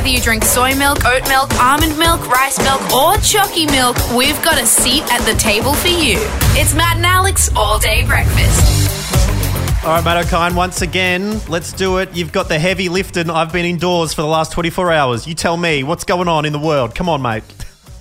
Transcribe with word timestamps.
Whether 0.00 0.14
you 0.14 0.20
drink 0.22 0.44
soy 0.44 0.74
milk, 0.76 1.04
oat 1.04 1.28
milk, 1.28 1.52
almond 1.60 1.98
milk, 1.98 2.26
rice 2.26 2.58
milk, 2.60 2.80
or 2.90 3.18
chalky 3.18 3.66
milk, 3.66 3.98
we've 4.16 4.42
got 4.42 4.58
a 4.58 4.64
seat 4.64 5.02
at 5.12 5.20
the 5.26 5.38
table 5.38 5.74
for 5.74 5.88
you. 5.88 6.16
It's 6.56 6.72
Matt 6.72 6.96
and 6.96 7.04
Alex 7.04 7.50
All 7.54 7.78
Day 7.78 8.06
Breakfast. 8.06 9.84
All 9.84 9.90
right, 9.90 10.02
Matt 10.02 10.24
Okine, 10.24 10.56
once 10.56 10.80
again, 10.80 11.38
let's 11.50 11.74
do 11.74 11.98
it. 11.98 12.16
You've 12.16 12.32
got 12.32 12.48
the 12.48 12.58
heavy 12.58 12.88
lifting. 12.88 13.28
I've 13.28 13.52
been 13.52 13.66
indoors 13.66 14.14
for 14.14 14.22
the 14.22 14.26
last 14.26 14.52
24 14.52 14.90
hours. 14.90 15.26
You 15.26 15.34
tell 15.34 15.58
me 15.58 15.82
what's 15.82 16.04
going 16.04 16.28
on 16.28 16.46
in 16.46 16.54
the 16.54 16.58
world. 16.58 16.94
Come 16.94 17.10
on, 17.10 17.20
mate. 17.20 17.44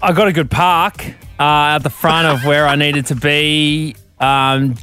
I 0.02 0.14
got 0.14 0.30
a 0.30 0.32
good 0.32 0.50
park 0.50 1.06
uh, 1.06 1.76
at 1.76 1.80
the 1.80 1.90
front 1.90 2.28
of 2.30 2.46
where 2.46 2.66
I 2.66 2.78
needed 2.78 3.08
to 3.08 3.16
be. 3.16 3.98
Um, 4.22 4.76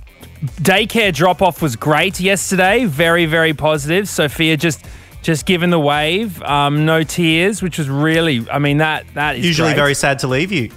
daycare 0.61 1.15
drop 1.15 1.41
off 1.41 1.63
was 1.63 1.77
great 1.77 2.21
yesterday. 2.21 2.85
Very, 2.85 3.25
very 3.25 3.55
positive. 3.55 4.07
Sophia 4.07 4.59
just 4.59 4.85
just 5.27 5.45
given 5.45 5.71
the 5.71 5.79
wave. 5.81 6.41
Um, 6.43 6.87
no 6.87 7.03
tears, 7.03 7.61
which 7.61 7.79
was 7.79 7.89
really. 7.91 8.47
I 8.49 8.61
mean 8.61 8.79
that 8.79 9.05
that 9.15 9.35
is 9.37 9.45
Usually 9.45 9.71
great. 9.71 9.77
very 9.77 9.95
sad 9.95 10.21
to 10.21 10.29
leave 10.29 10.53
you. 10.53 10.71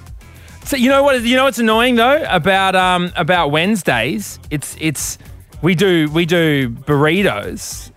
So 0.66 0.76
you 0.76 0.90
know 0.90 1.04
what? 1.04 1.22
You 1.22 1.36
know 1.36 1.44
what's 1.44 1.60
annoying 1.60 1.96
though 1.96 2.26
about 2.28 2.76
um 2.76 3.14
about 3.16 3.52
Wednesdays? 3.52 4.40
It's 4.50 4.76
it's 4.80 5.20
we 5.62 5.76
do 5.76 6.10
we 6.12 6.26
do 6.26 6.68
burritos 6.70 7.92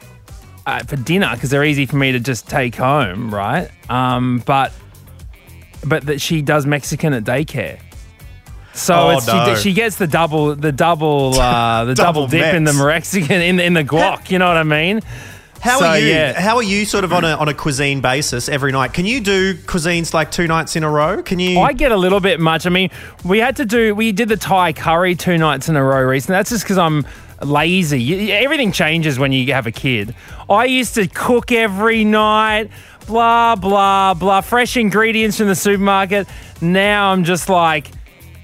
uh, 0.67 0.81
for 0.85 0.97
dinner 0.97 1.31
because 1.33 1.49
they're 1.49 1.65
easy 1.65 1.87
for 1.87 1.97
me 1.97 2.13
to 2.13 2.21
just 2.21 2.49
take 2.49 2.75
home, 2.75 3.35
right? 3.35 3.71
Um, 3.89 4.43
but 4.45 4.73
but 5.87 6.05
that 6.07 6.21
she 6.21 6.43
does 6.43 6.67
Mexican 6.67 7.15
at 7.15 7.25
daycare. 7.25 7.81
So 8.75 8.95
Oh, 8.95 9.11
it's, 9.17 9.27
no. 9.27 9.55
she, 9.55 9.63
she 9.71 9.73
gets 9.75 9.97
the 9.97 10.07
double 10.07 10.55
the 10.55 10.71
double 10.73 11.35
uh, 11.41 11.85
the 11.87 11.95
double, 11.95 12.27
Double 12.27 12.27
dip 12.29 12.55
in 12.55 12.65
the 12.65 12.73
Mex. 12.75 13.15
Mexican 13.15 13.41
in 13.41 13.57
the, 13.57 13.65
in 13.65 13.73
the 13.75 13.85
guac. 13.85 14.31
You 14.31 14.39
know 14.39 14.49
what 14.49 14.57
I 14.59 14.63
mean? 14.65 15.01
How 15.63 15.79
So, 15.79 15.87
are 15.87 15.99
you? 15.99 16.09
yeah. 16.09 16.41
How 16.41 16.57
are 16.57 16.63
you 16.63 16.85
sort 16.85 17.05
of 17.05 17.13
on 17.13 17.25
a 17.25 17.37
on 17.37 17.49
a 17.49 17.55
cuisine 17.55 18.01
basis 18.01 18.49
every 18.49 18.73
night? 18.73 18.93
Can 18.93 19.07
you 19.07 19.21
do 19.21 19.55
cuisines 19.55 20.13
like 20.13 20.33
two 20.33 20.49
nights 20.49 20.75
in 20.75 20.83
a 20.83 20.91
row? 20.91 21.23
Can 21.23 21.39
you? 21.39 21.61
I 21.61 21.73
get 21.73 21.93
a 21.93 21.97
little 21.97 22.19
bit 22.19 22.41
much. 22.41 22.67
I 22.67 22.71
mean, 22.71 22.91
we 23.25 23.39
had 23.39 23.55
to 23.57 23.65
do, 23.65 23.95
we 23.95 24.11
did 24.11 24.29
the 24.29 24.37
Thai 24.37 24.73
curry 24.73 25.15
two 25.15 25.39
nights 25.39 25.69
in 25.69 25.77
a 25.77 25.85
row 25.85 26.03
recently. 26.03 26.37
That's 26.39 26.51
just 26.51 26.65
because 26.65 26.79
I'm 26.79 27.07
lazy. 27.43 28.33
Everything 28.33 28.73
changes 28.73 29.21
when 29.21 29.31
you 29.31 29.53
have 29.53 29.69
a 29.69 29.73
kid. 29.73 30.17
I 30.51 30.65
used 30.65 30.95
to 30.97 31.07
cook 31.07 31.53
every 31.53 32.03
night, 32.05 32.69
blah, 33.07 33.55
blah, 33.55 34.15
blah, 34.15 34.41
fresh 34.41 34.77
ingredients 34.77 35.37
from 35.39 35.47
the 35.47 35.55
supermarket. 35.55 36.27
Now 36.61 37.13
I'm 37.13 37.23
just 37.23 37.49
like, 37.49 37.87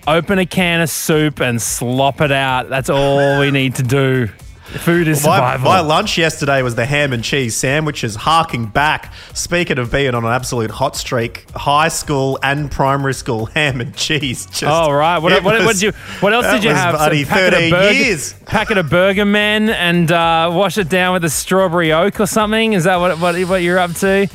open 0.07 0.39
a 0.39 0.47
can 0.47 0.83
of 0.83 0.89
soup 0.89 1.41
and 1.41 1.61
slop 1.61 2.21
it 2.21 2.31
out. 2.31 2.69
That's 2.69 2.89
all 2.91 3.41
we 3.41 3.51
need 3.51 3.75
to 3.75 3.83
do. 3.83 4.29
Food 4.69 5.09
is 5.09 5.25
my, 5.25 5.37
survival. 5.37 5.65
my 5.71 5.81
lunch 5.81 6.19
yesterday 6.19 6.61
was 6.63 6.75
the 6.75 6.85
ham 6.85 7.13
and 7.15 7.25
cheese 7.25 7.57
sandwiches, 7.57 8.15
harking 8.17 8.67
back. 8.67 9.13
Speaking 9.33 9.79
of 9.79 9.91
being 9.91 10.15
on 10.15 10.25
an 10.25 10.31
absolute 10.31 10.71
hot 10.71 10.95
streak, 10.95 11.51
high 11.53 11.89
school 11.89 12.39
and 12.43 12.71
primary 12.71 13.15
school 13.15 13.47
ham 13.55 13.81
and 13.81 13.95
cheese. 13.97 14.45
Just, 14.47 14.65
Oh 14.65 14.93
right! 14.93 15.19
What, 15.19 15.43
what, 15.43 15.65
what 15.65 15.73
did 15.73 15.83
you? 15.83 15.93
What 16.21 16.35
else 16.35 16.47
did 16.47 16.65
you 16.65 16.71
was 16.71 16.79
have? 16.79 16.95
bloody 16.97 17.25
Some 17.25 17.33
packet 17.39 17.55
of 17.55 17.59
13 17.61 17.71
burger- 17.71 17.93
years. 17.93 18.33
Packet 18.45 18.79
of 18.79 18.91
Burger 18.91 19.25
Men 19.25 19.71
and 19.71 20.13
uh, 20.13 20.51
wash 20.53 20.77
it 20.79 20.89
down 20.89 21.15
with 21.15 21.25
a 21.25 21.31
strawberry 21.31 21.93
oak 21.93 22.21
or 22.21 22.27
something. 22.27 22.75
Is 22.75 22.85
that 22.85 22.97
what 22.97 23.19
what, 23.19 23.39
what 23.49 23.63
you're 23.63 23.79
up 23.79 23.93
to? 23.95 24.29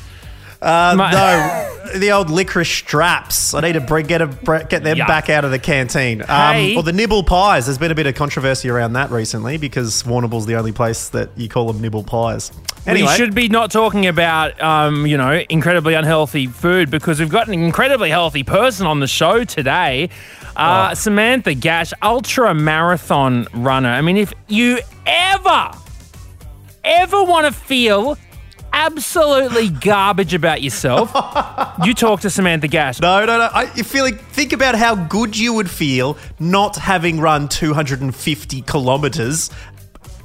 Uh, 0.64 0.96
My- 0.96 1.12
no, 1.12 2.00
the 2.00 2.12
old 2.12 2.30
licorice 2.30 2.70
straps. 2.70 3.54
I 3.54 3.60
need 3.62 3.74
to 3.74 3.82
bring, 3.82 4.06
get 4.08 4.22
a, 4.22 4.28
get 4.70 4.84
them 4.84 4.98
Yuck. 4.98 5.08
back 5.08 5.30
out 5.30 5.44
of 5.46 5.52
the 5.52 5.60
canteen. 5.60 6.22
Um, 6.22 6.28
Hey. 6.56 6.76
Or 6.76 6.84
the 6.84 6.94
nibble 6.94 7.24
pies. 7.24 7.66
There's 7.66 7.78
been 7.78 7.92
a 7.92 7.96
bit 7.96 8.08
of 8.08 8.16
controversy 8.16 8.70
around 8.70 8.94
that 8.94 9.12
recently 9.12 9.58
because 9.58 10.02
Warrnambool's 10.04 10.46
the 10.46 10.56
only 10.56 10.72
place 10.72 11.10
that 11.10 11.30
you 11.36 11.50
call 11.50 11.68
them 11.72 11.82
nibble 11.82 12.04
pies. 12.04 12.52
Anyway, 12.88 13.08
We 13.12 13.16
should 13.16 13.36
be 13.36 13.48
not 13.50 13.72
talking 13.72 14.08
about 14.08 14.60
um, 14.62 15.06
you 15.06 15.18
know 15.18 15.42
incredibly 15.50 15.94
unhealthy 15.94 16.48
food 16.48 16.90
because 16.90 17.20
we've 17.20 17.30
got 17.30 17.48
an 17.48 17.54
incredibly 17.54 18.10
healthy 18.10 18.44
person 18.44 18.88
on 18.88 19.00
the 19.00 19.08
show 19.08 19.44
today. 19.44 20.10
Uh, 20.56 20.90
Oh. 20.92 20.94
Samantha 20.94 21.54
Gash, 21.54 21.94
ultra 22.02 22.54
marathon 22.54 23.48
runner. 23.54 23.90
I 23.90 24.02
mean, 24.02 24.18
if 24.18 24.34
you 24.48 24.80
ever, 25.06 25.72
ever 26.84 27.24
want 27.24 27.46
to 27.48 27.52
feel 27.54 28.18
absolutely 28.74 29.70
garbage 29.70 30.34
about 30.34 30.62
yourself, 30.62 31.12
you 31.86 31.94
talk 31.94 32.22
to 32.22 32.30
Samantha 32.30 32.68
Gash. 32.68 33.00
No, 33.00 33.26
no, 33.26 33.38
no. 33.38 33.50
I, 33.54 33.68
feel 33.68 34.04
like, 34.04 34.20
think 34.20 34.52
about 34.52 34.76
how 34.76 34.96
good 34.96 35.38
you 35.38 35.54
would 35.54 35.70
feel 35.70 36.18
not 36.40 36.76
having 36.76 37.20
run 37.20 37.48
250 37.48 38.62
kilometers 38.64 39.50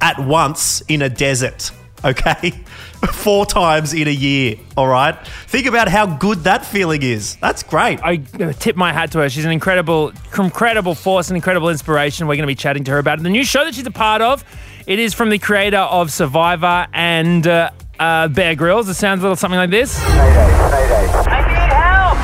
at 0.00 0.19
once 0.19 0.81
in 0.88 1.03
a 1.03 1.09
desert. 1.09 1.70
Okay, 2.04 2.50
four 3.12 3.44
times 3.44 3.92
in 3.92 4.06
a 4.06 4.12
year. 4.12 4.56
All 4.76 4.86
right. 4.86 5.16
Think 5.48 5.66
about 5.66 5.88
how 5.88 6.06
good 6.06 6.44
that 6.44 6.65
feeling 6.65 7.03
is. 7.03 7.34
That's 7.36 7.65
great. 7.65 8.00
I 8.04 8.19
tip 8.19 8.76
my 8.76 8.92
hat 8.92 9.10
to 9.12 9.19
her. 9.19 9.28
She's 9.28 9.44
an 9.44 9.50
incredible, 9.50 10.12
incredible 10.38 10.94
force 10.94 11.28
and 11.28 11.36
incredible 11.36 11.70
inspiration. 11.70 12.28
We're 12.28 12.36
going 12.36 12.44
to 12.44 12.47
be 12.47 12.54
chatting 12.54 12.84
to 12.84 12.92
her 12.92 12.98
about 12.98 13.20
the 13.20 13.28
new 13.28 13.44
show 13.44 13.65
that 13.65 13.75
she's 13.75 13.86
a 13.86 13.91
part 13.91 14.22
of. 14.22 14.44
It 14.86 15.00
is 15.00 15.12
from 15.12 15.28
the 15.28 15.41
creator 15.41 15.78
of 15.78 16.12
Survivor 16.12 16.86
and 16.92 17.44
uh, 17.48 17.70
uh, 17.98 18.28
Bear 18.28 18.54
Grylls. 18.54 18.88
It 18.88 18.94
sounds 18.94 19.20
a 19.20 19.22
little 19.22 19.36
something 19.36 19.59
like 19.59 19.70
this. 19.70 19.98
I 20.00 21.41
need 21.47 21.72
help! 21.72 22.19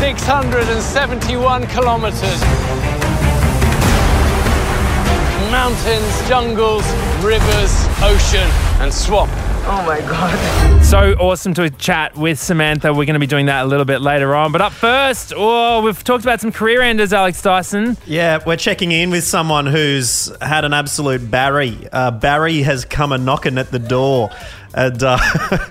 671 0.00 1.66
kilometers. 1.68 2.40
Mountains, 5.50 6.28
jungles, 6.28 6.84
rivers, 7.22 7.86
ocean, 8.02 8.48
and 8.80 8.92
swamp. 8.92 9.30
So 10.96 11.12
awesome 11.18 11.52
to 11.54 11.68
chat 11.68 12.16
with 12.16 12.38
Samantha. 12.38 12.90
We're 12.90 13.04
going 13.04 13.12
to 13.12 13.20
be 13.20 13.26
doing 13.26 13.46
that 13.46 13.66
a 13.66 13.68
little 13.68 13.84
bit 13.84 14.00
later 14.00 14.34
on. 14.34 14.50
But 14.50 14.62
up 14.62 14.72
first, 14.72 15.34
oh, 15.36 15.82
we've 15.82 16.02
talked 16.02 16.24
about 16.24 16.40
some 16.40 16.50
career 16.50 16.80
enders, 16.80 17.12
Alex 17.12 17.42
Dyson. 17.42 17.98
Yeah, 18.06 18.42
we're 18.46 18.56
checking 18.56 18.92
in 18.92 19.10
with 19.10 19.22
someone 19.22 19.66
who's 19.66 20.32
had 20.40 20.64
an 20.64 20.72
absolute 20.72 21.30
Barry. 21.30 21.86
Uh, 21.92 22.12
Barry 22.12 22.62
has 22.62 22.86
come 22.86 23.12
a 23.12 23.18
knocking 23.18 23.58
at 23.58 23.70
the 23.70 23.78
door. 23.78 24.30
And 24.72 25.02
uh, 25.02 25.18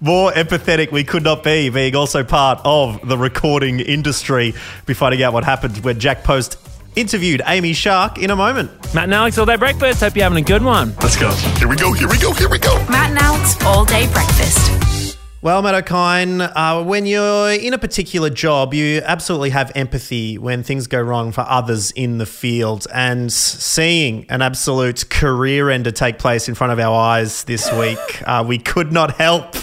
more 0.00 0.32
empathetic 0.32 0.92
we 0.92 1.04
could 1.04 1.24
not 1.24 1.42
be, 1.42 1.68
being 1.68 1.94
also 1.94 2.24
part 2.24 2.62
of 2.64 3.06
the 3.06 3.18
recording 3.18 3.80
industry. 3.80 4.54
Be 4.86 4.94
finding 4.94 5.22
out 5.22 5.34
what 5.34 5.44
happened 5.44 5.76
when 5.84 6.00
Jack 6.00 6.24
Post 6.24 6.56
interviewed 6.96 7.42
Amy 7.46 7.72
Shark 7.72 8.18
in 8.18 8.30
a 8.30 8.36
moment. 8.36 8.70
Matt 8.94 9.04
and 9.04 9.14
Alex 9.14 9.38
All 9.38 9.46
Day 9.46 9.56
Breakfast. 9.56 10.00
Hope 10.00 10.16
you're 10.16 10.24
having 10.24 10.38
a 10.38 10.46
good 10.46 10.62
one. 10.62 10.94
Let's 11.02 11.16
go. 11.16 11.30
Here 11.30 11.68
we 11.68 11.76
go. 11.76 11.92
Here 11.92 12.08
we 12.08 12.18
go. 12.18 12.32
Here 12.32 12.48
we 12.48 12.58
go. 12.58 12.74
Matt 12.88 13.10
and 13.10 13.18
Alex 13.18 13.56
All 13.64 13.84
Day 13.84 14.10
Breakfast. 14.12 15.16
Well, 15.40 15.62
Matt 15.62 15.84
Okine, 15.84 16.50
uh, 16.54 16.82
when 16.82 17.06
you're 17.06 17.52
in 17.52 17.72
a 17.72 17.78
particular 17.78 18.28
job, 18.28 18.74
you 18.74 19.02
absolutely 19.04 19.50
have 19.50 19.70
empathy 19.76 20.36
when 20.36 20.64
things 20.64 20.88
go 20.88 21.00
wrong 21.00 21.30
for 21.30 21.42
others 21.42 21.92
in 21.92 22.18
the 22.18 22.26
field. 22.26 22.88
And 22.92 23.32
seeing 23.32 24.26
an 24.30 24.42
absolute 24.42 25.08
career 25.10 25.70
ender 25.70 25.92
take 25.92 26.18
place 26.18 26.48
in 26.48 26.56
front 26.56 26.72
of 26.72 26.80
our 26.80 26.94
eyes 26.94 27.44
this 27.44 27.72
week, 27.78 28.22
uh, 28.26 28.44
we 28.46 28.58
could 28.58 28.92
not 28.92 29.16
help 29.16 29.54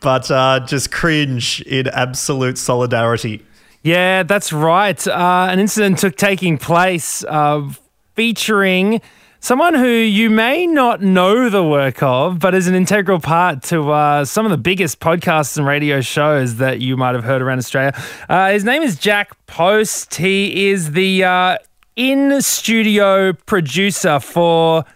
but 0.00 0.30
uh, 0.30 0.60
just 0.60 0.92
cringe 0.92 1.62
in 1.62 1.88
absolute 1.88 2.58
solidarity. 2.58 3.42
Yeah, 3.84 4.22
that's 4.22 4.50
right. 4.50 5.06
Uh, 5.06 5.48
an 5.50 5.60
incident 5.60 5.98
took 5.98 6.16
taking 6.16 6.56
place 6.56 7.22
uh, 7.22 7.68
featuring 8.14 9.02
someone 9.40 9.74
who 9.74 9.86
you 9.86 10.30
may 10.30 10.66
not 10.66 11.02
know 11.02 11.50
the 11.50 11.62
work 11.62 12.02
of, 12.02 12.38
but 12.38 12.54
is 12.54 12.66
an 12.66 12.74
integral 12.74 13.20
part 13.20 13.62
to 13.64 13.90
uh, 13.90 14.24
some 14.24 14.46
of 14.46 14.50
the 14.50 14.56
biggest 14.56 15.00
podcasts 15.00 15.58
and 15.58 15.66
radio 15.66 16.00
shows 16.00 16.56
that 16.56 16.80
you 16.80 16.96
might 16.96 17.14
have 17.14 17.24
heard 17.24 17.42
around 17.42 17.58
Australia. 17.58 17.92
Uh, 18.26 18.52
his 18.52 18.64
name 18.64 18.82
is 18.82 18.98
Jack 18.98 19.32
Post. 19.46 20.14
He 20.14 20.70
is 20.70 20.92
the 20.92 21.22
uh, 21.24 21.58
in 21.94 22.40
studio 22.40 23.34
producer 23.34 24.18
for 24.18 24.86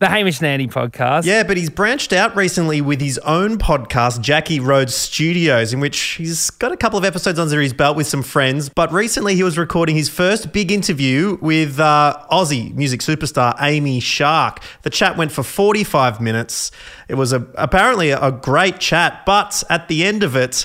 the 0.00 0.08
Hamish 0.08 0.38
and 0.38 0.46
Andy 0.46 0.68
podcast. 0.68 1.24
Yeah, 1.24 1.42
but 1.42 1.56
he's 1.56 1.70
branched 1.70 2.12
out 2.12 2.36
recently 2.36 2.80
with 2.80 3.00
his 3.00 3.18
own 3.18 3.58
podcast, 3.58 4.20
Jackie 4.20 4.60
Road 4.60 4.90
Studios, 4.90 5.72
in 5.72 5.80
which 5.80 5.98
he's 5.98 6.50
got 6.50 6.70
a 6.70 6.76
couple 6.76 6.98
of 6.98 7.04
episodes 7.04 7.38
under 7.38 7.60
his 7.60 7.72
belt 7.72 7.96
with 7.96 8.06
some 8.06 8.22
friends. 8.22 8.68
But 8.68 8.92
recently 8.92 9.34
he 9.34 9.42
was 9.42 9.58
recording 9.58 9.96
his 9.96 10.08
first 10.08 10.52
big 10.52 10.70
interview 10.70 11.36
with 11.40 11.80
uh, 11.80 12.16
Aussie 12.30 12.72
music 12.74 13.00
superstar 13.00 13.56
Amy 13.60 13.98
Shark. 13.98 14.60
The 14.82 14.90
chat 14.90 15.16
went 15.16 15.32
for 15.32 15.42
45 15.42 16.20
minutes. 16.20 16.70
It 17.08 17.14
was 17.14 17.32
a, 17.32 17.44
apparently 17.56 18.10
a 18.10 18.30
great 18.30 18.78
chat, 18.78 19.26
but 19.26 19.64
at 19.68 19.88
the 19.88 20.04
end 20.04 20.22
of 20.22 20.36
it, 20.36 20.64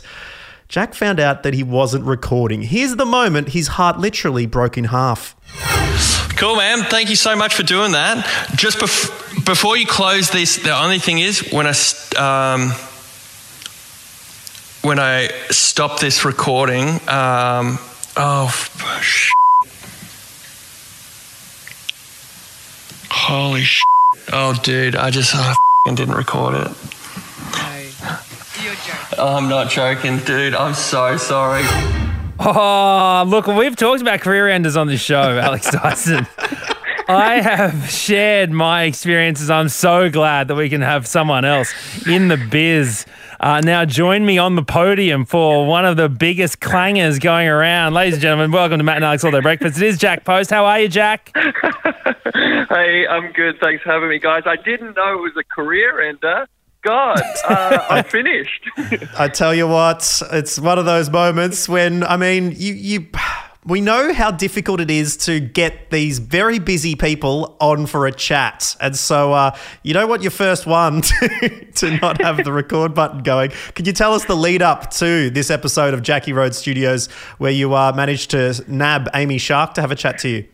Jack 0.68 0.94
found 0.94 1.20
out 1.20 1.42
that 1.42 1.56
he 1.56 1.64
wasn't 1.64 2.06
recording. 2.06 2.62
Here's 2.62 2.96
the 2.98 3.06
moment 3.06 3.50
his 3.50 3.68
heart 3.68 3.98
literally 3.98 4.46
broke 4.46 4.78
in 4.78 4.86
half. 4.86 5.36
Cool, 6.38 6.56
man. 6.56 6.84
Thank 6.84 7.10
you 7.10 7.16
so 7.16 7.36
much 7.36 7.56
for 7.56 7.64
doing 7.64 7.92
that. 7.94 8.26
Just 8.56 8.80
bef- 8.80 9.23
before 9.46 9.78
you 9.78 9.86
close 9.86 10.30
this, 10.30 10.58
the 10.58 10.76
only 10.78 11.00
thing 11.00 11.20
is 11.20 11.52
when 11.52 11.68
I 11.68 11.72
st- 11.74 12.20
um, 12.20 12.72
when 14.82 15.00
I 15.00 15.30
stop 15.50 16.00
this 16.00 16.26
recording. 16.26 16.88
Um, 17.08 17.80
oh, 18.18 18.50
sh- 19.02 19.32
holy 23.12 23.64
sh! 23.64 23.84
Oh, 24.32 24.54
dude, 24.64 24.96
I 24.96 25.10
just 25.10 25.36
I 25.36 25.52
f***ing 25.52 25.96
didn't 25.96 26.16
record 26.16 26.56
it. 26.56 26.72
you're 28.64 28.74
joking. 28.76 29.18
Oh, 29.18 29.36
I'm 29.38 29.50
not 29.50 29.70
joking, 29.70 30.20
dude. 30.20 30.56
I'm 30.56 30.74
so 30.74 31.18
sorry. 31.18 31.64
Oh, 32.40 33.24
look, 33.28 33.48
we've 33.48 33.76
talked 33.76 34.02
about 34.02 34.22
career 34.22 34.48
enders 34.50 34.76
on 34.76 34.88
this 34.88 35.02
show, 35.02 35.38
Alex 35.38 35.70
Dyson. 35.72 36.28
I 37.08 37.42
have 37.42 37.90
shared 37.90 38.52
my 38.52 38.84
experiences. 38.84 39.50
I'm 39.50 39.70
so 39.70 40.10
glad 40.10 40.48
that 40.48 40.56
we 40.56 40.70
can 40.70 40.82
have 40.82 41.06
someone 41.08 41.46
else 41.46 41.74
in 42.08 42.28
the 42.28 42.38
biz. 42.38 43.06
Uh, 43.40 43.60
now, 43.60 43.84
join 43.84 44.26
me 44.26 44.38
on 44.38 44.56
the 44.56 44.64
podium 44.64 45.26
for 45.26 45.66
one 45.66 45.86
of 45.86 45.98
the 45.98 46.08
biggest 46.08 46.60
clangers 46.62 47.20
going 47.20 47.48
around. 47.48 47.94
Ladies 47.94 48.14
and 48.16 48.22
gentlemen, 48.22 48.52
welcome 48.52 48.78
to 48.78 48.84
Matt 48.84 48.98
and 48.98 49.06
Alex 49.06 49.24
All 49.24 49.32
Day 49.32 49.42
Breakfast. 49.42 49.78
It 49.82 49.86
is 49.86 49.98
Jack 49.98 50.24
Post. 50.24 50.50
How 50.50 50.66
are 50.66 50.80
you, 50.80 50.88
Jack? 50.88 51.36
Hey, 52.70 53.06
I'm 53.08 53.32
good. 53.34 53.60
Thanks 53.62 53.84
for 53.84 53.92
having 53.92 54.10
me, 54.10 54.18
guys. 54.18 54.44
I 54.48 54.56
didn't 54.56 54.96
know 54.96 55.14
it 55.14 55.22
was 55.22 55.34
a 55.40 55.44
career 55.44 56.02
ender. 56.02 56.48
God, 56.82 57.22
uh, 57.48 57.86
I'm 57.88 58.04
finished. 58.04 58.68
I 59.18 59.28
tell 59.28 59.54
you 59.54 59.68
what, 59.68 60.22
it's 60.32 60.60
one 60.60 60.80
of 60.80 60.86
those 60.86 61.10
moments 61.12 61.70
when 61.70 62.04
I 62.04 62.18
mean, 62.18 62.52
you 62.56 62.74
you 62.74 63.08
we 63.66 63.82
know 63.82 64.14
how 64.14 64.32
difficult 64.32 64.80
it 64.80 64.92
is 64.92 65.18
to 65.18 65.40
get 65.40 65.90
these 65.90 66.20
very 66.20 66.60
busy 66.60 66.96
people 66.96 67.56
on 67.60 67.86
for 67.86 68.08
a 68.08 68.12
chat. 68.12 68.76
And 68.82 68.96
so 68.96 69.34
uh, 69.34 69.58
you 69.84 69.94
don't 69.94 70.10
want 70.10 70.22
your 70.22 70.32
first 70.32 70.66
one 70.66 71.02
to, 71.02 71.66
to 71.76 71.98
not 71.98 72.22
have 72.22 72.44
the 72.44 72.52
record 72.52 72.94
button 72.94 73.24
going. 73.24 73.52
Could 73.76 73.88
you 73.88 73.94
tell 73.94 74.14
us 74.14 74.26
the 74.26 74.36
lead 74.36 74.62
up 74.62 74.92
to 74.92 75.30
this 75.30 75.50
episode 75.50 75.94
of 75.94 76.02
Jackie 76.02 76.34
Road 76.34 76.56
Studios 76.56 77.08
where 77.38 77.52
you 77.52 77.74
uh, 77.74 77.94
managed 77.96 78.32
to 78.32 78.64
nab 78.68 79.10
Amy 79.14 79.38
Shark 79.38 79.74
to 79.76 79.82
have 79.82 79.92
a 79.92 79.96
chat 79.96 80.18
to 80.20 80.30
you? 80.30 80.46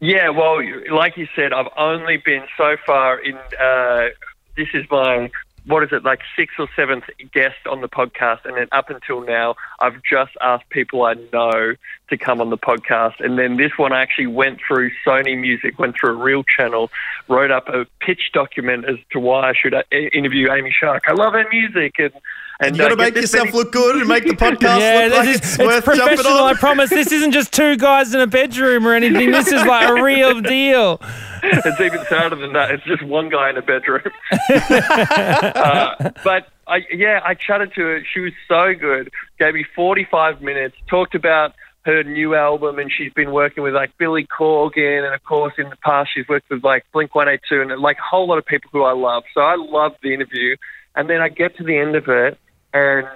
yeah, 0.00 0.28
well, 0.28 0.60
like 0.92 1.16
you 1.16 1.26
said, 1.34 1.52
I've 1.52 1.70
only 1.76 2.18
been 2.18 2.44
so 2.56 2.76
far 2.86 3.18
in. 3.18 3.36
Uh, 3.60 4.08
this 4.56 4.68
is 4.74 4.84
my 4.90 5.30
what 5.68 5.82
is 5.84 5.90
it 5.92 6.02
like 6.04 6.20
sixth 6.34 6.58
or 6.58 6.68
seventh 6.74 7.04
guest 7.32 7.66
on 7.70 7.80
the 7.82 7.88
podcast, 7.88 8.44
and 8.44 8.56
then 8.56 8.66
up 8.72 8.90
until 8.90 9.20
now, 9.20 9.54
I've 9.80 10.02
just 10.02 10.32
asked 10.40 10.68
people 10.70 11.04
I 11.04 11.14
know 11.32 11.74
to 12.10 12.16
come 12.16 12.40
on 12.40 12.48
the 12.50 12.56
podcast, 12.58 13.20
and 13.20 13.38
then 13.38 13.56
this 13.58 13.72
one 13.76 13.92
I 13.92 14.00
actually 14.00 14.28
went 14.28 14.60
through 14.66 14.90
Sony 15.06 15.38
Music, 15.38 15.78
went 15.78 15.94
through 16.00 16.10
a 16.10 16.22
real 16.22 16.42
channel, 16.42 16.90
wrote 17.28 17.50
up 17.50 17.68
a 17.68 17.84
pitch 18.00 18.30
document 18.32 18.86
as 18.88 18.96
to 19.12 19.20
why 19.20 19.50
I 19.50 19.52
should 19.54 19.74
uh, 19.74 19.82
interview 19.92 20.50
Amy 20.50 20.74
Shark. 20.78 21.04
I 21.06 21.12
love 21.12 21.34
her 21.34 21.44
music, 21.52 21.94
and 21.98 22.12
and 22.60 22.74
You 22.76 22.82
got 22.82 22.88
to 22.88 22.94
uh, 22.94 22.96
make 22.96 23.14
yourself 23.14 23.46
many- 23.46 23.58
look 23.58 23.70
good 23.72 23.96
and 23.96 24.08
make 24.08 24.24
the 24.24 24.30
podcast 24.34 24.80
yeah, 24.80 25.04
look 25.04 25.12
like 25.18 25.26
this 25.26 25.36
it's, 25.36 25.52
is, 25.52 25.58
worth 25.58 25.86
it's 25.86 25.96
jumping 25.96 26.16
professional. 26.16 26.42
on. 26.44 26.56
I 26.56 26.58
promise. 26.58 26.90
This 26.90 27.12
isn't 27.12 27.30
just 27.30 27.52
two 27.52 27.76
guys 27.76 28.12
in 28.14 28.20
a 28.20 28.26
bedroom 28.26 28.86
or 28.86 28.94
anything. 28.94 29.30
This 29.30 29.46
is 29.48 29.64
like 29.64 29.88
a 29.88 30.02
real 30.02 30.40
deal. 30.40 31.00
it's 31.64 31.80
even 31.80 32.04
sadder 32.06 32.36
than 32.36 32.52
that. 32.52 32.70
It's 32.70 32.84
just 32.84 33.02
one 33.02 33.28
guy 33.28 33.50
in 33.50 33.56
a 33.56 33.62
bedroom. 33.62 34.02
uh, 34.50 36.10
but 36.24 36.48
I, 36.66 36.84
yeah, 36.92 37.20
I 37.24 37.34
chatted 37.34 37.72
to 37.74 37.80
her. 37.82 38.02
She 38.12 38.20
was 38.20 38.32
so 38.46 38.74
good. 38.78 39.10
Gave 39.38 39.54
me 39.54 39.64
45 39.74 40.42
minutes. 40.42 40.76
Talked 40.88 41.14
about 41.14 41.54
her 41.84 42.02
new 42.02 42.34
album, 42.34 42.78
and 42.78 42.92
she's 42.92 43.12
been 43.12 43.32
working 43.32 43.62
with 43.62 43.74
like 43.74 43.96
Billy 43.98 44.26
Corgan, 44.26 45.04
and 45.04 45.14
of 45.14 45.24
course 45.24 45.54
in 45.56 45.70
the 45.70 45.76
past 45.76 46.10
she's 46.14 46.28
worked 46.28 46.50
with 46.50 46.62
like 46.62 46.84
Blink 46.92 47.14
182, 47.14 47.72
and 47.72 47.80
like 47.80 47.98
a 47.98 48.02
whole 48.02 48.28
lot 48.28 48.38
of 48.38 48.44
people 48.44 48.68
who 48.72 48.82
I 48.82 48.92
love. 48.92 49.24
So 49.32 49.40
I 49.40 49.56
loved 49.56 49.96
the 50.02 50.12
interview. 50.12 50.56
And 50.98 51.08
then 51.08 51.20
I 51.20 51.28
get 51.28 51.56
to 51.58 51.62
the 51.62 51.78
end 51.78 51.94
of 51.94 52.08
it, 52.08 52.38
and 52.74 53.06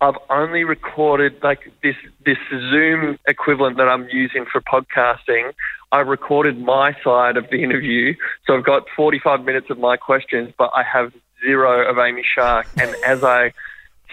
I've 0.00 0.14
only 0.30 0.64
recorded 0.64 1.42
like 1.42 1.70
this 1.82 1.96
this 2.24 2.38
Zoom 2.50 3.18
equivalent 3.28 3.76
that 3.76 3.88
I'm 3.88 4.08
using 4.08 4.46
for 4.50 4.60
podcasting. 4.60 5.52
I 5.92 6.00
recorded 6.00 6.58
my 6.58 6.96
side 7.02 7.36
of 7.36 7.48
the 7.50 7.62
interview, 7.62 8.14
so 8.46 8.56
I've 8.56 8.64
got 8.64 8.84
45 8.96 9.44
minutes 9.44 9.70
of 9.70 9.78
my 9.78 9.96
questions, 9.96 10.52
but 10.58 10.70
I 10.74 10.82
have 10.82 11.12
zero 11.44 11.88
of 11.88 11.98
Amy 11.98 12.24
Shark. 12.34 12.66
And 12.80 12.94
as 13.04 13.22
I 13.22 13.52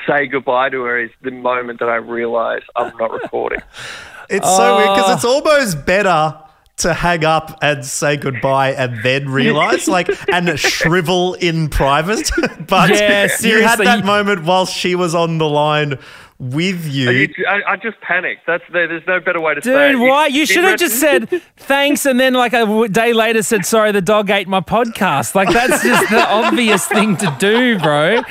say 0.07 0.27
goodbye 0.27 0.69
to 0.69 0.83
her, 0.83 0.99
is 0.99 1.11
the 1.21 1.31
moment 1.31 1.79
that 1.79 1.89
I 1.89 1.95
realise 1.95 2.63
I'm 2.75 2.95
not 2.97 3.11
recording. 3.11 3.59
It's 4.29 4.47
so 4.47 4.77
weird 4.77 4.95
because 4.95 5.15
it's 5.15 5.25
almost 5.25 5.85
better 5.85 6.39
to 6.77 6.93
hang 6.93 7.23
up 7.23 7.59
and 7.61 7.85
say 7.85 8.17
goodbye 8.17 8.71
and 8.71 9.03
then 9.03 9.29
realize, 9.29 9.87
like, 9.87 10.09
and 10.31 10.57
shrivel 10.59 11.35
in 11.35 11.69
private. 11.69 12.31
but 12.67 12.89
Yeah, 12.89 13.27
you 13.41 13.61
had 13.61 13.79
that 13.79 14.05
moment 14.05 14.43
whilst 14.43 14.73
she 14.73 14.95
was 14.95 15.13
on 15.13 15.37
the 15.37 15.47
line 15.47 15.99
with 16.51 16.85
you. 16.87 17.09
You- 17.09 17.33
I, 17.47 17.73
I 17.73 17.75
just 17.77 17.99
panicked. 18.01 18.45
That's 18.45 18.63
there, 18.71 18.87
there's 18.87 19.07
no 19.07 19.19
better 19.19 19.39
way 19.39 19.55
to 19.55 19.61
say 19.61 19.89
it. 19.89 19.91
Dude, 19.93 20.01
why? 20.01 20.27
You 20.27 20.41
He 20.41 20.45
should 20.45 20.63
have 20.63 20.79
just 20.79 20.99
said 20.99 21.29
thanks 21.57 22.05
and 22.05 22.19
then, 22.19 22.33
like, 22.33 22.53
a 22.53 22.87
day 22.89 23.13
later 23.13 23.41
said, 23.43 23.65
sorry, 23.65 23.91
the 23.91 24.01
dog 24.01 24.29
ate 24.29 24.47
my 24.47 24.59
podcast. 24.61 25.35
Like, 25.35 25.49
that's 25.51 25.83
just 25.83 26.09
the 26.09 26.27
obvious 26.27 26.85
thing 26.85 27.15
to 27.17 27.35
do, 27.39 27.79
bro. 27.79 28.21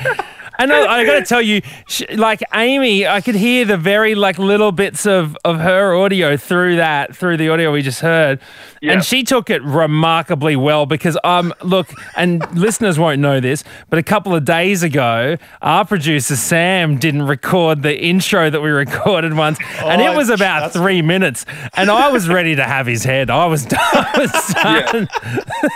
And 0.59 0.71
I, 0.71 0.99
I 0.99 1.05
got 1.05 1.19
to 1.19 1.25
tell 1.25 1.41
you, 1.41 1.61
sh 1.87 2.03
like 2.15 2.41
Amy, 2.53 3.07
I 3.07 3.21
could 3.21 3.35
hear 3.35 3.65
the 3.65 3.77
very 3.77 4.15
like 4.15 4.37
little 4.37 4.71
bits 4.71 5.05
of, 5.05 5.35
of 5.43 5.59
her 5.59 5.95
audio 5.95 6.37
through 6.37 6.75
that, 6.77 7.15
through 7.15 7.37
the 7.37 7.49
audio 7.49 7.71
we 7.71 7.81
just 7.81 8.01
heard, 8.01 8.39
Yeah. 8.81 8.93
and 8.93 9.03
she 9.03 9.23
took 9.23 9.49
it 9.49 9.63
remarkably 9.63 10.55
well. 10.55 10.85
Because 10.85 11.17
um, 11.23 11.53
look, 11.63 11.89
and 12.15 12.45
listeners 12.55 12.99
won't 12.99 13.19
know 13.19 13.39
this, 13.39 13.63
but 13.89 13.97
a 13.99 14.03
couple 14.03 14.35
of 14.35 14.45
days 14.45 14.83
ago, 14.83 15.37
our 15.61 15.85
producer 15.85 16.35
Sam 16.35 16.97
didn't 16.97 17.23
record 17.23 17.81
the 17.81 17.99
intro 17.99 18.49
that 18.49 18.61
we 18.61 18.69
recorded 18.69 19.33
once, 19.35 19.57
and 19.83 20.01
it 20.01 20.09
Oh, 20.09 20.17
was 20.17 20.29
about 20.29 20.71
three 20.73 21.01
minutes, 21.01 21.45
and 21.75 21.89
I 21.89 22.09
was 22.09 22.29
ready 22.29 22.55
to 22.55 22.63
have 22.63 22.85
his 22.85 23.03
head. 23.03 23.29
I 23.29 23.45
was 23.47 23.65
done. 23.65 23.79
I 23.93 24.13
was 24.19 24.53
done. 24.53 25.07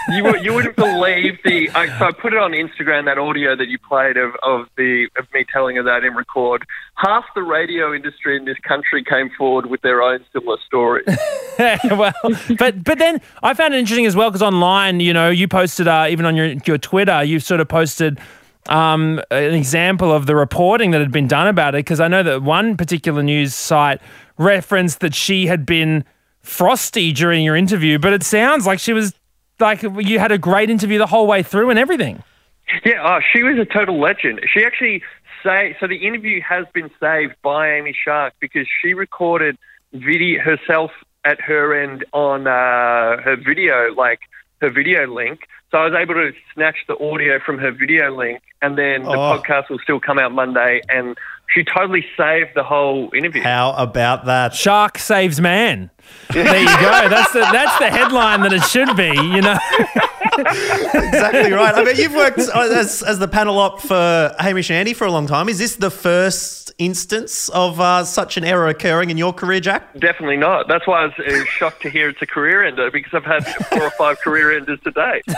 you, 0.09 0.23
would- 0.23 0.43
you 0.43 0.53
wouldn't 0.53 0.75
believe 0.75 1.39
the. 1.43 1.69
I, 1.71 1.87
so 1.97 2.05
I 2.05 2.11
put 2.11 2.33
it 2.33 2.39
on 2.39 2.51
Instagram 2.51 3.05
that 3.05 3.17
audio 3.17 3.55
that 3.55 3.67
you 3.67 3.79
played 3.79 4.17
of, 4.17 4.33
of 4.43 4.67
the 4.77 5.07
of 5.17 5.25
me 5.33 5.45
telling 5.51 5.75
her 5.75 5.83
that 5.83 6.03
in 6.03 6.13
record. 6.15 6.65
Half 6.95 7.25
the 7.35 7.43
radio 7.43 7.93
industry 7.93 8.37
in 8.37 8.45
this 8.45 8.57
country 8.59 9.03
came 9.03 9.29
forward 9.37 9.65
with 9.67 9.81
their 9.81 10.01
own 10.01 10.23
similar 10.31 10.57
stories. 10.65 11.05
well, 11.59 12.13
but 12.57 12.83
but 12.83 12.97
then 12.97 13.21
I 13.43 13.53
found 13.53 13.73
it 13.73 13.79
interesting 13.79 14.05
as 14.05 14.15
well 14.15 14.29
because 14.29 14.41
online, 14.41 14.99
you 14.99 15.13
know, 15.13 15.29
you 15.29 15.47
posted 15.47 15.87
uh, 15.87 16.07
even 16.09 16.25
on 16.25 16.35
your 16.35 16.47
your 16.65 16.77
Twitter, 16.77 17.23
you 17.23 17.39
sort 17.39 17.59
of 17.59 17.67
posted 17.67 18.19
um, 18.69 19.21
an 19.31 19.53
example 19.53 20.11
of 20.11 20.25
the 20.25 20.35
reporting 20.35 20.91
that 20.91 21.01
had 21.01 21.11
been 21.11 21.27
done 21.27 21.47
about 21.47 21.75
it 21.75 21.79
because 21.79 21.99
I 21.99 22.07
know 22.07 22.23
that 22.23 22.43
one 22.43 22.77
particular 22.77 23.23
news 23.23 23.55
site 23.55 24.01
referenced 24.37 24.99
that 24.99 25.15
she 25.15 25.47
had 25.47 25.65
been 25.65 26.03
frosty 26.41 27.11
during 27.11 27.43
your 27.43 27.55
interview, 27.55 27.99
but 27.99 28.13
it 28.13 28.23
sounds 28.23 28.65
like 28.65 28.79
she 28.79 28.93
was 28.93 29.13
like 29.59 29.81
you 29.81 30.19
had 30.19 30.31
a 30.31 30.37
great 30.37 30.69
interview 30.69 30.97
the 30.97 31.07
whole 31.07 31.27
way 31.27 31.43
through 31.43 31.69
and 31.69 31.79
everything. 31.79 32.23
Yeah, 32.85 33.01
oh, 33.05 33.19
she 33.33 33.43
was 33.43 33.57
a 33.57 33.65
total 33.65 33.99
legend. 33.99 34.41
She 34.53 34.63
actually 34.63 35.01
say 35.43 35.75
so. 35.79 35.87
The 35.87 36.05
interview 36.05 36.41
has 36.41 36.65
been 36.73 36.89
saved 36.99 37.35
by 37.41 37.71
Amy 37.73 37.95
Shark 38.05 38.33
because 38.39 38.67
she 38.81 38.93
recorded 38.93 39.57
video 39.93 40.41
herself 40.41 40.91
at 41.23 41.39
her 41.41 41.73
end 41.81 42.05
on 42.13 42.47
uh, 42.47 43.21
her 43.21 43.35
video, 43.37 43.93
like 43.95 44.19
her 44.61 44.69
video 44.69 45.07
link. 45.07 45.41
So 45.71 45.77
I 45.79 45.85
was 45.89 45.93
able 46.01 46.13
to 46.15 46.31
snatch 46.53 46.77
the 46.87 46.95
audio 46.97 47.39
from 47.45 47.57
her 47.59 47.71
video 47.71 48.15
link, 48.15 48.41
and 48.61 48.77
then 48.77 49.03
the 49.03 49.09
Oh. 49.11 49.37
podcast 49.41 49.69
will 49.69 49.79
still 49.79 49.99
come 49.99 50.17
out 50.19 50.31
Monday. 50.31 50.81
And 50.89 51.17
she 51.53 51.63
totally 51.63 52.05
saved 52.17 52.49
the 52.55 52.63
whole 52.63 53.09
interview. 53.13 53.41
How 53.43 53.73
about 53.77 54.25
that? 54.25 54.53
Shark 54.53 54.97
saves 54.97 55.39
man. 55.41 55.89
There 56.31 56.45
you 56.59 56.65
go. 56.65 57.09
That's 57.09 57.31
the 57.33 57.39
that's 57.39 57.77
the 57.79 57.89
headline 57.89 58.41
that 58.41 58.53
it 58.53 58.63
should 58.63 58.95
be. 58.97 59.07
You 59.07 59.41
know. 59.41 59.57
exactly 60.37 61.51
right. 61.51 61.75
I 61.75 61.83
mean, 61.83 61.95
you've 61.97 62.13
worked 62.15 62.39
as, 62.39 63.03
as 63.03 63.19
the 63.19 63.27
panel 63.27 63.57
op 63.59 63.81
for 63.81 64.35
Hamish 64.39 64.69
and 64.69 64.77
Andy 64.77 64.93
for 64.93 65.05
a 65.05 65.11
long 65.11 65.27
time. 65.27 65.49
Is 65.49 65.57
this 65.57 65.75
the 65.75 65.91
first 65.91 66.71
instance 66.77 67.49
of 67.49 67.79
uh, 67.79 68.03
such 68.03 68.37
an 68.37 68.43
error 68.43 68.67
occurring 68.67 69.09
in 69.09 69.17
your 69.17 69.33
career, 69.33 69.59
Jack? 69.59 69.93
Definitely 69.99 70.37
not. 70.37 70.67
That's 70.67 70.85
why 70.85 71.03
I 71.03 71.05
was 71.05 71.13
uh, 71.19 71.45
shocked 71.45 71.81
to 71.83 71.89
hear 71.89 72.09
it's 72.09 72.21
a 72.21 72.27
career 72.27 72.63
ender 72.63 72.91
because 72.91 73.13
I've 73.13 73.25
had 73.25 73.45
four 73.67 73.83
or 73.83 73.91
five 73.91 74.19
career 74.19 74.55
enders 74.55 74.79
today. 74.83 75.21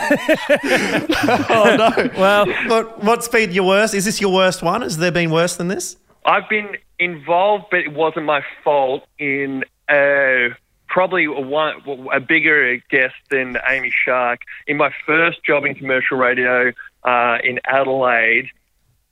Oh 1.52 1.76
no. 1.76 2.10
Well, 2.18 2.46
What, 2.68 3.02
what's 3.04 3.28
been 3.28 3.52
your 3.52 3.64
worst? 3.66 3.94
Is 3.94 4.04
this 4.04 4.20
your 4.20 4.32
worst 4.32 4.62
one? 4.62 4.82
Has 4.82 4.98
there 4.98 5.10
been 5.12 5.30
worse 5.30 5.56
than 5.56 5.68
this? 5.68 5.96
I've 6.24 6.48
been 6.48 6.76
involved, 6.98 7.66
but 7.70 7.80
it 7.80 7.92
wasn't 7.92 8.26
my 8.26 8.42
fault 8.62 9.04
in 9.18 9.64
uh, 9.88 10.54
probably 10.90 11.24
a, 11.24 11.30
one, 11.30 11.76
a 12.12 12.20
bigger 12.20 12.76
guest 12.90 13.14
than 13.30 13.56
Amy 13.68 13.92
Shark. 14.04 14.40
In 14.66 14.76
my 14.76 14.90
first 15.06 15.42
job 15.44 15.64
in 15.64 15.74
commercial 15.74 16.18
radio 16.18 16.72
uh, 17.04 17.38
in 17.42 17.60
Adelaide, 17.64 18.48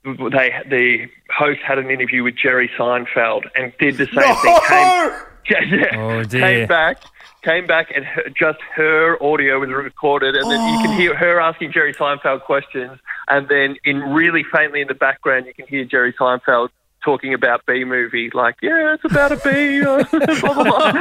they 0.05 0.53
the 0.69 1.07
host 1.31 1.61
had 1.67 1.79
an 1.79 1.91
interview 1.91 2.23
with 2.23 2.37
Jerry 2.37 2.71
Seinfeld 2.79 3.45
and 3.57 3.73
did 3.79 3.97
the 3.97 4.07
same 4.07 4.37
thing. 4.37 4.57
Came, 4.67 5.71
yeah, 5.81 5.87
Oh, 5.95 6.25
dear. 6.25 6.41
came 6.41 6.69
back, 6.69 7.03
came 7.43 7.67
back, 7.67 7.91
and 7.95 8.05
her, 8.05 8.23
just 8.39 8.59
her 8.75 9.23
audio 9.23 9.59
was 9.61 9.71
recorded, 9.71 10.35
and 10.37 10.51
then 10.51 10.73
you 10.75 10.79
can 10.87 10.97
hear 10.99 11.15
her 11.17 11.41
asking 11.41 11.73
Jerry 11.73 11.95
Seinfeld 11.95 12.43
questions, 12.43 12.99
and 13.29 13.49
then 13.49 13.77
in 13.85 14.01
really 14.01 14.45
faintly 14.53 14.81
in 14.81 14.89
the 14.89 14.95
background, 14.95 15.47
you 15.47 15.55
can 15.55 15.67
hear 15.67 15.85
Jerry 15.85 16.13
Seinfeld 16.15 16.69
talking 17.05 17.35
about 17.35 17.65
B 17.67 17.85
movie, 17.85 18.31
like, 18.35 18.57
yeah, 18.63 18.95
it's 18.95 19.05
about 19.05 19.33
a 19.33 19.37
bee. 19.37 19.83
uh, 19.83 20.05
blah, 20.41 20.65
blah, 20.65 20.93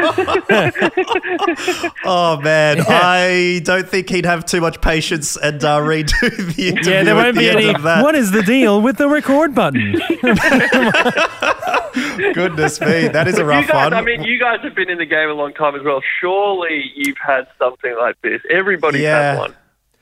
blah. 0.48 0.72
Oh 2.06 2.39
man, 2.42 2.82
I 2.88 3.62
don't 3.63 3.88
think 3.88 4.10
he'd 4.10 4.25
have 4.25 4.46
too 4.46 4.62
much 4.62 4.82
patience 4.82 5.38
and 5.38 5.63
uh, 5.63 5.80
redo 5.80 6.20
the 6.56 6.70
interview. 6.70 6.92
Yeah, 6.92 7.04
there 7.04 7.16
won't 7.16 7.36
the 7.36 7.42
be 7.42 7.50
any. 7.50 7.74
What 7.74 8.16
is 8.16 8.32
the 8.32 8.44
deal 8.44 8.82
with 8.82 8.98
the 8.98 9.10
record 9.10 9.54
button? 9.56 9.92
Goodness 12.34 12.80
me, 12.80 13.08
that 13.10 13.27
is 13.27 13.38
a 13.38 13.46
rough 13.46 13.68
guys, 13.68 13.92
one. 13.92 13.94
I 13.94 14.01
mean, 14.01 14.24
you 14.24 14.39
guys 14.39 14.60
have 14.63 14.75
been 14.75 14.89
in 14.89 14.98
the 14.98 15.06
game 15.06 15.30
a 15.30 15.34
long 15.34 15.54
time 15.54 15.75
as 15.75 15.84
well. 15.84 16.01
Surely 16.22 16.92
you've 16.96 17.18
had 17.25 17.48
something 17.60 17.96
like 18.00 18.16
this. 18.22 18.42
Everybody's 18.50 19.01
Yeah. 19.01 19.32
had 19.32 19.38
one. 19.39 19.56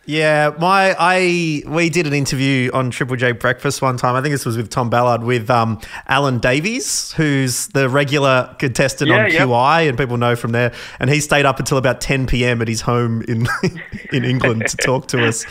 Yeah, 0.07 0.51
my 0.59 0.95
I 0.99 1.63
we 1.65 1.89
did 1.89 2.05
an 2.05 2.13
interview 2.13 2.69
on 2.73 2.91
Triple 2.91 3.15
J 3.15 3.31
Breakfast 3.31 3.81
one 3.81 3.97
time. 3.97 4.13
I 4.13 4.21
think 4.21 4.33
this 4.33 4.45
was 4.45 4.55
with 4.55 4.69
Tom 4.69 4.87
Ballard 4.91 5.23
with 5.23 5.49
um, 5.49 5.81
Alan 6.07 6.37
Davies, 6.37 7.11
who's 7.13 7.67
the 7.69 7.89
regular 7.89 8.55
contestant 8.59 9.09
Yeah, 9.09 9.23
on 9.25 9.31
yep. 9.31 9.47
QI, 9.47 9.89
and 9.89 9.97
people 9.97 10.17
know 10.17 10.35
from 10.35 10.51
there. 10.51 10.73
And 10.99 11.09
he 11.09 11.19
stayed 11.19 11.47
up 11.47 11.57
until 11.57 11.79
about 11.79 12.01
10 12.01 12.27
p.m. 12.27 12.61
at 12.61 12.67
his 12.67 12.81
home 12.81 13.23
in 13.27 13.47
in 14.13 14.23
England 14.23 14.67
to 14.67 14.77
talk 14.77 15.07
to 15.07 15.25
us. 15.25 15.43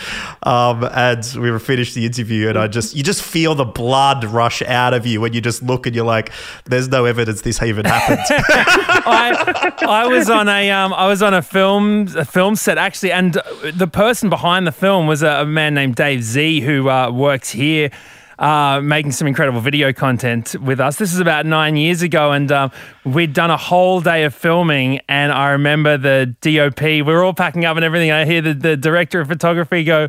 Um, 0.44 0.84
and 0.84 1.24
we 1.40 1.50
were 1.50 1.58
finished 1.58 1.96
the 1.96 2.06
interview, 2.06 2.48
and 2.48 2.56
I 2.56 2.68
just 2.68 2.94
you 2.94 3.02
just 3.02 3.22
feel 3.22 3.56
the 3.56 3.64
blood 3.64 4.22
rush 4.24 4.62
out 4.62 4.94
of 4.94 5.04
you 5.04 5.20
when 5.20 5.32
you 5.32 5.40
just 5.40 5.64
look 5.64 5.84
and 5.84 5.96
you're 5.96 6.04
like, 6.06 6.30
"There's 6.64 6.86
no 6.88 7.06
evidence 7.06 7.40
this 7.40 7.60
even 7.60 7.86
happened." 7.86 8.20
I 8.30 9.72
I 9.80 10.06
was 10.06 10.30
on 10.30 10.48
a 10.48 10.70
um 10.70 10.94
I 10.94 11.08
was 11.08 11.22
on 11.22 11.34
a 11.34 11.42
film 11.42 12.06
a 12.16 12.24
film 12.24 12.54
set 12.54 12.78
actually, 12.78 13.10
and 13.10 13.36
the 13.72 13.88
person 13.88 14.30
behind 14.30 14.43
the 14.44 14.72
film 14.72 15.06
was 15.06 15.22
a, 15.22 15.40
a 15.40 15.46
man 15.46 15.72
named 15.72 15.94
Dave 15.94 16.22
Z 16.22 16.60
who 16.60 16.90
uh, 16.90 17.10
works 17.10 17.50
here. 17.50 17.90
Uh, 18.36 18.80
making 18.82 19.12
some 19.12 19.28
incredible 19.28 19.60
video 19.60 19.92
content 19.92 20.56
with 20.60 20.80
us. 20.80 20.96
This 20.96 21.14
is 21.14 21.20
about 21.20 21.46
nine 21.46 21.76
years 21.76 22.02
ago, 22.02 22.32
and 22.32 22.50
um, 22.50 22.72
we'd 23.04 23.32
done 23.32 23.50
a 23.50 23.56
whole 23.56 24.00
day 24.00 24.24
of 24.24 24.34
filming. 24.34 25.00
And 25.08 25.30
I 25.30 25.50
remember 25.50 25.96
the 25.96 26.34
DOP, 26.40 26.82
we 26.82 27.02
were 27.02 27.22
all 27.22 27.32
packing 27.32 27.64
up 27.64 27.76
and 27.76 27.84
everything. 27.84 28.10
I 28.10 28.24
hear 28.24 28.42
the, 28.42 28.52
the 28.52 28.76
director 28.76 29.20
of 29.20 29.28
photography 29.28 29.84
go, 29.84 30.08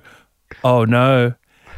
Oh 0.63 0.85
no. 0.85 1.35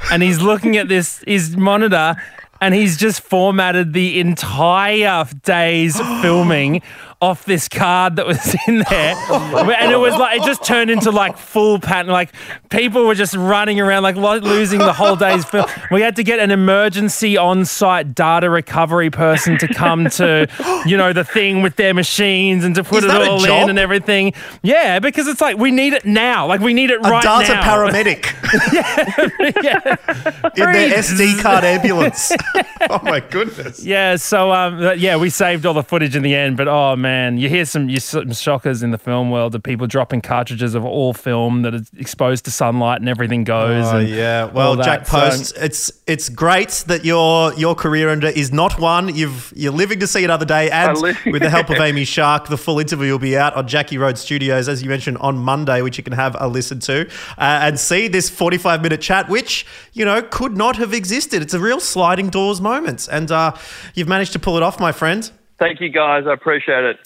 And 0.09 0.23
he's 0.23 0.41
looking 0.41 0.77
at 0.77 0.87
this, 0.87 1.21
his 1.27 1.57
monitor, 1.57 2.15
and 2.61 2.73
he's 2.73 2.97
just 2.97 3.21
formatted 3.21 3.93
the 3.93 4.19
entire 4.19 5.25
day's 5.43 5.99
filming 6.21 6.81
off 7.19 7.45
this 7.45 7.67
card 7.67 8.17
that 8.17 8.27
was 8.27 8.55
in 8.67 8.83
there. 8.89 9.15
And 9.31 9.91
it 9.91 9.97
was 9.97 10.15
like, 10.15 10.39
it 10.39 10.45
just 10.45 10.63
turned 10.63 10.91
into 10.91 11.09
like 11.09 11.37
full 11.37 11.79
pattern. 11.79 12.11
Like 12.11 12.31
people 12.69 13.07
were 13.07 13.15
just 13.15 13.35
running 13.35 13.79
around, 13.79 14.03
like 14.03 14.15
lo- 14.15 14.37
losing 14.37 14.79
the 14.79 14.93
whole 14.93 15.15
day's 15.15 15.43
film. 15.45 15.65
We 15.91 16.01
had 16.01 16.15
to 16.17 16.23
get 16.23 16.39
an 16.39 16.51
emergency 16.51 17.35
on 17.35 17.65
site 17.65 18.13
data 18.13 18.49
recovery 18.49 19.09
person 19.09 19.57
to 19.57 19.67
come 19.67 20.09
to, 20.11 20.47
you 20.85 20.95
know, 20.95 21.11
the 21.11 21.23
thing 21.23 21.63
with 21.63 21.75
their 21.75 21.93
machines 21.93 22.63
and 22.63 22.75
to 22.75 22.83
put 22.83 23.03
Is 23.03 23.05
it 23.05 23.27
all 23.27 23.43
in 23.43 23.69
and 23.69 23.79
everything. 23.79 24.33
Yeah, 24.61 24.99
because 24.99 25.27
it's 25.27 25.41
like, 25.41 25.57
we 25.57 25.71
need 25.71 25.93
it 25.93 26.05
now. 26.05 26.45
Like 26.45 26.61
we 26.61 26.73
need 26.73 26.91
it 26.91 26.99
right 27.01 27.23
now. 27.23 27.37
a 27.37 27.39
right 27.39 27.47
data 27.47 27.53
now. 27.53 27.63
paramedic 27.63 28.33
in 30.57 30.71
their 30.71 30.97
SD 30.99 31.41
card 31.41 31.63
ambulance. 31.63 32.31
oh 32.89 32.99
my 33.03 33.19
goodness. 33.19 33.83
Yeah, 33.83 34.15
so 34.17 34.51
um, 34.51 34.93
yeah, 34.97 35.17
we 35.17 35.29
saved 35.29 35.65
all 35.65 35.73
the 35.73 35.83
footage 35.83 36.15
in 36.15 36.21
the 36.21 36.35
end, 36.35 36.57
but 36.57 36.67
oh 36.67 36.95
man, 36.95 37.06
you 37.37 37.49
hear 37.49 37.65
some 37.65 37.89
you 37.89 37.99
some 37.99 38.31
shockers 38.33 38.83
in 38.83 38.91
the 38.91 38.97
film 38.97 39.29
world 39.31 39.55
of 39.55 39.63
people 39.63 39.87
dropping 39.87 40.21
cartridges 40.21 40.75
of 40.75 40.85
all 40.85 41.13
film 41.13 41.61
that 41.63 41.73
is 41.73 41.89
exposed 41.97 42.45
to 42.45 42.51
sunlight 42.51 42.99
and 43.01 43.09
everything 43.09 43.43
goes. 43.43 43.85
Oh 43.85 43.97
and 43.97 44.09
yeah. 44.09 44.45
Well, 44.45 44.75
that. 44.75 44.83
Jack 44.85 45.07
So- 45.07 45.19
Post, 45.19 45.57
it's 45.57 45.91
it's 46.07 46.29
great 46.29 46.83
that 46.87 47.05
your 47.05 47.53
your 47.55 47.75
career 47.75 48.09
under 48.09 48.27
is 48.27 48.51
not 48.51 48.79
one. 48.79 49.13
You've 49.15 49.51
you're 49.55 49.71
living 49.71 49.99
to 49.99 50.07
see 50.07 50.23
another 50.23 50.45
day, 50.45 50.69
and 50.69 50.91
I 50.91 50.93
live- 50.93 51.17
with 51.25 51.41
the 51.41 51.49
help 51.49 51.69
of 51.69 51.77
Amy 51.81 52.05
Shark, 52.05 52.47
the 52.47 52.57
full 52.57 52.79
interview 52.79 53.11
will 53.11 53.19
be 53.19 53.37
out 53.37 53.53
on 53.55 53.67
Jackie 53.67 53.97
Road 53.97 54.17
Studios, 54.17 54.67
as 54.67 54.81
you 54.83 54.89
mentioned, 54.89 55.17
on 55.19 55.37
Monday, 55.37 55.81
which 55.81 55.97
you 55.97 56.03
can 56.03 56.13
have 56.13 56.35
a 56.39 56.47
listen 56.47 56.79
to 56.81 57.07
uh, 57.37 57.59
and 57.67 57.79
see 57.79 58.07
this 58.07 58.29
45 58.29 58.81
minute 58.81 59.01
chat, 59.01 59.29
which 59.29 59.65
you 59.93 60.05
know 60.05 60.21
could 60.21 60.55
not 60.57 60.75
have 60.77 60.93
existed. 60.93 61.41
It's 61.41 61.53
a 61.53 61.59
real 61.59 61.79
sliding 61.79 62.29
doors 62.29 62.61
moment, 62.61 63.07
and 63.11 63.31
uh, 63.31 63.55
you've 63.95 64.07
managed 64.07 64.33
to 64.33 64.39
pull 64.39 64.57
it 64.57 64.63
off, 64.63 64.79
my 64.79 64.91
friend. 64.91 65.29
Thank 65.59 65.81
you, 65.81 65.89
guys. 65.89 66.25
I 66.27 66.33
appreciate 66.33 66.83
it. 66.83 66.97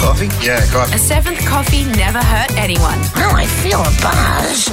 Coffee? 0.00 0.28
Yeah, 0.44 0.64
coffee. 0.72 0.94
A 0.94 0.98
seventh 0.98 1.44
coffee 1.46 1.84
never 1.96 2.18
hurt 2.18 2.52
anyone. 2.56 2.98
Oh, 3.16 3.32
I 3.34 3.46
feel 3.46 3.80
a 3.80 3.90
buzz. 4.00 4.68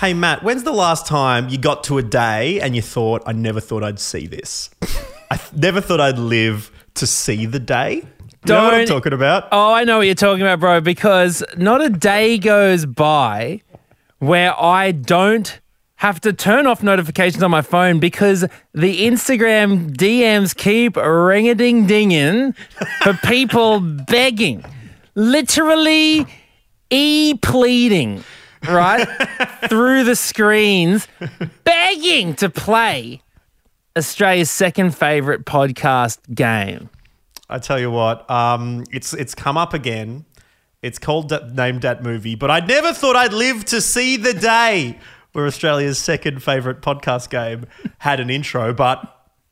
Hey 0.00 0.14
Matt, 0.14 0.42
when's 0.42 0.64
the 0.64 0.72
last 0.72 1.06
time 1.06 1.48
you 1.48 1.58
got 1.58 1.84
to 1.84 1.98
a 1.98 2.02
day 2.02 2.60
and 2.60 2.74
you 2.74 2.82
thought, 2.82 3.22
I 3.24 3.32
never 3.32 3.60
thought 3.60 3.84
I'd 3.84 4.00
see 4.00 4.26
this? 4.26 4.68
I 5.30 5.36
th- 5.36 5.52
never 5.52 5.80
thought 5.80 6.00
I'd 6.00 6.18
live 6.18 6.72
to 6.94 7.06
see 7.06 7.46
the 7.46 7.60
day. 7.60 8.00
Do 8.44 8.52
you 8.54 8.58
know 8.58 8.64
what 8.64 8.74
I'm 8.74 8.78
Don't- 8.80 8.88
talking 8.96 9.12
about? 9.12 9.46
Oh, 9.52 9.72
I 9.72 9.84
know 9.84 9.98
what 9.98 10.06
you're 10.06 10.16
talking 10.16 10.42
about, 10.42 10.58
bro, 10.58 10.80
because 10.80 11.44
not 11.56 11.80
a 11.82 11.88
day 11.88 12.36
goes 12.38 12.84
by 12.84 13.60
where 14.18 14.60
I 14.60 14.90
don't 14.90 15.60
have 16.02 16.20
to 16.20 16.32
turn 16.32 16.66
off 16.66 16.82
notifications 16.82 17.44
on 17.44 17.50
my 17.52 17.62
phone 17.62 18.00
because 18.00 18.44
the 18.74 19.02
Instagram 19.06 19.88
DMs 19.92 20.52
keep 20.52 20.96
ring 20.96 21.48
a 21.48 21.54
ding 21.54 21.86
dinging 21.86 22.54
for 23.02 23.14
people 23.22 23.78
begging, 24.08 24.64
literally 25.14 26.26
e 26.90 27.34
pleading, 27.40 28.24
right? 28.68 29.04
Through 29.68 30.02
the 30.02 30.16
screens, 30.16 31.06
begging 31.62 32.34
to 32.34 32.50
play 32.50 33.22
Australia's 33.96 34.50
second 34.50 34.96
favourite 34.96 35.44
podcast 35.44 36.18
game. 36.34 36.90
I 37.48 37.60
tell 37.60 37.78
you 37.78 37.92
what, 37.92 38.28
um, 38.28 38.82
it's 38.90 39.14
it's 39.14 39.36
come 39.36 39.56
up 39.56 39.72
again. 39.72 40.24
It's 40.82 40.98
called 40.98 41.32
named 41.54 41.82
that 41.82 42.02
movie, 42.02 42.34
but 42.34 42.50
I 42.50 42.58
never 42.58 42.92
thought 42.92 43.14
I'd 43.14 43.32
live 43.32 43.64
to 43.66 43.80
see 43.80 44.16
the 44.16 44.34
day 44.34 44.98
where 45.32 45.46
Australia's 45.46 45.98
second 45.98 46.42
favourite 46.42 46.80
podcast 46.80 47.30
game 47.30 47.66
had 47.98 48.20
an 48.20 48.30
intro. 48.30 48.72
But 48.72 49.00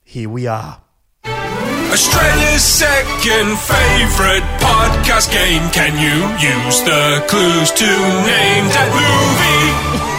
here 0.02 0.28
we 0.28 0.46
are. 0.46 0.80
Australia's 1.24 2.62
second 2.62 3.58
favourite 3.58 4.44
podcast 4.60 5.32
game. 5.32 5.68
Can 5.70 5.98
you 5.98 6.28
use 6.38 6.82
the 6.82 7.24
clues 7.28 7.70
to 7.72 7.86
name 7.86 8.66
that 8.70 8.90
movie? 8.94 10.00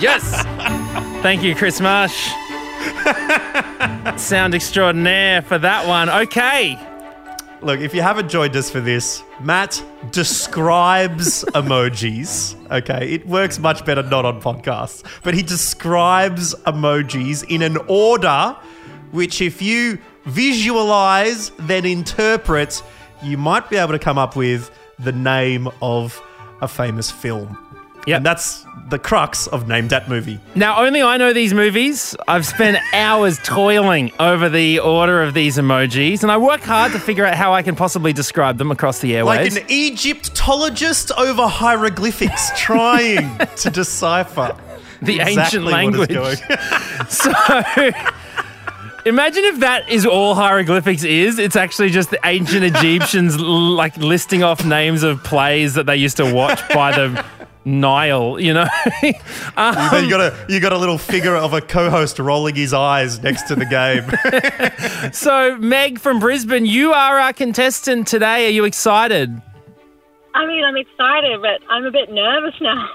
Yes. 0.00 0.44
Thank 1.22 1.42
you, 1.42 1.54
Chris 1.54 1.78
Marsh. 1.78 2.28
Sound 4.18 4.54
extraordinaire 4.54 5.42
for 5.42 5.58
that 5.58 5.86
one. 5.86 6.08
Okay. 6.08 6.78
Look, 7.62 7.80
if 7.80 7.94
you 7.94 8.00
haven't 8.00 8.30
joined 8.30 8.56
us 8.56 8.70
for 8.70 8.80
this, 8.80 9.22
Matt 9.38 9.82
describes 10.12 11.44
emojis. 11.48 12.56
Okay, 12.70 13.12
it 13.12 13.26
works 13.26 13.58
much 13.58 13.84
better 13.84 14.02
not 14.02 14.24
on 14.24 14.40
podcasts, 14.40 15.04
but 15.22 15.34
he 15.34 15.42
describes 15.42 16.54
emojis 16.66 17.44
in 17.50 17.60
an 17.60 17.76
order 17.86 18.56
which, 19.10 19.42
if 19.42 19.60
you 19.60 19.98
visualize, 20.24 21.50
then 21.58 21.84
interpret, 21.84 22.82
you 23.22 23.36
might 23.36 23.68
be 23.68 23.76
able 23.76 23.92
to 23.92 23.98
come 23.98 24.16
up 24.16 24.36
with 24.36 24.70
the 24.98 25.12
name 25.12 25.68
of 25.82 26.22
a 26.62 26.68
famous 26.68 27.10
film. 27.10 27.58
Yep. 28.06 28.16
And 28.18 28.26
that's 28.26 28.64
the 28.88 28.98
crux 28.98 29.46
of 29.46 29.68
Name 29.68 29.88
That 29.88 30.08
Movie. 30.08 30.40
Now, 30.54 30.84
only 30.84 31.00
I 31.02 31.16
know 31.16 31.32
these 31.32 31.54
movies. 31.54 32.16
I've 32.26 32.46
spent 32.46 32.78
hours 32.92 33.38
toiling 33.44 34.12
over 34.18 34.48
the 34.48 34.80
order 34.80 35.22
of 35.22 35.32
these 35.32 35.58
emojis, 35.58 36.22
and 36.22 36.32
I 36.32 36.36
work 36.36 36.60
hard 36.62 36.92
to 36.92 36.98
figure 36.98 37.24
out 37.24 37.36
how 37.36 37.54
I 37.54 37.62
can 37.62 37.76
possibly 37.76 38.12
describe 38.12 38.58
them 38.58 38.70
across 38.70 38.98
the 38.98 39.16
airways. 39.16 39.54
Like 39.54 39.62
an 39.62 39.70
Egyptologist 39.70 41.12
over 41.16 41.46
hieroglyphics 41.46 42.50
trying 42.56 43.38
to 43.56 43.70
decipher 43.70 44.56
the 45.02 45.20
ancient 45.20 45.66
exactly 45.68 45.94
what 45.94 46.10
is 46.10 46.16
language. 46.16 46.40
So 47.08 47.32
imagine 49.06 49.44
if 49.44 49.60
that 49.60 49.88
is 49.88 50.06
all 50.06 50.34
hieroglyphics 50.34 51.04
is. 51.04 51.38
It's 51.38 51.56
actually 51.56 51.90
just 51.90 52.10
the 52.10 52.20
ancient 52.24 52.64
Egyptians 52.64 53.38
like 53.40 53.96
listing 53.96 54.42
off 54.42 54.64
names 54.64 55.02
of 55.02 55.22
plays 55.24 55.74
that 55.74 55.86
they 55.86 55.96
used 55.96 56.16
to 56.18 56.32
watch 56.32 56.60
by 56.70 56.92
the 56.92 57.24
Nile, 57.64 58.38
you 58.40 58.54
know? 58.54 58.66
Um, 59.56 60.04
you 60.04 60.08
got 60.08 60.20
a 60.20 60.46
you 60.48 60.60
got 60.60 60.72
a 60.72 60.78
little 60.78 60.96
figure 60.96 61.36
of 61.36 61.52
a 61.52 61.60
co-host 61.60 62.18
rolling 62.18 62.54
his 62.54 62.72
eyes 62.72 63.22
next 63.22 63.42
to 63.48 63.56
the 63.56 63.66
game. 63.66 65.12
so 65.12 65.58
Meg 65.58 65.98
from 65.98 66.18
Brisbane, 66.18 66.64
you 66.64 66.92
are 66.92 67.18
our 67.18 67.32
contestant 67.32 68.06
today. 68.06 68.46
Are 68.46 68.50
you 68.50 68.64
excited? 68.64 69.42
I 70.34 70.46
mean, 70.46 70.64
I'm 70.64 70.76
excited, 70.76 71.42
but 71.42 71.60
I'm 71.68 71.84
a 71.84 71.90
bit 71.90 72.10
nervous 72.10 72.54
now. 72.60 72.88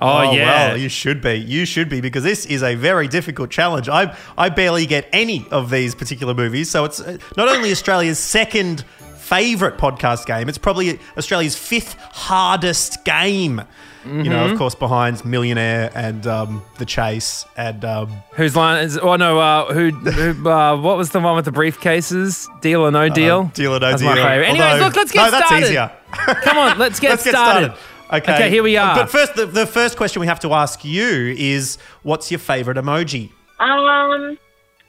Oh, 0.00 0.32
yeah. 0.32 0.68
well, 0.68 0.76
you 0.78 0.88
should 0.88 1.20
be. 1.20 1.34
You 1.34 1.66
should 1.66 1.88
be 1.88 2.00
because 2.00 2.24
this 2.24 2.46
is 2.46 2.62
a 2.62 2.74
very 2.74 3.06
difficult 3.06 3.50
challenge. 3.50 3.88
I 3.88 4.16
I 4.36 4.48
barely 4.48 4.86
get 4.86 5.08
any 5.12 5.46
of 5.50 5.70
these 5.70 5.94
particular 5.94 6.34
movies, 6.34 6.70
so 6.70 6.84
it's 6.84 7.00
uh, 7.00 7.18
not 7.36 7.48
only 7.48 7.70
Australia's 7.70 8.18
second 8.18 8.84
favourite 9.18 9.78
podcast 9.78 10.26
game. 10.26 10.48
It's 10.48 10.58
probably 10.58 10.98
Australia's 11.16 11.56
fifth 11.56 11.94
hardest 11.94 13.04
game. 13.04 13.62
You 14.04 14.24
know, 14.30 14.46
of 14.50 14.56
course, 14.56 14.74
behind 14.74 15.22
Millionaire 15.24 15.90
and 15.94 16.26
um, 16.26 16.62
The 16.78 16.86
Chase 16.86 17.44
and 17.56 17.84
um, 17.84 18.08
Whose 18.32 18.56
line 18.56 18.82
is? 18.84 18.96
Oh 18.96 19.16
no, 19.16 19.38
uh, 19.38 19.72
who? 19.74 19.90
who 19.90 20.48
uh, 20.48 20.76
what 20.80 20.96
was 20.96 21.10
the 21.10 21.20
one 21.20 21.36
with 21.36 21.44
the 21.44 21.50
briefcases? 21.52 22.46
Deal 22.62 22.80
or 22.82 22.90
no 22.90 23.08
deal? 23.10 23.44
Deal 23.54 23.72
or 23.74 23.80
No 23.80 23.90
That's 23.90 24.00
Deal. 24.00 24.10
my 24.10 24.16
favorite. 24.16 24.46
Anyways, 24.46 24.70
Although- 24.72 24.84
look, 24.86 24.96
let's 24.96 25.12
get 25.12 25.24
no, 25.24 25.30
that's 25.30 25.46
started. 25.46 25.66
easier. 25.66 25.92
Come 26.44 26.56
on, 26.58 26.78
let's 26.78 26.98
get, 27.00 27.10
Let's 27.10 27.24
get 27.24 27.30
started. 27.34 27.72
started. 27.74 28.22
Okay. 28.24 28.34
Okay, 28.34 28.50
here 28.50 28.62
we 28.62 28.76
are. 28.76 28.96
But 28.96 29.10
first, 29.10 29.34
the, 29.36 29.46
the 29.46 29.66
first 29.66 29.96
question 29.96 30.20
we 30.20 30.26
have 30.26 30.40
to 30.40 30.52
ask 30.52 30.84
you 30.84 31.34
is, 31.38 31.78
what's 32.02 32.30
your 32.30 32.40
favourite 32.40 32.82
emoji? 32.82 33.30
Um, 33.60 34.36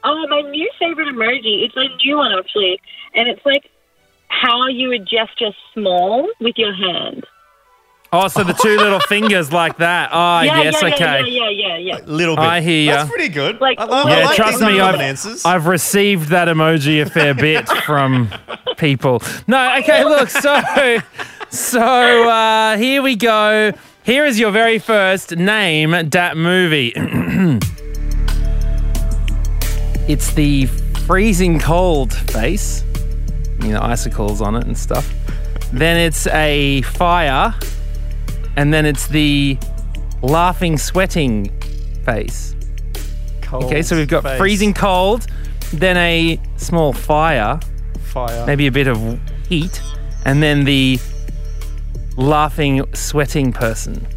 oh, 0.04 0.28
my 0.30 0.42
new 0.50 0.70
favorite 0.80 1.10
emoji. 1.10 1.64
It's 1.66 1.76
a 1.76 1.88
new 2.04 2.18
one 2.18 2.32
actually, 2.32 2.80
and 3.14 3.28
it's 3.28 3.46
like 3.46 3.70
how 4.30 4.68
you 4.68 4.88
would 4.90 5.06
gesture 5.08 5.52
small 5.74 6.28
with 6.40 6.58
your 6.58 6.74
hand. 6.74 7.26
Oh, 8.14 8.28
so 8.28 8.44
the 8.44 8.52
two 8.52 8.76
little 8.76 9.00
fingers 9.08 9.54
like 9.54 9.78
that. 9.78 10.10
Oh, 10.12 10.42
yeah, 10.42 10.64
yes, 10.64 10.82
yeah, 10.82 10.88
yeah, 10.88 10.94
okay. 10.96 11.30
Yeah, 11.30 11.50
yeah, 11.50 11.78
yeah, 11.78 11.78
yeah. 11.78 12.00
Little 12.06 12.36
bit. 12.36 12.44
I 12.44 12.60
hear 12.60 12.84
ya. 12.84 12.98
That's 12.98 13.10
pretty 13.10 13.30
good. 13.30 13.62
Like, 13.62 13.80
I, 13.80 13.86
I 13.86 14.10
yeah, 14.10 14.26
like 14.26 14.36
trust 14.36 14.60
me, 14.60 14.82
I've, 14.82 15.00
answers. 15.00 15.46
I've 15.46 15.66
received 15.66 16.28
that 16.28 16.50
emoji 16.50 17.02
a 17.02 17.10
fair 17.10 17.34
bit 17.34 17.70
from 17.86 18.30
people. 18.76 19.24
No, 19.48 19.78
okay, 19.78 20.04
look, 20.04 20.28
so 20.30 20.62
so 21.52 22.30
uh, 22.30 22.76
here 22.76 23.02
we 23.02 23.16
go. 23.16 23.72
Here 24.04 24.26
is 24.26 24.38
your 24.38 24.52
very 24.52 24.78
first 24.78 25.38
name 25.38 25.92
that 26.10 26.36
movie. 26.36 26.92
it's 30.10 30.34
the 30.34 30.66
freezing 31.06 31.60
cold 31.62 32.14
face. 32.14 32.84
You 33.62 33.70
know, 33.70 33.82
icicles 33.82 34.42
on 34.42 34.56
it 34.56 34.66
and 34.66 34.78
stuff. 34.78 35.14
Then 35.72 35.96
it's 35.96 36.28
a 36.28 36.82
fire, 36.82 37.56
and 38.56 38.74
then 38.74 38.86
it's 38.86 39.08
the 39.08 39.58
laughing, 40.22 40.78
sweating 40.78 41.50
face. 42.06 42.56
Okay, 43.54 43.82
so 43.82 43.96
we've 43.98 44.08
got 44.08 44.24
face. 44.24 44.38
freezing 44.38 44.74
cold, 44.74 45.28
then 45.74 45.98
a 45.98 46.40
small 46.58 46.94
fire, 46.94 47.60
Fire. 48.02 48.46
maybe 48.46 48.68
a 48.68 48.72
bit 48.72 48.88
of 48.88 49.20
heat, 49.50 49.82
and 50.26 50.42
then 50.42 50.64
the 50.64 51.00
laughing, 52.18 52.84
sweating 52.94 53.52
person. 53.52 54.08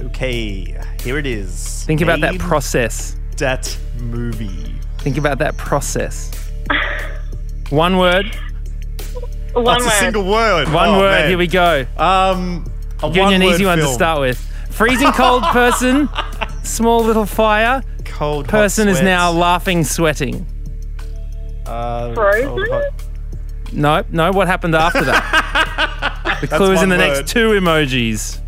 Okay, 0.00 0.76
here 1.02 1.18
it 1.18 1.26
is. 1.26 1.84
Think 1.84 2.00
about 2.00 2.20
that 2.20 2.38
process. 2.38 3.16
That 3.38 3.76
movie. 3.98 4.74
Think 4.98 5.16
about 5.16 5.38
that 5.38 5.56
process. 5.56 6.30
One 7.70 7.98
word. 7.98 8.26
One 9.52 9.64
That's 9.64 9.84
word. 9.84 9.88
a 9.92 9.98
single 9.98 10.24
word. 10.30 10.68
One 10.72 10.88
Oh, 10.90 10.98
word. 11.00 11.10
man. 11.10 11.28
Here 11.28 11.38
we 11.38 11.46
go. 11.46 11.86
Um, 11.96 12.64
a 12.66 12.81
Give 13.08 13.16
you 13.16 13.22
an 13.22 13.40
one-word 13.40 13.54
easy 13.54 13.64
one 13.66 13.78
to 13.78 13.84
film. 13.84 13.94
start 13.94 14.20
with. 14.20 14.38
Freezing 14.70 15.12
cold 15.12 15.42
person, 15.50 16.08
small 16.62 17.02
little 17.02 17.26
fire. 17.26 17.82
Cold 18.04 18.46
hot 18.46 18.50
Person 18.50 18.88
is 18.88 18.96
sweats. 18.98 19.04
now 19.04 19.30
laughing, 19.32 19.84
sweating. 19.84 20.46
Uh, 21.66 22.12
Frozen? 22.14 22.48
cold, 22.48 22.68
hot- 22.68 23.04
No, 23.72 24.04
no. 24.10 24.30
What 24.32 24.46
happened 24.48 24.74
after 24.74 25.04
that? 25.04 26.38
the 26.40 26.46
That's 26.46 26.56
clue 26.58 26.72
is 26.72 26.82
in 26.82 26.88
one 26.90 26.98
the 26.98 27.04
word. 27.04 27.14
next 27.18 27.30
two 27.32 27.48
emojis. 27.50 28.38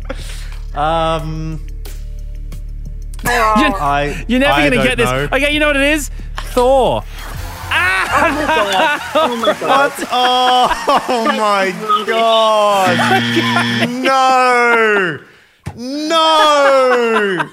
Um, 0.75 1.65
You- 3.23 3.31
I. 3.31 4.25
You're 4.27 4.39
never 4.39 4.53
I 4.53 4.59
going 4.69 4.71
to 4.71 4.77
don't 4.77 4.85
get 4.85 4.97
this. 4.97 5.05
know. 5.09 5.27
Okay, 5.33 5.51
you 5.53 5.59
know 5.59 5.67
what 5.67 5.75
it 5.77 5.81
is? 5.81 6.09
Thor. 6.53 7.03
Oh 7.77 9.35
my 9.41 9.53
god. 9.59 9.91
What? 9.91 10.07
Oh 11.07 11.25
my 11.37 11.71
god! 12.07 12.97
No! 13.89 15.19
No! 15.75 17.49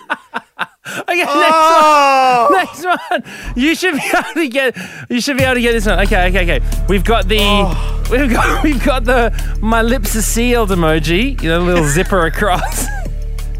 Okay, 1.08 1.24
Oh! 1.26 2.48
next 2.52 2.84
one. 2.84 2.98
Next 2.98 3.10
one. 3.10 3.22
You 3.56 3.74
should 3.74 3.94
be 3.94 4.02
able 4.14 4.34
to 4.34 4.48
get. 4.48 4.76
You 5.08 5.20
should 5.20 5.36
be 5.38 5.44
able 5.44 5.54
to 5.54 5.60
get 5.60 5.72
this 5.72 5.86
one. 5.86 5.98
Okay, 6.00 6.28
okay, 6.28 6.42
okay. 6.56 6.60
We've 6.88 7.04
got 7.04 7.28
the. 7.28 7.38
Oh. 7.40 8.04
We've 8.10 8.30
got. 8.30 8.62
We've 8.64 8.84
got 8.84 9.04
the. 9.04 9.32
My 9.60 9.82
lips 9.82 10.14
are 10.16 10.22
sealed 10.22 10.70
emoji. 10.70 11.40
You 11.42 11.48
know, 11.50 11.62
a 11.62 11.64
little 11.64 11.84
zipper 11.86 12.26
across. 12.32 12.86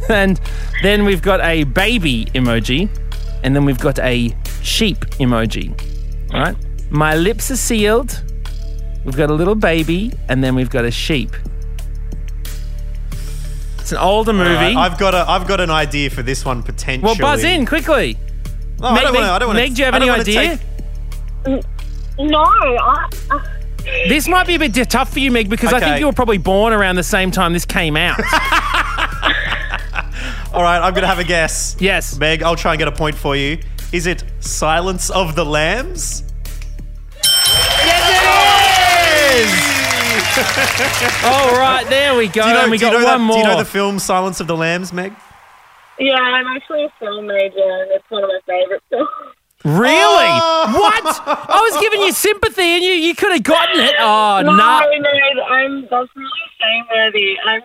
and 0.08 0.40
then 0.82 1.04
we've 1.04 1.22
got 1.22 1.40
a 1.40 1.62
baby 1.64 2.26
emoji, 2.34 2.88
and 3.44 3.54
then 3.54 3.64
we've 3.64 3.78
got 3.80 3.98
a 4.00 4.34
sheep 4.62 4.98
emoji. 5.18 5.72
All 6.32 6.40
right. 6.40 6.56
My 6.90 7.14
lips 7.14 7.50
are 7.50 7.56
sealed. 7.56 8.22
We've 9.04 9.16
got 9.16 9.30
a 9.30 9.34
little 9.34 9.54
baby, 9.54 10.12
and 10.28 10.42
then 10.44 10.54
we've 10.54 10.70
got 10.70 10.84
a 10.84 10.90
sheep. 10.90 11.30
It's 13.78 13.92
an 13.92 13.98
older 13.98 14.32
movie. 14.32 14.50
Alright, 14.54 14.76
I've 14.76 14.98
got 14.98 15.14
a. 15.14 15.28
I've 15.28 15.46
got 15.48 15.60
an 15.60 15.70
idea 15.70 16.08
for 16.10 16.22
this 16.22 16.44
one 16.44 16.62
potentially. 16.62 17.04
well, 17.04 17.16
buzz 17.18 17.42
in 17.44 17.66
quickly. 17.66 18.16
No, 18.80 18.88
I 18.88 18.94
Meg, 18.94 19.02
don't 19.02 19.12
Meg- 19.12 19.20
wanna- 19.22 19.32
I 19.32 19.38
don't 19.38 19.48
wanna- 19.48 19.60
Meg, 19.60 19.74
do 19.74 19.78
you 19.80 19.84
have 19.86 19.94
any 19.94 20.08
idea? 20.10 20.58
take- 21.46 21.64
No, 22.18 22.38
I, 22.42 23.08
I, 23.30 23.40
This 24.08 24.28
might 24.28 24.46
be 24.46 24.54
a 24.54 24.58
bit 24.58 24.72
tough 24.88 25.12
for 25.12 25.18
you, 25.18 25.30
Meg, 25.32 25.48
because 25.50 25.72
I 25.72 25.80
think 25.80 25.98
you 26.00 26.06
were 26.06 26.12
probably 26.12 26.38
born 26.38 26.72
around 26.72 26.96
the 26.96 27.02
same 27.02 27.30
time 27.32 27.52
this 27.52 27.64
came 27.64 27.96
out. 27.96 28.18
All 30.52 30.62
right, 30.62 30.78
I'm 30.80 30.94
gonna 30.94 31.06
have 31.06 31.18
a 31.18 31.24
guess. 31.24 31.76
yes. 31.80 32.16
Meg, 32.18 32.42
I'll 32.42 32.56
try 32.56 32.72
and 32.72 32.78
get 32.78 32.86
a 32.88 32.92
point 32.92 33.16
for 33.16 33.34
you. 33.34 33.58
Is 33.92 34.06
it 34.06 34.24
Silence 34.40 35.10
of 35.10 35.34
the 35.36 35.44
Lambs? 35.44 36.22
Yes! 37.84 38.08
it 39.36 39.46
is! 41.18 41.24
All 41.24 41.52
right, 41.58 41.84
there 41.88 42.14
we 42.16 42.28
go. 42.28 42.42
Do 42.42 42.48
you 42.48 42.54
know, 42.54 42.62
and 42.62 42.70
we 42.70 42.78
do 42.78 42.86
you 42.86 42.90
got 42.92 42.98
know 43.00 43.04
one 43.04 43.18
that, 43.20 43.24
more. 43.24 43.36
Do 43.36 43.40
you 43.42 43.46
know 43.48 43.58
the 43.58 43.64
film 43.64 43.98
Silence 43.98 44.40
of 44.40 44.46
the 44.46 44.56
Lambs, 44.56 44.92
Meg? 44.92 45.12
yeah, 45.98 46.14
I'm 46.16 46.46
actually 46.56 46.84
a 46.84 46.92
film 46.98 47.26
major, 47.26 47.58
and 47.58 47.90
it's 47.90 48.04
one 48.08 48.24
of 48.24 48.30
my 48.30 48.40
favorite 48.46 48.82
films. 48.88 49.08
really? 49.64 49.92
Oh! 49.94 50.72
What? 50.72 51.22
I 51.26 51.70
was 51.70 51.80
giving 51.82 52.00
you 52.00 52.12
sympathy, 52.12 52.62
and 52.62 52.82
you, 52.82 52.92
you 52.92 53.14
could 53.14 53.32
have 53.32 53.42
gotten 53.42 53.78
it. 53.80 53.94
Oh 53.98 54.40
no, 54.44 54.52
no! 54.52 54.56
no, 54.56 55.42
I'm 55.44 55.82
that's 55.82 56.08
really 56.16 56.30
shameworthy. 56.60 57.34
I'm. 57.46 57.60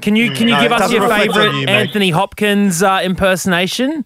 Can 0.00 0.14
you 0.16 0.30
can 0.32 0.46
you 0.48 0.54
No, 0.54 0.60
give 0.62 0.70
it 0.70 0.74
us 0.74 0.80
doesn't 0.82 0.94
your 0.96 1.02
reflect 1.08 1.30
on 1.30 1.34
favorite 1.34 1.58
you, 1.60 1.66
Meg. 1.66 1.86
Anthony 1.88 2.10
Hopkins 2.10 2.82
uh, 2.84 3.00
impersonation? 3.02 4.04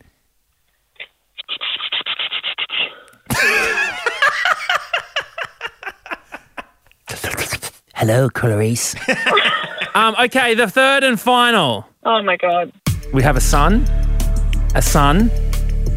Hello, 7.95 8.29
Clarice. 8.29 8.97
Um, 9.95 10.16
okay, 10.18 10.55
the 10.55 10.68
third 10.68 11.05
and 11.05 11.21
final. 11.21 11.87
Oh 12.05 12.23
my 12.23 12.37
god. 12.37 12.73
We 13.12 13.23
have 13.23 13.37
a 13.37 13.40
sun, 13.40 13.85
a 14.75 14.83
sun, 14.83 15.31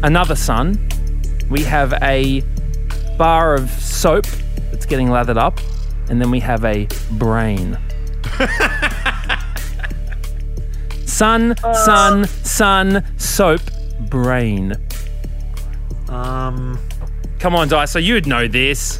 another 0.02 0.36
sun. 0.36 0.78
We 1.48 1.62
have 1.62 1.94
a 2.02 2.42
bar 3.16 3.54
of 3.54 3.70
soap 3.70 4.26
that's 4.70 4.86
getting 4.86 5.10
lathered 5.10 5.38
up, 5.38 5.58
and 6.10 6.20
then 6.20 6.30
we 6.30 6.40
have 6.40 6.64
a 6.64 6.86
brain. 7.12 7.78
sun, 11.06 11.56
sun, 11.56 12.26
sun, 12.26 13.04
soap, 13.16 13.62
brain. 14.10 14.74
Um, 16.08 16.78
Come 17.38 17.54
on, 17.54 17.68
Dice. 17.68 17.90
So 17.92 17.98
you'd 17.98 18.26
know 18.26 18.48
this. 18.48 18.98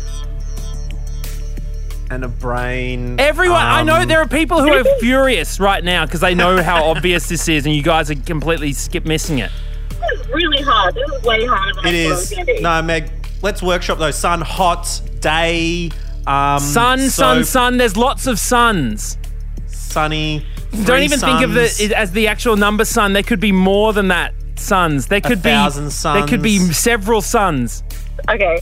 and 2.09 2.25
a 2.25 2.29
brain. 2.29 3.19
Everyone, 3.19 3.61
I 3.67 3.83
know 3.83 3.97
Um, 3.97 4.07
there 4.09 4.21
are 4.21 4.29
people 4.29 4.63
who 4.63 4.73
are 4.73 4.85
furious 5.01 5.59
right 5.59 5.83
now 5.83 6.05
because 6.07 6.21
they 6.21 6.35
know 6.37 6.63
how 6.63 6.85
obvious 6.91 7.29
this 7.29 7.49
is, 7.49 7.67
and 7.67 7.75
you 7.75 7.83
guys 7.83 8.11
are 8.11 8.15
completely 8.15 8.73
skip 8.73 9.05
missing 9.05 9.39
it. 9.41 9.51
This 9.91 10.21
is 10.21 10.27
really 10.29 10.63
hard. 10.63 10.95
This 10.95 11.11
is 11.11 11.23
way 11.25 11.45
harder 11.47 11.73
than 11.83 11.95
It 11.95 12.07
I 12.07 12.09
thought 12.11 12.13
is. 12.13 12.13
it 12.13 12.15
was 12.15 12.31
going 12.31 12.47
to 12.47 12.55
be. 12.55 12.61
No, 12.61 12.83
Meg. 12.83 13.11
Let's 13.43 13.61
workshop 13.63 13.99
those. 13.99 14.17
Sun, 14.17 14.41
hot, 14.43 15.01
day. 15.21 15.91
Um, 16.29 16.61
Sun, 16.61 17.01
sun, 17.11 17.45
sun. 17.45 17.77
There's 17.77 17.97
lots 17.97 18.27
of 18.29 18.39
suns. 18.39 19.19
Sunny. 19.67 20.47
Don't 20.73 20.85
three 20.85 21.05
even 21.05 21.19
think 21.19 21.43
of 21.43 21.55
suns. 21.55 21.81
it 21.81 21.93
as 21.93 22.13
the 22.13 22.29
actual 22.29 22.57
number 22.57 22.85
sun. 22.85 23.15
There 23.15 23.23
could 23.25 23.41
be 23.41 23.53
more 23.53 23.93
than 23.93 24.09
that 24.09 24.33
suns. 24.57 25.07
There 25.09 25.21
could 25.21 25.43
be 25.43 25.51
thousand 25.51 25.91
suns. 25.91 26.21
There 26.21 26.29
could 26.29 26.43
be 26.43 26.59
several 26.59 27.21
suns. 27.21 27.83
Okay. 28.29 28.61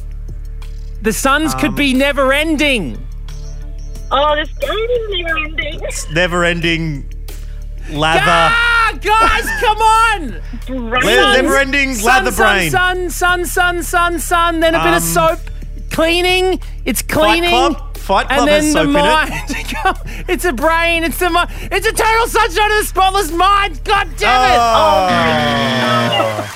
The 1.02 1.12
suns 1.12 1.54
could 1.54 1.70
Um, 1.70 1.74
be 1.76 1.92
never 1.94 2.32
ending. 2.32 2.98
Oh, 4.10 4.36
this 4.36 4.48
game 4.58 4.70
is 4.70 5.10
never 5.22 5.38
ending. 5.38 5.80
It's 5.82 6.10
never-ending 6.12 7.04
lather. 7.90 8.20
Ah, 8.26 8.92
guys, 9.00 9.44
come 9.60 9.78
on! 9.78 10.42
Le- 10.68 11.32
never-ending 11.42 12.00
lather 12.02 12.30
sun, 12.30 12.56
brain. 12.56 12.70
Sun, 12.70 13.10
sun, 13.10 13.44
sun, 13.46 13.82
sun, 13.82 14.18
sun. 14.20 14.60
Then 14.60 14.74
a 14.74 14.78
bit 14.78 14.88
Um, 14.88 14.94
of 14.94 15.02
soap. 15.02 15.40
Cleaning. 15.90 16.60
It's 16.84 17.02
cleaning. 17.02 17.50
Fight 17.50 17.50
cleaning. 17.50 17.74
Club. 17.74 17.96
Fight 17.96 18.28
Club 18.28 18.38
and 18.40 18.48
then 18.48 18.62
has 18.64 18.72
the 18.74 18.80
soap 18.80 18.88
in 18.88 18.96
it. 18.96 19.02
mind. 19.02 20.24
it's 20.28 20.44
a 20.44 20.52
brain. 20.52 21.04
It's 21.04 21.20
a 21.22 21.30
mi- 21.30 21.68
It's 21.72 21.86
a 21.86 21.92
total 21.92 22.26
sunshine 22.28 22.70
of 22.72 22.78
the 22.78 22.84
spotless 22.86 23.30
mind. 23.32 23.82
God 23.84 24.08
damn 24.16 24.52
it! 24.52 24.58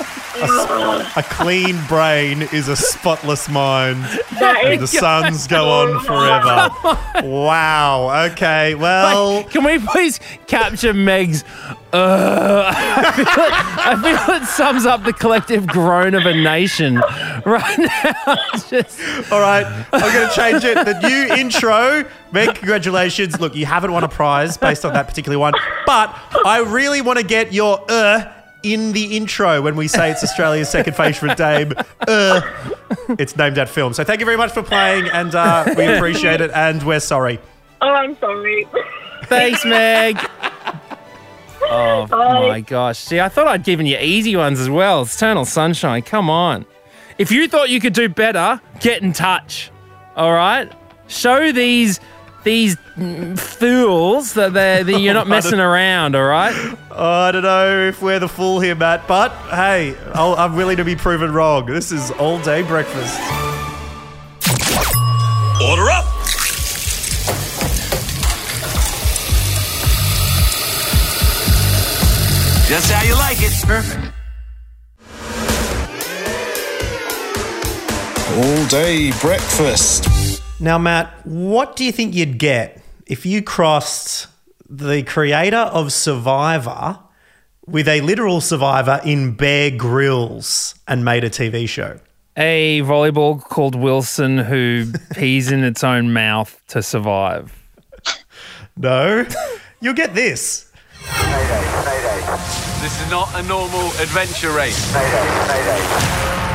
Oh. 0.00 0.07
A 0.42 1.22
clean 1.30 1.78
brain 1.86 2.42
is 2.52 2.68
a 2.68 2.76
spotless 2.76 3.48
mind. 3.48 4.02
That 4.38 4.62
And 4.64 4.80
the 4.80 4.86
suns 4.86 5.46
go 5.46 5.68
on 5.68 6.04
forever. 6.04 7.26
Wow. 7.28 8.26
Okay. 8.30 8.74
Well, 8.74 9.44
Can 9.44 9.64
we 9.64 9.78
please 9.78 10.20
capture 10.46 10.94
Meg's? 10.94 11.44
Uh, 11.92 12.70
I, 12.76 13.14
feel 13.16 13.44
it, 13.44 13.52
I 13.86 14.26
feel 14.26 14.34
it 14.42 14.46
sums 14.46 14.84
up 14.84 15.04
the 15.04 15.12
collective 15.12 15.66
groan 15.66 16.14
of 16.14 16.26
a 16.26 16.34
nation 16.34 16.96
right 17.46 17.78
now. 17.78 18.36
Just- 18.68 19.00
all 19.32 19.40
right. 19.40 19.64
I'm 19.92 20.12
going 20.12 20.28
to 20.28 20.34
change 20.34 20.64
it. 20.64 20.74
The 20.84 21.00
new 21.08 21.34
intro. 21.34 22.04
Meg, 22.32 22.54
congratulations. 22.56 23.40
Look, 23.40 23.54
you 23.54 23.64
haven't 23.64 23.92
won 23.92 24.04
a 24.04 24.08
prize 24.08 24.56
based 24.58 24.84
on 24.84 24.92
that 24.92 25.08
particular 25.08 25.38
one, 25.38 25.54
but 25.86 26.14
I 26.44 26.60
really 26.60 27.00
want 27.00 27.18
to 27.18 27.24
get 27.24 27.52
your 27.54 27.82
uh 27.88 28.32
in 28.62 28.92
the 28.92 29.16
intro 29.16 29.62
when 29.62 29.76
we 29.76 29.88
say 29.88 30.10
it's 30.10 30.22
Australia's 30.24 30.68
second 30.68 30.94
favourite 30.96 31.36
dame. 31.36 31.72
Uh, 32.06 32.40
it's 33.18 33.36
named 33.36 33.56
that 33.56 33.68
film. 33.68 33.92
So 33.94 34.04
thank 34.04 34.20
you 34.20 34.26
very 34.26 34.36
much 34.36 34.52
for 34.52 34.62
playing, 34.62 35.08
and 35.08 35.34
uh, 35.34 35.64
we 35.76 35.86
appreciate 35.86 36.40
it, 36.40 36.50
and 36.52 36.82
we're 36.82 37.00
sorry. 37.00 37.38
Oh, 37.80 37.88
I'm 37.88 38.16
sorry. 38.18 38.66
Thanks, 39.24 39.64
Meg. 39.64 40.18
Oh 41.70 42.06
my 42.48 42.60
gosh. 42.60 42.98
See, 42.98 43.20
I 43.20 43.28
thought 43.28 43.46
I'd 43.46 43.64
given 43.64 43.84
you 43.84 43.98
easy 43.98 44.34
ones 44.36 44.58
as 44.58 44.70
well. 44.70 45.02
It's 45.02 45.14
Eternal 45.16 45.44
Sunshine. 45.44 46.00
Come 46.02 46.30
on. 46.30 46.64
If 47.18 47.30
you 47.30 47.46
thought 47.48 47.68
you 47.68 47.80
could 47.80 47.92
do 47.92 48.08
better, 48.08 48.60
get 48.80 49.02
in 49.02 49.12
touch. 49.12 49.70
All 50.16 50.32
right? 50.32 50.72
Show 51.08 51.52
these 51.52 52.00
these 52.44 52.76
fools 53.36 54.34
that 54.34 54.52
they're 54.52 54.84
that 54.84 55.00
you're 55.00 55.14
not 55.14 55.28
messing 55.36 55.60
around, 55.60 56.14
all 56.14 56.24
right? 56.24 56.54
Oh, 56.90 57.04
I 57.04 57.32
don't 57.32 57.42
know 57.42 57.88
if 57.88 58.00
we're 58.00 58.18
the 58.18 58.28
fool 58.28 58.60
here, 58.60 58.74
Matt, 58.74 59.06
but 59.06 59.30
hey, 59.50 59.96
I'll, 60.14 60.34
I'm 60.34 60.56
willing 60.56 60.78
to 60.78 60.84
be 60.84 60.96
proven 60.96 61.32
wrong. 61.32 61.66
This 61.66 61.92
is 61.92 62.10
all 62.12 62.40
day 62.40 62.62
breakfast. 62.62 63.18
Order 65.60 65.90
up. 65.90 66.04
Just 72.68 72.92
how 72.92 73.02
you 73.02 73.14
like 73.14 73.38
it. 73.40 73.52
Perfect. 73.66 74.12
All 78.36 78.66
day 78.66 79.10
breakfast. 79.20 80.17
Now, 80.60 80.76
Matt, 80.76 81.24
what 81.24 81.76
do 81.76 81.84
you 81.84 81.92
think 81.92 82.16
you'd 82.16 82.36
get 82.38 82.82
if 83.06 83.24
you 83.24 83.42
crossed 83.42 84.26
the 84.68 85.04
creator 85.04 85.56
of 85.56 85.92
Survivor 85.92 86.98
with 87.64 87.86
a 87.86 88.00
literal 88.00 88.40
survivor 88.40 89.00
in 89.04 89.34
Bear 89.34 89.70
Grylls 89.70 90.74
and 90.88 91.04
made 91.04 91.22
a 91.22 91.30
TV 91.30 91.68
show? 91.68 92.00
A 92.36 92.80
volleyball 92.80 93.40
called 93.40 93.76
Wilson 93.76 94.38
who 94.38 94.86
pees 95.14 95.52
in 95.52 95.62
its 95.62 95.84
own 95.84 96.12
mouth 96.12 96.60
to 96.68 96.82
survive. 96.82 97.54
No, 98.76 99.26
you'll 99.80 99.94
get 99.94 100.14
this. 100.14 100.72
This 102.80 103.00
is 103.00 103.10
not 103.10 103.28
a 103.34 103.42
normal 103.44 103.86
adventure 104.00 104.50
race. 104.50 104.92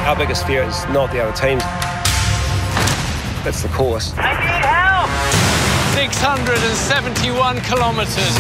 Our 0.06 0.16
biggest 0.18 0.46
fear 0.46 0.64
is 0.64 0.86
not 0.88 1.12
the 1.12 1.22
other 1.24 1.36
teams. 1.36 1.64
It's 3.46 3.62
the 3.62 3.68
course. 3.70 4.14
I 4.16 4.32
need 4.40 4.64
help! 4.64 5.12
671 6.00 7.60
kilometers. 7.68 8.34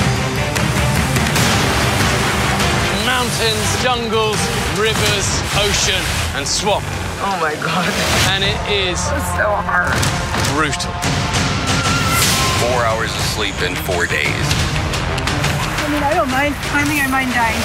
Mountains, 3.05 3.67
jungles, 3.83 4.39
rivers, 4.79 5.27
ocean, 5.59 5.99
and 6.39 6.47
swamp. 6.47 6.85
Oh 7.19 7.37
my 7.41 7.53
god. 7.59 7.91
And 8.31 8.45
it 8.45 8.55
is 8.71 8.97
so 9.35 9.51
hard. 9.67 9.91
brutal. 10.55 10.91
Four 12.63 12.85
hours 12.85 13.11
of 13.13 13.21
sleep 13.35 13.61
in 13.61 13.75
four 13.75 14.05
days. 14.07 14.47
I 15.83 15.87
mean, 15.91 16.01
I 16.01 16.13
don't 16.13 16.31
mind. 16.31 16.55
I 16.71 16.85
think 16.85 17.03
I 17.03 17.07
mind 17.11 17.33
dying. 17.33 17.59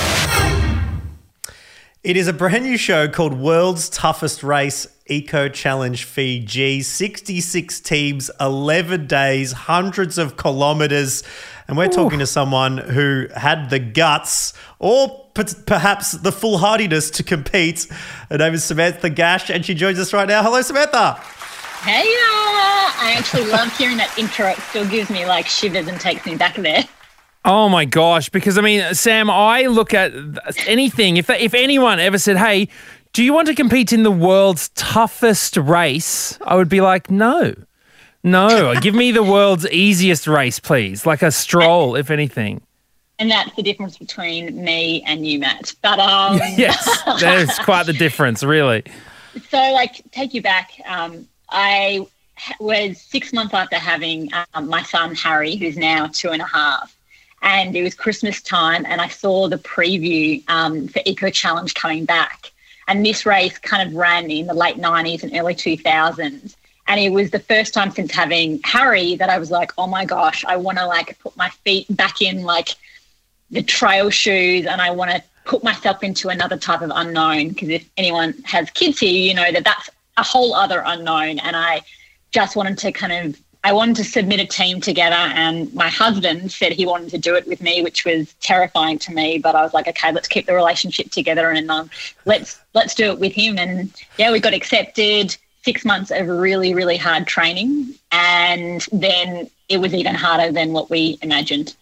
It 2.03 2.17
is 2.17 2.27
a 2.27 2.33
brand 2.33 2.65
new 2.65 2.77
show 2.77 3.07
called 3.07 3.35
World's 3.39 3.89
Toughest 3.89 4.43
Race 4.43 4.89
Eco 5.09 5.49
Challenge 5.49 6.03
Fiji. 6.05 6.83
66 6.83 7.81
teams, 7.81 8.31
11 8.41 9.07
days, 9.07 9.53
hundreds 9.53 10.19
of 10.19 10.37
kilometers. 10.37 11.23
And 11.67 11.77
we're 11.77 11.89
talking 11.89 12.19
to 12.21 12.27
someone 12.27 12.79
who 12.79 13.27
had 13.37 13.71
the 13.71 13.79
guts 13.79 14.55
or 14.79 15.27
p- 15.35 15.45
perhaps 15.67 16.13
the 16.13 16.31
foolhardiness 16.33 17.11
to 17.13 17.23
compete. 17.23 17.87
Her 18.31 18.39
name 18.39 18.55
is 18.55 18.65
Samantha 18.65 19.11
Gash, 19.11 19.51
and 19.51 19.65
she 19.65 19.75
joins 19.75 19.99
us 19.99 20.13
right 20.13 20.27
now. 20.29 20.43
Hello, 20.43 20.63
Samantha. 20.63 21.15
Hey, 21.83 22.05
I 22.05 23.15
actually 23.17 23.45
love 23.45 23.77
hearing 23.77 23.99
that 23.99 24.13
intro. 24.19 24.49
It 24.49 24.59
still 24.59 24.87
gives 24.89 25.11
me 25.11 25.27
like 25.27 25.47
shivers 25.47 25.87
and 25.87 26.01
takes 26.01 26.27
me 26.27 26.37
back 26.37 26.57
there. 26.57 26.85
Oh 27.45 27.69
my 27.69 27.85
gosh! 27.85 28.29
Because 28.29 28.59
I 28.59 28.63
mean, 28.63 28.95
Sam, 28.95 29.31
I 29.31 29.67
look 29.67 29.95
at 29.95 30.13
anything. 30.67 31.17
If 31.17 31.31
if 31.31 31.55
anyone 31.55 32.01
ever 32.01 32.19
said, 32.19 32.37
"Hey, 32.37 32.69
do 33.13 33.23
you 33.23 33.33
want 33.33 33.49
to 33.49 33.55
compete 33.55 33.93
in 33.93 34.03
the 34.03 34.11
world's 34.11 34.69
toughest 34.71 35.57
race?" 35.57 36.39
I 36.43 36.57
would 36.57 36.69
be 36.69 36.81
like, 36.81 37.11
"No, 37.11 37.55
no. 38.23 38.75
Give 38.81 38.95
me 38.95 39.13
the 39.13 39.23
world's 39.23 39.69
easiest 39.71 40.27
race, 40.27 40.59
please. 40.59 41.07
Like 41.07 41.23
a 41.23 41.31
stroll, 41.31 41.97
if 41.97 42.11
anything." 42.11 42.63
And 43.19 43.31
that's 43.31 43.55
the 43.57 43.63
difference 43.63 43.99
between 43.99 44.63
me 44.63 45.03
and 45.05 45.27
you, 45.27 45.41
Matt. 45.41 45.75
But 45.83 45.99
um, 45.99 46.37
yes, 46.57 47.03
there's 47.21 47.59
quite 47.65 47.87
the 47.87 47.93
difference, 47.93 48.45
really. 48.45 48.85
so 49.51 49.59
like 49.73 50.03
take 50.13 50.35
you 50.35 50.43
back. 50.43 50.71
Um, 50.87 51.27
I 51.51 52.07
was 52.61 53.01
six 53.01 53.33
months 53.33 53.55
after 53.55 53.77
having 53.77 54.31
um, 54.55 54.69
my 54.69 54.83
son 54.83 55.15
Harry, 55.17 55.57
who's 55.57 55.77
now 55.77 56.07
two 56.07 56.31
and 56.31 56.43
a 56.43 56.47
half, 56.47 56.97
and 57.43 57.75
it 57.75 57.83
was 57.83 57.95
Christmas 57.95 58.41
time, 58.41 58.85
and 58.87 59.01
I 59.01 59.09
saw 59.09 59.49
the 59.49 59.59
preview 59.59 60.49
um, 60.49 60.89
for 60.89 61.01
Eco 61.05 61.31
Challenge 61.31 61.75
coming 61.75 62.05
back, 62.05 62.53
and 62.89 63.07
this 63.07 63.25
race 63.25 63.57
kind 63.59 63.89
of 63.89 63.95
ran 63.95 64.31
in 64.31 64.47
the 64.47 64.55
late 64.55 64.77
'90s 64.77 65.23
and 65.23 65.37
early 65.37 65.55
2000s. 65.55 66.57
And 66.89 66.99
it 66.99 67.11
was 67.11 67.31
the 67.31 67.39
first 67.39 67.75
time 67.75 67.91
since 67.91 68.13
having 68.13 68.61
Harry 68.65 69.15
that 69.17 69.29
I 69.29 69.39
was 69.39 69.51
like, 69.51 69.73
oh 69.77 69.87
my 69.87 70.07
gosh, 70.07 70.43
I 70.47 70.57
want 70.57 70.79
to 70.79 70.87
like 70.87 71.19
put 71.19 71.37
my 71.37 71.51
feet 71.51 71.87
back 71.95 72.23
in 72.23 72.43
like 72.45 72.71
the 73.51 73.63
trail 73.63 74.09
shoes 74.09 74.65
and 74.65 74.81
I 74.81 74.91
want 74.91 75.11
to 75.11 75.23
put 75.45 75.63
myself 75.63 76.03
into 76.03 76.31
another 76.31 76.57
type 76.57 76.81
of 76.81 76.91
unknown 76.95 77.51
because 77.51 77.69
if 77.69 77.89
anyone 77.99 78.35
has 78.45 78.71
kids 78.71 78.99
here, 79.01 79.13
you 79.13 79.35
know 79.35 79.53
that 79.53 79.65
that's 79.65 79.91
a 80.17 80.23
whole 80.23 80.55
other 80.55 80.83
unknown. 80.85 81.39
And 81.41 81.57
I 81.57 81.83
just 82.31 82.57
wanted 82.57 82.79
to 82.79 82.93
kind 82.93 83.13
of, 83.13 83.41
I 83.69 83.73
wanted 83.73 83.97
to 83.97 84.05
submit 84.05 84.41
a 84.41 84.47
team 84.47 84.81
together. 84.81 85.15
And 85.15 85.73
my 85.75 85.91
husband 85.91 86.51
said 86.51 86.73
he 86.73 86.87
wanted 86.87 87.11
to 87.11 87.19
do 87.19 87.35
it 87.35 87.47
with 87.47 87.61
me, 87.61 87.83
which 87.83 88.07
was 88.07 88.33
terrifying 88.41 88.99
to 89.01 89.13
me. 89.13 89.37
But 89.37 89.55
I 89.55 89.63
was 89.63 89.75
like, 89.75 89.87
okay, 89.87 90.11
let's 90.11 90.27
keep 90.27 90.47
the 90.47 90.55
relationship 90.55 91.11
together 91.11 91.51
and 91.51 91.71
um, 91.71 91.91
let's 92.25 92.59
let's 92.73 92.95
do 92.95 93.13
it 93.13 93.19
with 93.19 93.35
him. 93.35 93.59
And 93.59 93.93
yeah, 94.17 94.33
we 94.33 94.41
got 94.41 94.55
accepted. 94.55 95.37
Six 95.69 95.85
months 95.85 96.11
of 96.11 96.29
really 96.29 96.73
really 96.73 96.97
hard 96.97 97.27
training, 97.27 97.95
and 98.11 98.87
then 98.91 99.51
it 99.69 99.79
was 99.79 99.93
even 99.93 100.15
harder 100.15 100.51
than 100.51 100.73
what 100.73 100.89
we 100.89 101.19
imagined. 101.21 101.77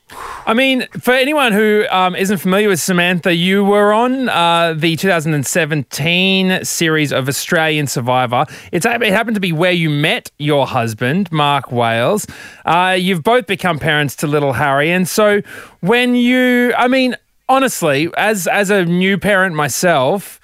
I 0.44 0.55
mean, 0.55 0.87
for 1.01 1.14
anyone 1.14 1.53
who 1.53 1.85
um, 1.90 2.16
isn't 2.16 2.38
familiar 2.38 2.68
with 2.68 2.81
Samantha, 2.81 3.33
you 3.33 3.64
were 3.64 3.92
on 3.92 4.29
uh, 4.29 4.75
the 4.77 4.96
2017 4.96 6.64
series 6.64 7.12
of 7.12 7.29
Australian 7.29 7.87
Survivor. 7.87 8.44
It's, 8.72 8.85
it 8.85 9.03
happened 9.12 9.37
to 9.37 9.40
be 9.40 9.53
where 9.53 9.72
you 9.72 9.88
met 9.88 10.33
your 10.38 10.66
husband, 10.66 11.31
Mark 11.31 11.70
Wales. 11.70 12.27
Uh, 12.64 12.96
you've 12.99 13.22
both 13.22 13.46
become 13.46 13.79
parents 13.79 14.16
to 14.16 14.27
little 14.27 14.55
Harry. 14.55 14.90
And 14.90 15.09
so 15.09 15.42
when 15.81 16.16
you, 16.16 16.75
I 16.77 16.88
mean, 16.88 17.16
honestly, 17.49 18.09
as, 18.16 18.49
as 18.49 18.70
a 18.70 18.85
new 18.85 19.16
parent 19.16 19.55
myself, 19.55 20.40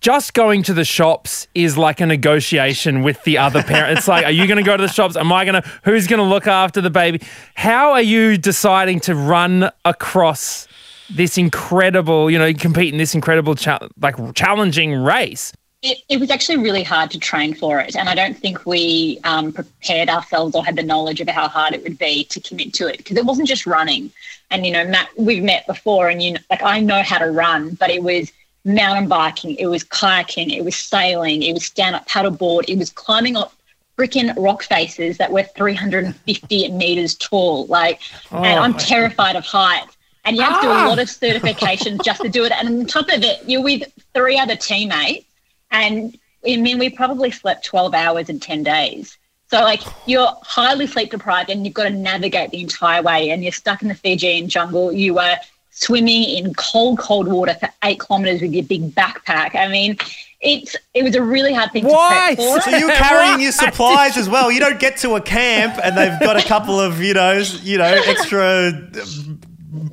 just 0.00 0.34
going 0.34 0.62
to 0.64 0.74
the 0.74 0.84
shops 0.84 1.48
is 1.54 1.76
like 1.76 2.00
a 2.00 2.06
negotiation 2.06 3.02
with 3.02 3.22
the 3.24 3.38
other 3.38 3.62
parent. 3.62 3.98
It's 3.98 4.08
like, 4.08 4.24
are 4.24 4.30
you 4.30 4.46
going 4.46 4.58
to 4.58 4.62
go 4.62 4.76
to 4.76 4.82
the 4.82 4.92
shops? 4.92 5.16
Am 5.16 5.32
I 5.32 5.44
going 5.44 5.60
to? 5.60 5.68
Who's 5.84 6.06
going 6.06 6.18
to 6.18 6.28
look 6.28 6.46
after 6.46 6.80
the 6.80 6.90
baby? 6.90 7.20
How 7.54 7.92
are 7.92 8.02
you 8.02 8.36
deciding 8.36 9.00
to 9.00 9.14
run 9.14 9.70
across 9.84 10.68
this 11.10 11.38
incredible, 11.38 12.30
you 12.30 12.38
know, 12.38 12.52
compete 12.52 12.92
in 12.92 12.98
this 12.98 13.14
incredible, 13.14 13.54
cha- 13.54 13.88
like 14.00 14.16
challenging 14.34 14.94
race? 14.94 15.52
It, 15.82 15.98
it 16.08 16.18
was 16.18 16.30
actually 16.30 16.58
really 16.58 16.82
hard 16.82 17.10
to 17.12 17.18
train 17.18 17.54
for 17.54 17.80
it, 17.80 17.96
and 17.96 18.08
I 18.08 18.14
don't 18.14 18.36
think 18.36 18.66
we 18.66 19.20
um, 19.24 19.52
prepared 19.52 20.08
ourselves 20.08 20.54
or 20.54 20.64
had 20.64 20.76
the 20.76 20.82
knowledge 20.82 21.20
of 21.20 21.28
how 21.28 21.48
hard 21.48 21.74
it 21.74 21.82
would 21.82 21.98
be 21.98 22.24
to 22.24 22.40
commit 22.40 22.72
to 22.74 22.88
it 22.88 22.98
because 22.98 23.16
it 23.16 23.24
wasn't 23.24 23.46
just 23.46 23.66
running. 23.66 24.10
And 24.50 24.64
you 24.64 24.72
know, 24.72 24.86
Matt, 24.86 25.08
we've 25.16 25.42
met 25.42 25.66
before, 25.66 26.08
and 26.08 26.22
you 26.22 26.32
know, 26.32 26.40
like 26.50 26.62
I 26.62 26.80
know 26.80 27.02
how 27.02 27.18
to 27.18 27.30
run, 27.30 27.74
but 27.74 27.90
it 27.90 28.02
was 28.02 28.32
mountain 28.66 29.08
biking, 29.08 29.54
it 29.56 29.66
was 29.66 29.84
kayaking, 29.84 30.54
it 30.54 30.64
was 30.64 30.76
sailing, 30.76 31.42
it 31.42 31.52
was 31.54 31.64
stand 31.64 31.94
up 31.96 32.06
paddleboard, 32.08 32.64
it 32.68 32.76
was 32.76 32.90
climbing 32.90 33.36
up 33.36 33.52
freaking 33.96 34.34
rock 34.36 34.62
faces 34.62 35.16
that 35.18 35.32
were 35.32 35.42
350 35.42 36.68
meters 36.72 37.14
tall. 37.14 37.66
Like, 37.66 38.00
and 38.30 38.58
Oh, 38.58 38.62
I'm 38.62 38.72
my- 38.72 38.78
terrified 38.78 39.36
of 39.36 39.44
heights. 39.46 39.96
And 40.24 40.36
you 40.36 40.42
have 40.42 40.60
to 40.60 40.66
do 40.66 40.72
Ah. 40.72 40.86
a 40.86 40.88
lot 40.88 40.98
of 40.98 41.06
certifications 41.08 42.02
just 42.04 42.20
to 42.20 42.28
do 42.28 42.44
it. 42.44 42.52
And 42.52 42.68
on 42.80 42.86
top 42.86 43.08
of 43.10 43.22
it, 43.22 43.40
you're 43.46 43.62
with 43.62 43.84
three 44.12 44.36
other 44.38 44.56
teammates. 44.56 45.24
And 45.70 46.18
I 46.46 46.56
mean, 46.56 46.78
we 46.78 46.90
probably 46.90 47.30
slept 47.30 47.64
12 47.64 47.94
hours 47.94 48.28
in 48.28 48.40
10 48.40 48.64
days. 48.64 49.16
So, 49.48 49.60
like, 49.60 49.80
you're 50.06 50.28
highly 50.42 50.88
sleep 50.88 51.12
deprived 51.12 51.48
and 51.50 51.64
you've 51.64 51.74
got 51.74 51.84
to 51.84 51.90
navigate 51.90 52.50
the 52.50 52.60
entire 52.60 53.00
way. 53.02 53.30
And 53.30 53.44
you're 53.44 53.52
stuck 53.52 53.80
in 53.82 53.88
the 53.88 53.94
Fijian 53.94 54.48
jungle. 54.48 54.92
You 54.92 55.14
were 55.14 55.36
swimming 55.76 56.24
in 56.24 56.54
cold, 56.54 56.98
cold 56.98 57.28
water 57.28 57.54
for 57.54 57.68
eight 57.84 58.00
kilometers 58.00 58.40
with 58.40 58.52
your 58.52 58.64
big 58.64 58.94
backpack. 58.94 59.54
I 59.54 59.68
mean, 59.68 59.98
it's 60.40 60.74
it 60.94 61.02
was 61.02 61.14
a 61.14 61.22
really 61.22 61.52
hard 61.52 61.70
thing 61.72 61.84
Why? 61.84 62.30
to 62.30 62.36
prep 62.36 62.64
for. 62.64 62.70
So 62.70 62.76
you're 62.76 62.90
carrying 62.96 63.40
your 63.40 63.52
supplies 63.64 64.16
as 64.16 64.28
well. 64.28 64.50
You 64.50 64.60
don't 64.60 64.80
get 64.80 64.96
to 64.98 65.16
a 65.16 65.20
camp 65.20 65.78
and 65.84 65.96
they've 65.96 66.18
got 66.20 66.42
a 66.42 66.46
couple 66.46 66.80
of 66.80 67.00
you 67.02 67.14
know 67.14 67.42
you 67.62 67.78
know 67.78 67.84
extra 68.06 68.68
uh, 68.70 69.06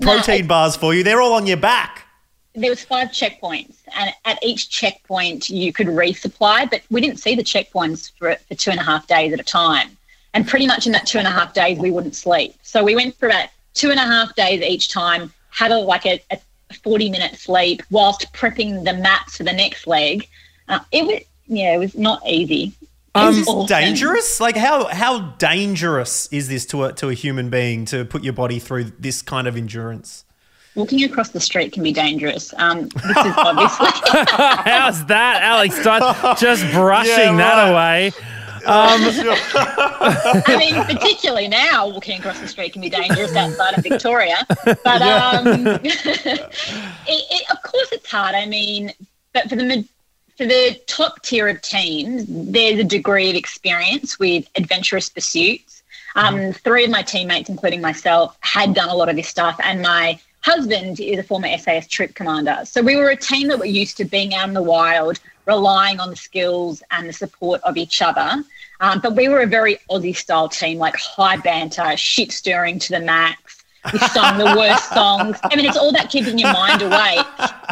protein 0.01 0.47
bars 0.47 0.75
for 0.75 0.93
you. 0.93 1.03
They're 1.03 1.21
all 1.21 1.33
on 1.33 1.45
your 1.45 1.57
back. 1.57 2.05
there 2.55 2.69
was 2.69 2.83
five 2.83 3.09
checkpoints 3.09 3.75
and 3.95 4.13
at 4.25 4.41
each 4.43 4.69
checkpoint 4.69 5.49
you 5.49 5.73
could 5.73 5.87
resupply 5.87 6.69
but 6.69 6.81
we 6.89 7.01
didn't 7.01 7.17
see 7.17 7.35
the 7.35 7.43
checkpoints 7.43 8.11
for, 8.17 8.35
for 8.47 8.55
two 8.55 8.71
and 8.71 8.79
a 8.79 8.83
half 8.83 9.07
days 9.07 9.33
at 9.33 9.39
a 9.39 9.43
time 9.43 9.97
and 10.33 10.47
pretty 10.47 10.67
much 10.67 10.85
in 10.85 10.91
that 10.91 11.05
two 11.05 11.17
and 11.17 11.27
a 11.27 11.31
half 11.31 11.53
days 11.53 11.79
we 11.79 11.89
wouldn't 11.89 12.15
sleep 12.15 12.53
so 12.61 12.83
we 12.83 12.95
went 12.95 13.15
for 13.15 13.27
about 13.27 13.49
two 13.73 13.89
and 13.89 13.99
a 13.99 14.03
half 14.03 14.35
days 14.35 14.61
each 14.61 14.89
time 14.89 15.33
had 15.53 15.71
a 15.71 15.77
like 15.77 16.05
a, 16.05 16.19
a 16.31 16.37
40 16.83 17.09
minute 17.09 17.35
sleep 17.35 17.83
whilst 17.91 18.31
prepping 18.33 18.83
the 18.85 18.93
mats 18.93 19.37
for 19.37 19.43
the 19.43 19.53
next 19.53 19.85
leg 19.87 20.27
uh, 20.69 20.79
it 20.91 21.05
was 21.05 21.19
yeah 21.47 21.75
it 21.75 21.77
was 21.77 21.95
not 21.95 22.21
easy 22.27 22.73
is 23.15 23.21
It 23.23 23.25
this 23.25 23.37
was 23.45 23.47
awesome. 23.49 23.67
dangerous? 23.67 24.39
Like 24.39 24.57
how 24.57 24.87
how 24.87 25.19
dangerous 25.37 26.27
is 26.31 26.47
this 26.49 26.65
to 26.67 26.85
a 26.85 26.93
to 26.93 27.09
a 27.09 27.13
human 27.13 27.49
being 27.51 27.85
to 27.85 28.05
put 28.05 28.23
your 28.23 28.33
body 28.33 28.57
through 28.57 28.85
this 28.99 29.21
kind 29.21 29.47
of 29.47 29.55
endurance? 29.55 30.25
walking 30.75 31.03
across 31.03 31.29
the 31.29 31.39
street 31.39 31.71
can 31.71 31.83
be 31.83 31.91
dangerous 31.93 32.51
um, 32.57 32.87
this 32.87 33.17
is 33.29 33.33
obviously 33.37 33.85
How's 34.65 35.05
that, 35.05 35.43
Alex? 35.43 35.75
Start 35.79 36.39
just 36.39 36.63
brushing 36.71 37.37
Yeah, 37.37 37.37
that 37.37 37.69
away. 37.71 38.11
Um, 38.65 39.01
I 40.45 40.55
mean, 40.57 40.83
particularly 40.85 41.47
now, 41.47 41.87
walking 41.87 42.19
across 42.19 42.39
the 42.39 42.47
street 42.47 42.73
can 42.73 42.81
be 42.81 42.89
dangerous 42.89 43.35
outside 43.35 43.77
of 43.77 43.83
Victoria. 43.83 44.45
But 44.65 45.01
um, 45.01 45.47
it, 45.83 46.49
it, 47.07 47.51
of 47.51 47.61
course, 47.63 47.91
it's 47.91 48.09
hard. 48.09 48.35
I 48.35 48.45
mean, 48.45 48.93
but 49.33 49.49
for 49.49 49.55
the 49.55 49.85
for 50.37 50.45
the 50.45 50.79
top 50.87 51.21
tier 51.21 51.47
of 51.47 51.61
teams, 51.61 52.25
there's 52.27 52.79
a 52.79 52.83
degree 52.83 53.29
of 53.29 53.35
experience 53.35 54.17
with 54.17 54.47
adventurous 54.55 55.09
pursuits. 55.09 55.83
Um, 56.15 56.53
three 56.53 56.85
of 56.85 56.91
my 56.91 57.01
teammates, 57.01 57.49
including 57.49 57.81
myself, 57.81 58.37
had 58.41 58.73
done 58.73 58.89
a 58.89 58.95
lot 58.95 59.09
of 59.09 59.15
this 59.15 59.27
stuff, 59.27 59.59
and 59.63 59.81
my 59.81 60.19
husband 60.41 60.99
is 60.99 61.19
a 61.19 61.23
former 61.23 61.57
SAS 61.57 61.87
troop 61.87 62.13
commander. 62.15 62.59
So 62.65 62.81
we 62.81 62.95
were 62.95 63.09
a 63.09 63.15
team 63.15 63.47
that 63.47 63.59
were 63.59 63.65
used 63.65 63.97
to 63.97 64.05
being 64.05 64.33
out 64.35 64.47
in 64.47 64.53
the 64.53 64.61
wild, 64.61 65.19
relying 65.45 65.99
on 65.99 66.09
the 66.09 66.15
skills 66.15 66.83
and 66.91 67.07
the 67.07 67.13
support 67.13 67.61
of 67.63 67.77
each 67.77 68.01
other. 68.01 68.43
Um, 68.79 68.99
but 68.99 69.15
we 69.15 69.27
were 69.29 69.41
a 69.41 69.47
very 69.47 69.77
Aussie 69.89 70.15
style 70.15 70.49
team, 70.49 70.77
like 70.77 70.95
high 70.95 71.37
banter, 71.37 71.95
shit 71.97 72.31
stirring 72.31 72.79
to 72.79 72.89
the 72.89 72.99
max. 72.99 73.62
We 73.91 73.99
sung 73.99 74.37
the 74.37 74.45
worst 74.57 74.89
songs. 74.89 75.37
I 75.43 75.55
mean, 75.55 75.65
it's 75.65 75.75
all 75.77 75.89
about 75.89 76.09
keeping 76.09 76.37
your 76.39 76.53
mind 76.53 76.81
awake. 76.81 77.25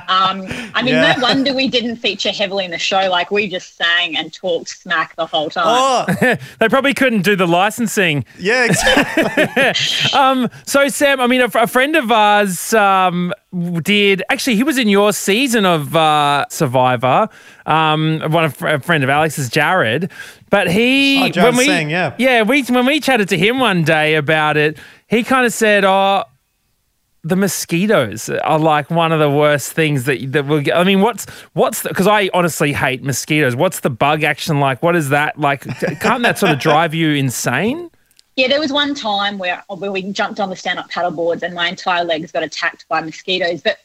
Um, 0.10 0.45
I 0.76 0.82
mean, 0.84 0.95
Yeah. 0.95 1.13
no 1.15 1.21
wonder 1.24 1.54
we 1.54 1.67
didn't 1.69 1.97
feature 1.97 2.32
heavily 2.32 2.65
in 2.65 2.71
the 2.71 2.78
show. 2.78 3.10
Like, 3.10 3.32
we 3.32 3.47
just 3.47 3.78
sang 3.78 4.17
and 4.17 4.34
talked 4.34 4.69
smack 4.69 5.15
the 5.15 5.26
whole 5.26 5.50
time. 5.50 5.63
Oh, 5.67 6.06
they 6.60 6.67
probably 6.69 6.93
couldn't 6.93 7.21
do 7.21 7.36
the 7.36 7.47
licensing. 7.47 8.26
Yeah, 8.38 8.65
exactly. 8.65 10.13
um, 10.19 10.50
so 10.65 10.88
Sam, 10.89 11.21
I 11.21 11.28
mean, 11.28 11.41
a, 11.41 11.45
a 11.45 11.67
friend 11.67 11.95
of 11.95 12.12
ours 12.12 12.74
um, 12.74 13.34
did 13.82 14.24
actually. 14.30 14.56
He 14.56 14.63
was 14.63 14.78
in 14.78 14.89
your 14.89 15.13
season 15.13 15.65
of 15.65 15.95
uh, 15.95 16.45
Survivor. 16.50 17.30
Um, 17.65 18.19
one 18.30 18.43
of 18.45 18.62
a 18.63 18.80
friend 18.80 19.04
of 19.04 19.10
Alex's, 19.10 19.50
Jarrad. 19.50 20.12
But 20.50 20.69
he, 20.69 21.32
Oh, 21.38 21.43
when 21.43 21.56
we, 21.56 21.65
Seng, 21.65 21.89
yeah. 21.89 22.13
yeah, 22.17 22.41
we 22.41 22.63
when 22.63 22.86
we 22.86 23.00
chatted 23.00 23.30
to 23.30 23.38
him 23.38 23.60
one 23.60 23.84
day 23.86 24.15
about 24.15 24.58
it, 24.58 24.78
he 25.12 25.24
kind 25.24 25.45
of 25.45 25.54
said, 25.54 25.86
"Oh." 25.86 26.24
The 27.24 27.36
mosquitoes 27.36 28.32
are 28.32 28.58
like 28.58 28.89
one 28.89 29.12
of 29.12 29.19
the 29.19 29.30
worst 29.30 29.74
things 29.74 30.06
that 30.06 30.32
that 30.32 30.47
will. 30.47 30.60
Get, 30.62 30.76
I 30.76 30.84
mean, 30.84 31.02
what's 31.02 31.30
what's 31.54 31.84
because 31.84 32.08
I 32.08 32.32
honestly 32.34 32.74
hate 32.74 33.04
mosquitoes. 33.04 33.56
What's 33.56 33.82
the 33.82 33.91
bug 33.91 34.24
action 34.24 34.60
like? 34.60 34.82
What 34.82 34.95
is 34.95 35.10
that 35.10 35.38
like? 35.38 35.62
Can't 36.00 36.24
that 36.24 36.39
sort 36.39 36.52
of 36.52 36.58
drive 36.58 36.95
you 36.95 37.12
insane? 37.12 37.91
Yeah, 38.38 38.47
there 38.47 38.60
was 38.60 38.71
one 38.71 38.95
time 38.95 39.38
where, 39.38 39.63
where 39.67 39.91
we 39.91 40.02
jumped 40.12 40.39
on 40.39 40.50
the 40.50 40.56
stand 40.56 40.80
up 40.80 40.89
paddle 40.89 41.12
boards 41.12 41.43
and 41.43 41.54
my 41.54 41.67
entire 41.67 42.04
legs 42.04 42.32
got 42.32 42.43
attacked 42.43 42.88
by 42.88 43.02
mosquitoes. 43.02 43.62
But 43.62 43.78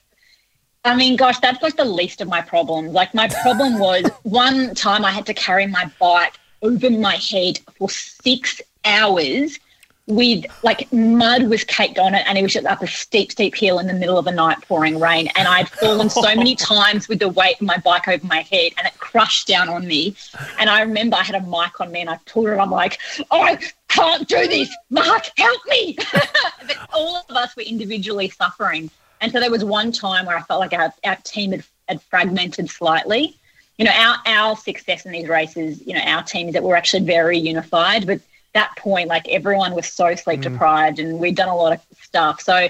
I 0.84 0.94
mean, 0.94 1.16
gosh, 1.16 1.40
that's 1.40 1.62
like 1.62 1.76
the 1.76 1.84
least 1.84 2.20
of 2.20 2.28
my 2.28 2.40
problems. 2.40 2.92
Like, 2.92 3.12
my 3.12 3.28
problem 3.28 3.78
was 3.78 4.08
one 4.22 4.74
time 4.74 5.04
I 5.04 5.10
had 5.10 5.26
to 5.26 5.34
carry 5.34 5.66
my 5.66 5.90
bike 5.98 6.34
over 6.62 6.88
my 6.90 7.16
head 7.16 7.58
for 7.76 7.90
six 7.90 8.60
hours 8.84 9.58
with 10.06 10.44
like 10.62 10.90
mud 10.92 11.44
was 11.48 11.64
caked 11.64 11.98
on 11.98 12.14
it 12.14 12.24
and 12.28 12.38
it 12.38 12.42
was 12.42 12.52
just 12.52 12.66
up 12.66 12.80
a 12.82 12.86
steep, 12.86 13.32
steep 13.32 13.56
hill 13.56 13.80
in 13.80 13.88
the 13.88 13.92
middle 13.92 14.18
of 14.18 14.24
the 14.24 14.32
night 14.32 14.58
pouring 14.62 15.00
rain. 15.00 15.28
And 15.34 15.48
I'd 15.48 15.68
fallen 15.68 16.08
so 16.08 16.22
many 16.22 16.54
times 16.56 17.08
with 17.08 17.18
the 17.18 17.28
weight 17.28 17.56
of 17.56 17.66
my 17.66 17.78
bike 17.78 18.06
over 18.06 18.24
my 18.24 18.42
head 18.42 18.72
and 18.78 18.86
it 18.86 18.96
crushed 18.98 19.48
down 19.48 19.68
on 19.68 19.86
me. 19.86 20.14
And 20.58 20.70
I 20.70 20.82
remember 20.82 21.16
I 21.16 21.24
had 21.24 21.34
a 21.34 21.40
mic 21.40 21.80
on 21.80 21.90
me 21.90 22.02
and 22.02 22.10
I 22.10 22.18
pulled 22.26 22.46
it. 22.46 22.58
I'm 22.58 22.70
like, 22.70 22.98
I 23.32 23.58
can't 23.88 24.28
do 24.28 24.46
this. 24.46 24.74
Mark, 24.90 25.24
help 25.36 25.60
me. 25.68 25.96
but 26.12 26.76
all 26.92 27.24
of 27.28 27.36
us 27.36 27.56
were 27.56 27.62
individually 27.62 28.28
suffering. 28.28 28.90
And 29.20 29.32
so 29.32 29.40
there 29.40 29.50
was 29.50 29.64
one 29.64 29.90
time 29.90 30.26
where 30.26 30.36
I 30.36 30.42
felt 30.42 30.60
like 30.60 30.72
our, 30.72 30.92
our 31.04 31.16
team 31.16 31.50
had, 31.50 31.64
had 31.88 32.02
fragmented 32.02 32.70
slightly. 32.70 33.36
You 33.76 33.86
know, 33.86 33.92
our, 33.92 34.16
our 34.26 34.56
success 34.56 35.04
in 35.04 35.12
these 35.12 35.28
races, 35.28 35.84
you 35.84 35.94
know, 35.94 36.00
our 36.00 36.22
team 36.22 36.48
is 36.48 36.54
that 36.54 36.62
we're 36.62 36.76
actually 36.76 37.04
very 37.04 37.38
unified. 37.38 38.06
But 38.06 38.20
that 38.56 38.76
point, 38.76 39.08
like 39.08 39.28
everyone 39.28 39.74
was 39.74 39.86
so 39.86 40.14
sleep 40.14 40.40
deprived 40.40 40.98
and 40.98 41.18
we'd 41.18 41.36
done 41.36 41.48
a 41.48 41.56
lot 41.56 41.72
of 41.72 41.80
stuff. 42.00 42.40
So 42.40 42.68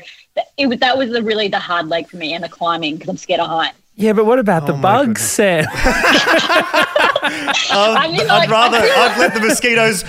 it 0.57 0.67
was, 0.67 0.79
that 0.81 0.99
was 0.99 1.11
the, 1.11 1.23
really 1.23 1.49
the 1.49 1.59
hard 1.59 1.89
leg 1.89 2.09
for 2.09 2.17
me 2.17 2.35
and 2.35 2.45
the 2.45 2.49
climbing 2.49 2.95
because 2.97 3.09
I'm 3.09 3.17
scared 3.17 3.41
of 3.41 3.49
heights. 3.49 3.77
Yeah, 3.99 4.13
but 4.13 4.27
what 4.27 4.39
about 4.39 4.67
the 4.67 4.75
bugs, 4.75 5.23
Sam? 5.23 5.65
Um, 7.27 7.97
I 7.97 8.09
mean, 8.09 8.21
I'd 8.21 8.49
like, 8.49 8.51
rather 8.51 8.79
I 8.79 8.83
feel 8.83 8.93
I'd 8.93 9.19
let 9.19 9.35
the 9.35 9.41
mosquitoes 9.41 10.05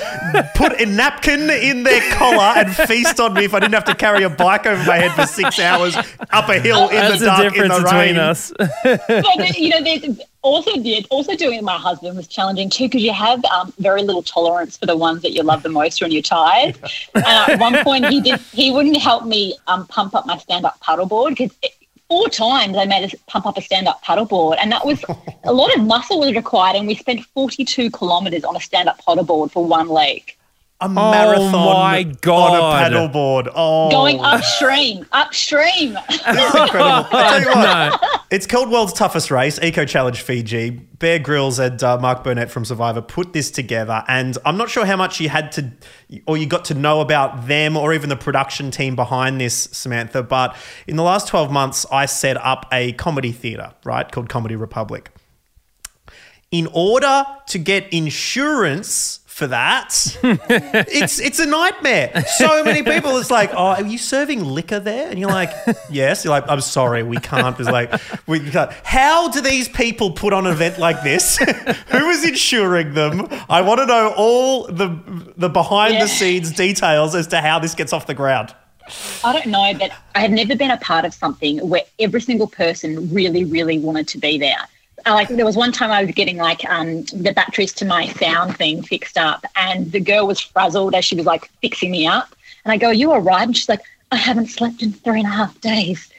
put 0.55 0.79
a 0.79 0.85
napkin 0.85 1.49
in 1.49 1.83
their 1.83 2.01
collar 2.13 2.53
and 2.55 2.75
feast 2.75 3.19
on 3.19 3.33
me 3.33 3.45
if 3.45 3.53
I 3.53 3.59
didn't 3.59 3.73
have 3.73 3.85
to 3.85 3.95
carry 3.95 4.23
a 4.23 4.29
bike 4.29 4.67
over 4.67 4.83
my 4.85 4.97
head 4.97 5.13
for 5.13 5.25
six 5.25 5.59
hours 5.59 5.95
up 5.95 6.49
a 6.49 6.59
hill 6.59 6.89
in 6.89 6.95
That's 6.95 7.19
the 7.19 7.19
the 7.19 7.25
dark 7.25 7.43
in 7.45 7.51
difference 7.53 7.75
the 7.75 7.83
between 7.83 7.99
rain. 7.99 8.17
us. 8.17 8.53
but 8.83 9.57
you 9.57 9.69
know, 9.69 9.83
there's 9.83 10.19
also 10.47 10.71
yeah, 10.71 11.01
also 11.09 11.35
doing 11.35 11.63
my 11.63 11.77
husband 11.77 12.15
was 12.17 12.27
challenging 12.27 12.69
too 12.69 12.85
because 12.85 13.03
you 13.03 13.13
have 13.13 13.43
um, 13.45 13.73
very 13.79 14.01
little 14.01 14.23
tolerance 14.23 14.77
for 14.77 14.85
the 14.85 14.97
ones 14.97 15.21
that 15.21 15.31
you 15.31 15.43
love 15.43 15.63
the 15.63 15.69
most 15.69 16.01
when 16.01 16.11
you're 16.11 16.21
tired. 16.21 16.77
and 17.15 17.25
at 17.25 17.59
one 17.59 17.83
point, 17.83 18.07
he 18.07 18.21
did 18.21 18.39
he 18.51 18.71
wouldn't 18.71 18.97
help 18.97 19.25
me 19.25 19.55
um, 19.67 19.85
pump 19.87 20.15
up 20.15 20.25
my 20.25 20.37
stand 20.37 20.65
up 20.65 20.79
paddleboard 20.81 21.29
because. 21.29 21.51
Four 22.09 22.29
times 22.29 22.77
I 22.77 22.85
made 22.85 23.03
us 23.03 23.13
pump 23.27 23.45
up 23.45 23.57
a 23.57 23.61
stand-up 23.61 24.01
paddleboard, 24.01 24.55
and 24.61 24.71
that 24.71 24.85
was 24.85 25.03
a 25.43 25.51
lot 25.51 25.75
of 25.75 25.83
muscle 25.83 26.21
was 26.21 26.33
required. 26.35 26.77
And 26.77 26.87
we 26.87 26.95
spent 26.95 27.25
42 27.33 27.91
kilometres 27.91 28.45
on 28.45 28.55
a 28.55 28.61
stand-up 28.61 29.01
paddleboard 29.03 29.51
for 29.51 29.65
one 29.65 29.89
leg. 29.89 30.36
A 30.79 30.87
marathon 30.87 31.51
my 31.51 31.97
on 32.01 32.05
a 32.05 32.91
paddleboard. 32.91 33.51
Oh, 33.55 33.89
Going 33.89 34.19
upstream, 34.19 35.07
upstream. 35.11 35.97
It's 36.07 36.23
incredible. 36.23 37.07
I 37.11 37.29
tell 37.29 37.41
you 37.41 37.47
what, 37.47 38.21
it's 38.29 38.45
called 38.45 38.69
World's 38.69 38.93
Toughest 38.93 39.31
Race, 39.31 39.57
Eco 39.63 39.85
Challenge 39.85 40.21
Fiji. 40.21 40.69
Bear 40.69 41.17
Grylls 41.17 41.57
and 41.57 41.81
uh, 41.81 41.97
Mark 41.97 42.23
Burnett 42.23 42.51
from 42.51 42.63
Survivor 42.63 43.01
put 43.01 43.33
this 43.33 43.49
together, 43.49 44.03
and 44.07 44.37
I'm 44.45 44.57
not 44.57 44.69
sure 44.69 44.85
how 44.85 44.97
much 44.97 45.19
you 45.19 45.29
had 45.29 45.51
to, 45.53 45.71
or 46.27 46.37
you 46.37 46.45
got 46.45 46.65
to 46.65 46.75
know 46.75 47.01
about 47.01 47.47
them, 47.47 47.75
or 47.75 47.91
even 47.95 48.09
the 48.09 48.15
production 48.15 48.69
team 48.69 48.95
behind 48.95 49.41
this, 49.41 49.55
Samantha. 49.71 50.21
But 50.21 50.55
in 50.85 50.95
the 50.95 51.03
last 51.03 51.27
12 51.27 51.51
months, 51.51 51.87
I 51.91 52.05
set 52.05 52.37
up 52.37 52.67
a 52.71 52.91
comedy 52.93 53.31
theatre, 53.31 53.73
right, 53.83 54.11
called 54.11 54.29
Comedy 54.29 54.55
Republic. 54.55 55.09
In 56.51 56.67
order 56.71 57.25
to 57.47 57.57
get 57.57 57.91
insurance 57.91 59.21
for 59.37 59.45
that, 59.45 60.17
it's 60.23 61.19
it's 61.19 61.37
a 61.37 61.45
nightmare. 61.45 62.23
So 62.37 62.63
many 62.63 62.81
people, 62.81 63.15
it's 63.17 63.29
like, 63.29 63.51
oh, 63.53 63.67
are 63.77 63.83
you 63.83 63.99
serving 63.99 64.43
liquor 64.43 64.79
there? 64.79 65.11
And 65.11 65.19
you're 65.19 65.29
like, 65.29 65.51
yes. 65.91 66.25
You're 66.25 66.31
like, 66.31 66.49
I'm 66.49 66.59
sorry, 66.61 67.03
we 67.03 67.17
can't. 67.17 67.57
It's 67.59 67.69
like, 67.69 67.93
we 68.25 68.39
can't. 68.49 68.71
How 68.83 69.29
do 69.29 69.39
these 69.41 69.69
people 69.69 70.09
put 70.11 70.33
on 70.33 70.47
an 70.47 70.53
event 70.53 70.79
like 70.79 71.03
this? 71.03 71.37
Who 71.89 72.09
is 72.09 72.25
insuring 72.27 72.95
them? 72.95 73.27
I 73.47 73.61
want 73.61 73.79
to 73.79 73.85
know 73.85 74.11
all 74.17 74.65
the 74.65 74.99
the 75.37 75.49
behind 75.49 75.93
Yeah. 75.93 76.03
the 76.05 76.07
scenes 76.07 76.51
details 76.51 77.13
as 77.13 77.27
to 77.27 77.39
how 77.39 77.59
this 77.59 77.75
gets 77.75 77.93
off 77.93 78.07
the 78.07 78.15
ground. 78.15 78.55
I 79.23 79.33
don't 79.33 79.47
know, 79.47 79.71
but 79.77 79.91
I 80.15 80.21
have 80.21 80.31
never 80.31 80.55
been 80.55 80.71
a 80.71 80.77
part 80.77 81.05
of 81.05 81.13
something 81.13 81.59
where 81.69 81.83
every 81.99 82.21
single 82.21 82.47
person 82.47 83.13
really, 83.13 83.43
really 83.45 83.77
wanted 83.77 84.07
to 84.07 84.17
be 84.17 84.39
there. 84.39 84.65
Like 85.13 85.29
there 85.29 85.45
was 85.45 85.55
one 85.55 85.71
time 85.71 85.91
I 85.91 86.03
was 86.03 86.13
getting 86.13 86.37
like 86.37 86.63
um, 86.69 87.03
the 87.05 87.33
batteries 87.33 87.73
to 87.73 87.85
my 87.85 88.07
sound 88.07 88.57
thing 88.57 88.83
fixed 88.83 89.17
up, 89.17 89.45
and 89.55 89.91
the 89.91 89.99
girl 89.99 90.27
was 90.27 90.39
frazzled 90.39 90.95
as 90.95 91.05
she 91.05 91.15
was 91.15 91.25
like 91.25 91.49
fixing 91.61 91.91
me 91.91 92.05
up. 92.07 92.35
And 92.65 92.71
I 92.71 92.77
go, 92.77 92.89
"You 92.89 93.11
all 93.11 93.21
right?" 93.21 93.43
And 93.43 93.55
she's 93.55 93.69
like, 93.69 93.81
I 94.11 94.15
haven't 94.15 94.47
slept 94.47 94.81
in 94.81 94.93
three 94.93 95.19
and 95.19 95.27
a 95.27 95.31
half 95.31 95.59
days. 95.61 96.09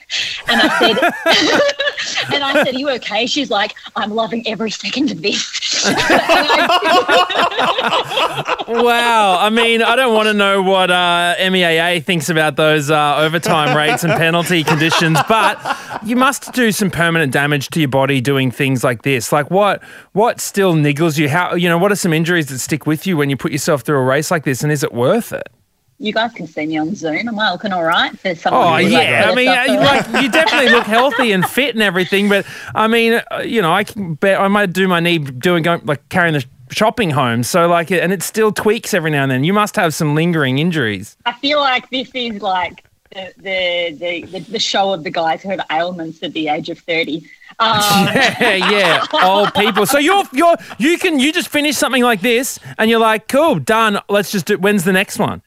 And 0.47 0.61
I 0.63 0.79
said, 0.79 2.35
and 2.35 2.45
I 2.45 2.65
said, 2.65 2.75
Are 2.75 2.79
you 2.79 2.91
okay? 2.91 3.27
She's 3.27 3.51
like, 3.51 3.75
I'm 3.97 4.11
loving 4.11 4.47
every 4.47 4.71
second 4.71 5.11
of 5.11 5.23
this. 5.23 5.68
wow. 8.69 9.39
I 9.41 9.51
mean, 9.51 9.83
I 9.83 9.97
don't 9.97 10.15
want 10.15 10.29
to 10.29 10.35
know 10.35 10.63
what 10.63 10.91
uh, 10.91 11.35
MEAA 11.39 12.05
thinks 12.05 12.29
about 12.29 12.57
those 12.57 12.91
uh, 12.91 13.17
overtime 13.19 13.77
rates 13.77 14.05
and 14.05 14.13
penalty 14.13 14.65
conditions, 14.65 15.19
but 15.29 15.59
you 16.05 16.17
must 16.17 16.53
do 16.53 16.73
some 16.73 16.91
permanent 16.91 17.33
damage 17.33 17.69
to 17.71 17.81
your 17.81 17.89
body 17.89 18.21
doing 18.21 18.51
things 18.51 18.85
like 18.85 19.03
this. 19.03 19.33
Like 19.33 19.51
what? 19.51 19.83
What 20.13 20.41
still 20.41 20.75
niggles 20.75 21.19
you? 21.19 21.29
How? 21.29 21.55
You 21.55 21.69
know, 21.69 21.79
what 21.79 21.93
are 21.93 21.97
some 21.97 22.13
injuries 22.13 22.47
that 22.47 22.59
stick 22.59 22.87
with 22.87 23.07
you 23.07 23.17
when 23.17 23.31
you 23.31 23.37
put 23.37 23.53
yourself 23.53 23.83
through 23.83 23.99
a 23.99 24.05
race 24.05 24.31
like 24.31 24.45
this? 24.45 24.63
And 24.63 24.73
is 24.73 24.83
it 24.83 24.93
worth 24.93 25.33
it? 25.33 25.49
You 25.99 26.13
guys 26.13 26.33
can 26.33 26.47
see 26.47 26.67
me 26.67 26.79
on 26.79 26.95
Zoom. 26.95 27.29
Am 27.29 27.39
I 27.39 27.51
looking 27.53 27.73
all 27.73 27.85
right 27.85 28.17
for 28.19 28.35
someone? 28.35 28.63
Oh 28.63 28.83
who's, 28.83 28.93
like, 28.93 29.09
yeah, 29.09 29.31
I 29.31 29.35
mean, 29.35 29.49
right? 29.49 29.79
like 29.79 30.23
you 30.23 30.31
definitely 30.31 30.71
look 30.71 30.85
healthy 30.85 31.33
and 31.33 31.45
fit 31.45 31.75
and 31.75 31.83
everything. 31.83 32.29
But 32.29 32.47
I 32.75 32.87
mean, 32.87 33.21
uh, 33.31 33.39
you 33.39 33.61
know, 33.61 33.73
I 33.73 33.85
can 33.85 34.15
bet 34.15 34.41
I 34.41 34.49
might 34.49 34.73
do 34.73 34.87
my 34.87 35.01
knee 35.01 35.19
doing 35.19 35.63
going 35.65 35.85
like 35.85 36.09
carrying 36.09 36.35
the 36.35 36.45
shopping 36.71 37.11
home. 37.11 37.43
So 37.43 37.67
like, 37.67 37.91
and 37.91 38.13
it 38.13 38.23
still 38.23 38.53
tweaks 38.53 38.95
every 38.95 39.11
now 39.11 39.25
and 39.25 39.33
then. 39.33 39.45
You 39.45 39.53
must 39.53 39.75
have 39.77 39.93
some 39.93 40.15
lingering 40.15 40.59
injuries. 40.59 41.17
I 41.27 41.33
feel 41.33 41.59
like 41.59 41.91
this 41.91 42.11
is 42.15 42.41
like 42.43 42.85
the 43.11 43.33
the, 43.39 43.97
the, 43.99 44.39
the, 44.39 44.53
the 44.53 44.59
show 44.61 44.93
of 44.93 45.03
the 45.03 45.11
guys 45.11 45.43
who 45.43 45.51
have 45.51 45.63
ailments 45.73 46.23
at 46.23 46.33
the 46.33 46.49
age 46.49 46.71
of 46.71 46.79
thirty. 46.79 47.29
Um, 47.61 48.07
yeah, 48.15 48.55
yeah, 48.55 49.05
old 49.25 49.53
people. 49.55 49.85
So 49.85 49.99
you're 49.99 50.23
you're 50.33 50.55
you 50.79 50.97
can 50.97 51.19
you 51.19 51.33
just 51.33 51.49
finish 51.49 51.77
something 51.77 52.05
like 52.05 52.21
this 52.21 52.61
and 52.77 52.89
you're 52.89 53.01
like, 53.01 53.27
cool, 53.27 53.59
done. 53.59 53.99
Let's 54.09 54.31
just 54.31 54.47
do. 54.47 54.59
When's 54.59 54.85
the 54.85 54.93
next 54.93 55.19
one? 55.19 55.43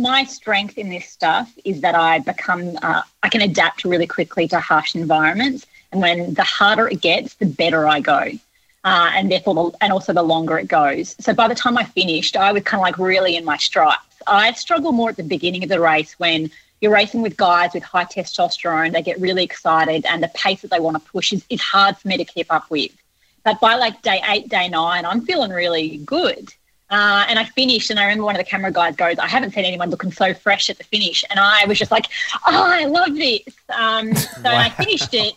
My 0.00 0.24
strength 0.24 0.78
in 0.78 0.88
this 0.88 1.06
stuff 1.08 1.52
is 1.64 1.80
that 1.82 1.94
I 1.94 2.20
become, 2.20 2.78
uh, 2.82 3.02
I 3.22 3.28
can 3.28 3.42
adapt 3.42 3.84
really 3.84 4.06
quickly 4.06 4.48
to 4.48 4.58
harsh 4.58 4.94
environments. 4.94 5.66
And 5.92 6.00
when 6.00 6.34
the 6.34 6.42
harder 6.42 6.88
it 6.88 7.00
gets, 7.00 7.34
the 7.34 7.46
better 7.46 7.86
I 7.86 8.00
go. 8.00 8.30
Uh, 8.82 9.10
and 9.12 9.30
therefore, 9.30 9.54
the, 9.54 9.76
and 9.82 9.92
also 9.92 10.12
the 10.12 10.22
longer 10.22 10.58
it 10.58 10.68
goes. 10.68 11.16
So 11.20 11.34
by 11.34 11.48
the 11.48 11.54
time 11.54 11.76
I 11.76 11.84
finished, 11.84 12.36
I 12.36 12.52
was 12.52 12.62
kind 12.62 12.80
of 12.80 12.82
like 12.82 12.98
really 12.98 13.36
in 13.36 13.44
my 13.44 13.58
stripes. 13.58 14.16
I 14.26 14.52
struggle 14.52 14.92
more 14.92 15.10
at 15.10 15.16
the 15.16 15.22
beginning 15.22 15.62
of 15.62 15.68
the 15.68 15.80
race 15.80 16.18
when 16.18 16.50
you're 16.80 16.92
racing 16.92 17.20
with 17.20 17.36
guys 17.36 17.74
with 17.74 17.82
high 17.82 18.06
testosterone. 18.06 18.92
They 18.92 19.02
get 19.02 19.20
really 19.20 19.44
excited, 19.44 20.06
and 20.06 20.22
the 20.22 20.28
pace 20.28 20.62
that 20.62 20.70
they 20.70 20.80
want 20.80 20.96
to 20.96 21.10
push 21.10 21.32
is, 21.32 21.44
is 21.50 21.60
hard 21.60 21.98
for 21.98 22.08
me 22.08 22.16
to 22.16 22.24
keep 22.24 22.50
up 22.50 22.70
with. 22.70 22.92
But 23.44 23.60
by 23.60 23.74
like 23.74 24.00
day 24.00 24.22
eight, 24.30 24.48
day 24.48 24.68
nine, 24.68 25.04
I'm 25.04 25.22
feeling 25.22 25.50
really 25.50 25.98
good. 25.98 26.52
Uh, 26.90 27.24
and 27.28 27.38
I 27.38 27.44
finished, 27.44 27.90
and 27.90 28.00
I 28.00 28.04
remember 28.04 28.24
one 28.24 28.34
of 28.34 28.38
the 28.40 28.44
camera 28.50 28.72
guys 28.72 28.96
goes, 28.96 29.18
"I 29.18 29.28
haven't 29.28 29.52
seen 29.52 29.64
anyone 29.64 29.90
looking 29.90 30.10
so 30.10 30.34
fresh 30.34 30.68
at 30.70 30.78
the 30.78 30.84
finish," 30.84 31.24
and 31.30 31.38
I 31.38 31.64
was 31.66 31.78
just 31.78 31.92
like, 31.92 32.06
"Oh, 32.46 32.64
I 32.66 32.84
love 32.86 33.14
this." 33.14 33.42
Um, 33.68 34.14
so 34.14 34.48
I 34.48 34.70
finished 34.70 35.14
it. 35.14 35.34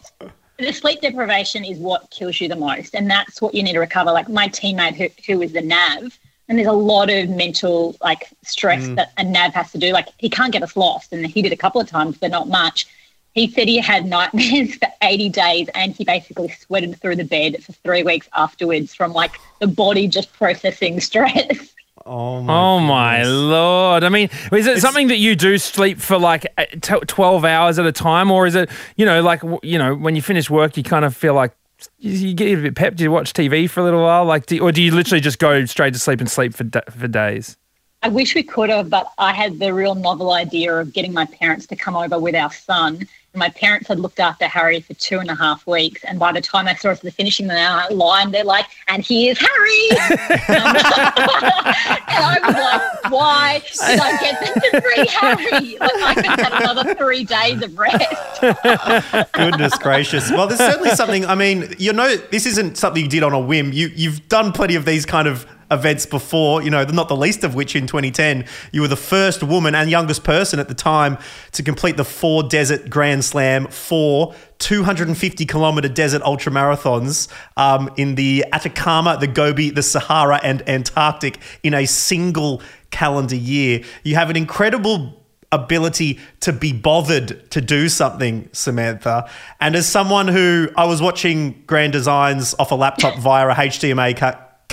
The 0.57 0.71
sleep 0.71 1.01
deprivation 1.01 1.63
is 1.65 1.77
what 1.77 2.09
kills 2.09 2.39
you 2.41 2.47
the 2.47 2.55
most, 2.55 2.95
and 2.95 3.09
that's 3.09 3.41
what 3.41 3.53
you 3.53 3.61
need 3.63 3.73
to 3.73 3.79
recover. 3.79 4.11
Like 4.11 4.29
my 4.29 4.47
teammate, 4.47 4.95
who 4.95 5.09
who 5.27 5.39
was 5.39 5.51
the 5.51 5.61
nav, 5.61 6.17
and 6.49 6.57
there's 6.57 6.67
a 6.67 6.71
lot 6.71 7.09
of 7.11 7.29
mental 7.29 7.95
like 8.01 8.29
stress 8.43 8.83
Mm. 8.83 8.95
that 8.95 9.11
a 9.17 9.23
nav 9.23 9.53
has 9.53 9.71
to 9.73 9.77
do. 9.77 9.91
Like 9.93 10.07
he 10.17 10.29
can't 10.29 10.51
get 10.51 10.63
us 10.63 10.75
lost, 10.75 11.13
and 11.13 11.25
he 11.25 11.41
did 11.43 11.53
a 11.53 11.57
couple 11.57 11.79
of 11.79 11.87
times, 11.87 12.17
but 12.17 12.31
not 12.31 12.47
much. 12.47 12.87
He 13.33 13.49
said 13.49 13.67
he 13.67 13.79
had 13.79 14.05
nightmares 14.05 14.75
for 14.79 14.87
80 15.01 15.29
days 15.29 15.69
and 15.73 15.93
he 15.95 16.03
basically 16.05 16.49
sweated 16.49 16.99
through 17.01 17.15
the 17.15 17.23
bed 17.23 17.63
for 17.63 17.71
three 17.71 18.03
weeks 18.03 18.29
afterwards 18.33 18.93
from 18.93 19.13
like 19.13 19.31
the 19.59 19.67
body 19.67 20.07
just 20.07 20.31
processing 20.33 20.99
stress. 20.99 21.69
Oh 22.05 22.41
my, 22.41 22.53
Oh 22.53 22.79
my 22.79 23.23
lord! 23.23 24.03
I 24.03 24.09
mean, 24.09 24.29
is 24.51 24.67
it 24.67 24.81
something 24.81 25.07
that 25.07 25.19
you 25.19 25.37
do 25.37 25.57
sleep 25.57 25.99
for 25.99 26.17
like 26.17 26.45
uh, 26.57 26.65
t- 26.81 26.99
twelve 27.07 27.45
hours 27.45 27.79
at 27.79 27.85
a 27.85 27.93
time, 27.93 28.29
or 28.29 28.45
is 28.45 28.55
it 28.55 28.69
you 28.97 29.05
know 29.05 29.21
like 29.21 29.41
you 29.61 29.77
know 29.77 29.95
when 29.95 30.13
you 30.13 30.21
finish 30.21 30.49
work 30.49 30.75
you 30.75 30.83
kind 30.83 31.05
of 31.05 31.15
feel 31.15 31.33
like 31.33 31.53
you, 31.99 32.11
you 32.11 32.33
get 32.33 32.57
a 32.57 32.61
bit 32.61 32.75
pepped? 32.75 32.97
Do 32.97 33.05
you 33.05 33.11
watch 33.11 33.31
TV 33.31 33.69
for 33.69 33.79
a 33.79 33.83
little 33.83 34.01
while, 34.01 34.25
like, 34.25 34.47
do, 34.47 34.59
or 34.59 34.73
do 34.73 34.81
you 34.81 34.93
literally 34.93 35.21
just 35.21 35.39
go 35.39 35.63
straight 35.63 35.93
to 35.93 35.99
sleep 35.99 36.19
and 36.19 36.29
sleep 36.29 36.53
for 36.53 36.65
for 36.91 37.07
days? 37.07 37.55
I 38.01 38.09
wish 38.09 38.35
we 38.35 38.43
could 38.43 38.69
have, 38.69 38.89
but 38.89 39.07
I 39.17 39.31
had 39.31 39.59
the 39.59 39.73
real 39.73 39.95
novel 39.95 40.33
idea 40.33 40.75
of 40.75 40.91
getting 40.91 41.13
my 41.13 41.25
parents 41.25 41.67
to 41.67 41.77
come 41.77 41.95
over 41.95 42.19
with 42.19 42.35
our 42.35 42.51
son. 42.51 43.07
My 43.35 43.49
parents 43.49 43.87
had 43.87 43.99
looked 43.99 44.19
after 44.19 44.47
Harry 44.47 44.79
for 44.81 44.93
two 44.93 45.19
and 45.19 45.29
a 45.29 45.35
half 45.35 45.65
weeks. 45.65 46.03
And 46.03 46.19
by 46.19 46.31
the 46.31 46.41
time 46.41 46.67
I 46.67 46.75
saw 46.75 46.89
us 46.89 46.99
at 46.99 47.03
the 47.03 47.11
finishing 47.11 47.47
line, 47.47 48.31
they're 48.31 48.43
like, 48.43 48.65
and 48.87 49.03
here's 49.03 49.39
Harry. 49.39 49.89
and 50.47 52.23
I 52.23 52.39
was 52.43 52.55
like, 52.55 53.11
why 53.11 53.61
did 53.63 53.99
I 53.99 54.17
get 54.21 54.39
them 54.39 54.53
to 54.53 54.81
free 54.81 55.07
Harry? 55.07 55.77
Like, 55.79 56.03
I 56.03 56.13
could 56.15 56.25
have 56.25 56.39
had 56.39 56.61
another 56.61 56.95
three 56.95 57.23
days 57.23 57.61
of 57.61 57.77
rest. 57.77 59.31
Goodness 59.33 59.77
gracious. 59.77 60.29
Well, 60.31 60.47
there's 60.47 60.59
certainly 60.59 60.91
something. 60.91 61.25
I 61.25 61.35
mean, 61.35 61.73
you 61.77 61.93
know, 61.93 62.15
this 62.15 62.45
isn't 62.45 62.77
something 62.77 63.03
you 63.03 63.09
did 63.09 63.23
on 63.23 63.33
a 63.33 63.39
whim. 63.39 63.73
You 63.73 63.89
you've 63.95 64.27
done 64.27 64.51
plenty 64.51 64.75
of 64.75 64.85
these 64.85 65.05
kind 65.05 65.27
of 65.27 65.45
events 65.71 66.05
before. 66.05 66.61
You 66.61 66.69
know, 66.69 66.83
not 66.83 67.07
the 67.07 67.15
least 67.15 67.43
of 67.43 67.55
which 67.55 67.75
in 67.75 67.87
2010, 67.87 68.45
you 68.71 68.81
were 68.81 68.87
the 68.87 68.95
first 68.95 69.43
woman 69.43 69.75
and 69.75 69.89
youngest 69.89 70.23
person 70.23 70.59
at 70.59 70.67
the 70.67 70.73
time 70.73 71.17
to 71.53 71.63
complete 71.63 71.97
the 71.97 72.05
four 72.05 72.43
desert 72.43 72.89
Grand 72.89 73.25
Slam, 73.25 73.67
four 73.67 74.35
250 74.59 75.45
kilometer 75.45 75.89
desert 75.89 76.21
ultra 76.21 76.51
marathons 76.51 77.27
um, 77.57 77.89
in 77.97 78.15
the 78.15 78.45
Atacama, 78.53 79.17
the 79.19 79.27
Gobi, 79.27 79.69
the 79.69 79.83
Sahara, 79.83 80.39
and 80.41 80.67
Antarctic 80.69 81.39
in 81.63 81.73
a 81.73 81.85
single 81.85 82.61
calendar 82.89 83.35
year. 83.35 83.83
You 84.03 84.15
have 84.15 84.29
an 84.29 84.37
incredible 84.37 85.21
ability 85.53 86.19
to 86.39 86.51
be 86.51 86.73
bothered 86.73 87.49
to 87.51 87.61
do 87.61 87.87
something, 87.87 88.49
Samantha. 88.51 89.29
And 89.61 89.75
as 89.75 89.87
someone 89.87 90.27
who 90.27 90.69
I 90.75 90.85
was 90.85 91.01
watching 91.01 91.63
Grand 91.67 91.93
Designs 91.93 92.55
off 92.57 92.71
a 92.71 92.75
laptop 92.75 93.17
via 93.19 93.47
a 93.49 93.53
HDMI 93.53 94.17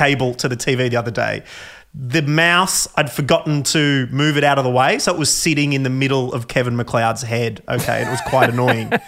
cable 0.01 0.35
to 0.35 0.49
the 0.49 0.57
TV 0.57 0.89
the 0.89 0.97
other 0.97 1.11
day, 1.11 1.43
the 1.93 2.23
mouse, 2.23 2.87
I'd 2.97 3.11
forgotten 3.11 3.65
to 3.65 4.07
move 4.13 4.37
it 4.37 4.45
out 4.45 4.59
of 4.59 4.65
the 4.65 4.71
way. 4.71 4.99
So 5.01 5.13
it 5.13 5.19
was 5.19 5.33
sitting 5.33 5.73
in 5.73 5.83
the 5.83 5.91
middle 5.91 6.33
of 6.33 6.47
Kevin 6.47 6.77
McCloud's 6.77 7.23
head. 7.23 7.63
Okay. 7.69 8.03
It 8.03 8.09
was 8.09 8.21
quite 8.27 8.51
annoying. 8.51 8.93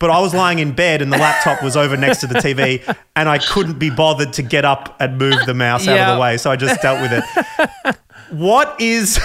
But 0.00 0.10
I 0.10 0.20
was 0.20 0.32
lying 0.32 0.60
in 0.60 0.72
bed 0.72 1.02
and 1.02 1.12
the 1.12 1.18
laptop 1.18 1.60
was 1.60 1.76
over 1.76 1.96
next 1.96 2.18
to 2.20 2.28
the 2.28 2.36
TV 2.36 2.96
and 3.16 3.28
I 3.28 3.38
couldn't 3.38 3.80
be 3.80 3.90
bothered 3.90 4.32
to 4.34 4.42
get 4.42 4.64
up 4.64 4.94
and 5.00 5.18
move 5.18 5.44
the 5.44 5.54
mouse 5.54 5.88
out 5.88 5.98
of 5.98 6.14
the 6.14 6.20
way. 6.20 6.36
So 6.36 6.52
I 6.52 6.56
just 6.56 6.80
dealt 6.82 7.00
with 7.00 7.12
it. 7.12 7.96
What 8.30 8.80
is 8.80 9.18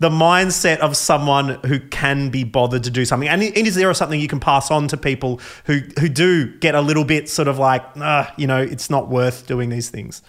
the 0.00 0.08
mindset 0.08 0.78
of 0.78 0.96
someone 0.96 1.60
who 1.66 1.78
can 1.78 2.30
be 2.30 2.42
bothered 2.42 2.82
to 2.84 2.90
do 2.90 3.04
something? 3.04 3.28
And 3.28 3.42
is 3.42 3.76
there 3.76 3.92
something 3.94 4.18
you 4.18 4.26
can 4.26 4.40
pass 4.40 4.70
on 4.70 4.88
to 4.88 4.96
people 4.96 5.40
who, 5.66 5.80
who 6.00 6.08
do 6.08 6.58
get 6.58 6.74
a 6.74 6.80
little 6.80 7.04
bit 7.04 7.28
sort 7.28 7.46
of 7.46 7.58
like, 7.58 7.84
ah, 7.98 8.32
you 8.36 8.48
know, 8.48 8.60
it's 8.60 8.90
not 8.90 9.08
worth 9.08 9.46
doing 9.46 9.68
these 9.68 9.90
things? 9.90 10.22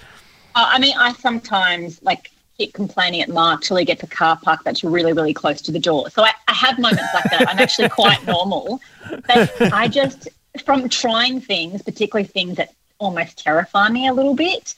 Uh, 0.58 0.66
I 0.70 0.80
mean, 0.80 0.96
I 0.98 1.14
sometimes 1.14 2.02
like 2.02 2.32
keep 2.58 2.74
complaining 2.74 3.22
at 3.22 3.30
Mark 3.30 3.62
till 3.62 3.78
he 3.78 3.86
gets 3.86 4.02
a 4.02 4.08
car 4.08 4.40
park 4.42 4.64
that's 4.64 4.84
really, 4.84 5.14
really 5.14 5.32
close 5.32 5.62
to 5.62 5.72
the 5.72 5.78
door. 5.80 6.10
So 6.10 6.24
I, 6.24 6.32
I 6.48 6.54
have 6.54 6.80
moments 6.80 7.14
like 7.14 7.26
that. 7.26 7.48
I'm 7.48 7.60
actually 7.60 7.90
quite 7.90 8.26
normal. 8.26 8.82
But 9.28 9.52
I 9.72 9.88
just, 9.88 10.28
from 10.66 10.90
trying 10.90 11.42
things, 11.42 11.84
particularly 11.84 12.28
things 12.28 12.58
that 12.58 12.74
almost 12.98 13.38
terrify 13.38 13.90
me 13.90 14.08
a 14.08 14.14
little 14.14 14.34
bit, 14.34 14.74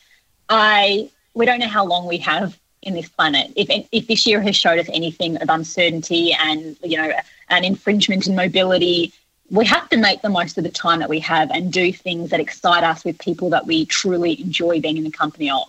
I 0.49 1.09
we 1.33 1.45
don't 1.45 1.59
know 1.59 1.69
how 1.69 1.85
long 1.85 2.07
we 2.07 2.17
have 2.17 2.59
in 2.81 2.93
this 2.93 3.07
planet. 3.07 3.53
If 3.55 3.87
if 3.93 4.05
this 4.07 4.27
year 4.27 4.41
has 4.41 4.57
showed 4.57 4.79
us 4.79 4.89
anything 4.91 5.37
of 5.37 5.49
uncertainty 5.49 6.33
and 6.33 6.75
you 6.83 6.97
know 6.97 7.09
an 7.47 7.63
infringement 7.63 8.27
in 8.27 8.35
mobility, 8.35 9.13
we 9.51 9.65
have 9.65 9.89
to 9.89 9.97
make 9.97 10.21
the 10.21 10.29
most 10.29 10.57
of 10.57 10.63
the 10.63 10.69
time 10.69 10.99
that 10.99 11.09
we 11.09 11.19
have 11.19 11.49
and 11.51 11.73
do 11.73 11.91
things 11.91 12.29
that 12.29 12.39
excite 12.39 12.83
us 12.83 13.03
with 13.03 13.17
people 13.19 13.49
that 13.49 13.65
we 13.65 13.85
truly 13.85 14.39
enjoy 14.41 14.79
being 14.79 14.97
in 14.97 15.03
the 15.03 15.11
company 15.11 15.49
of. 15.49 15.67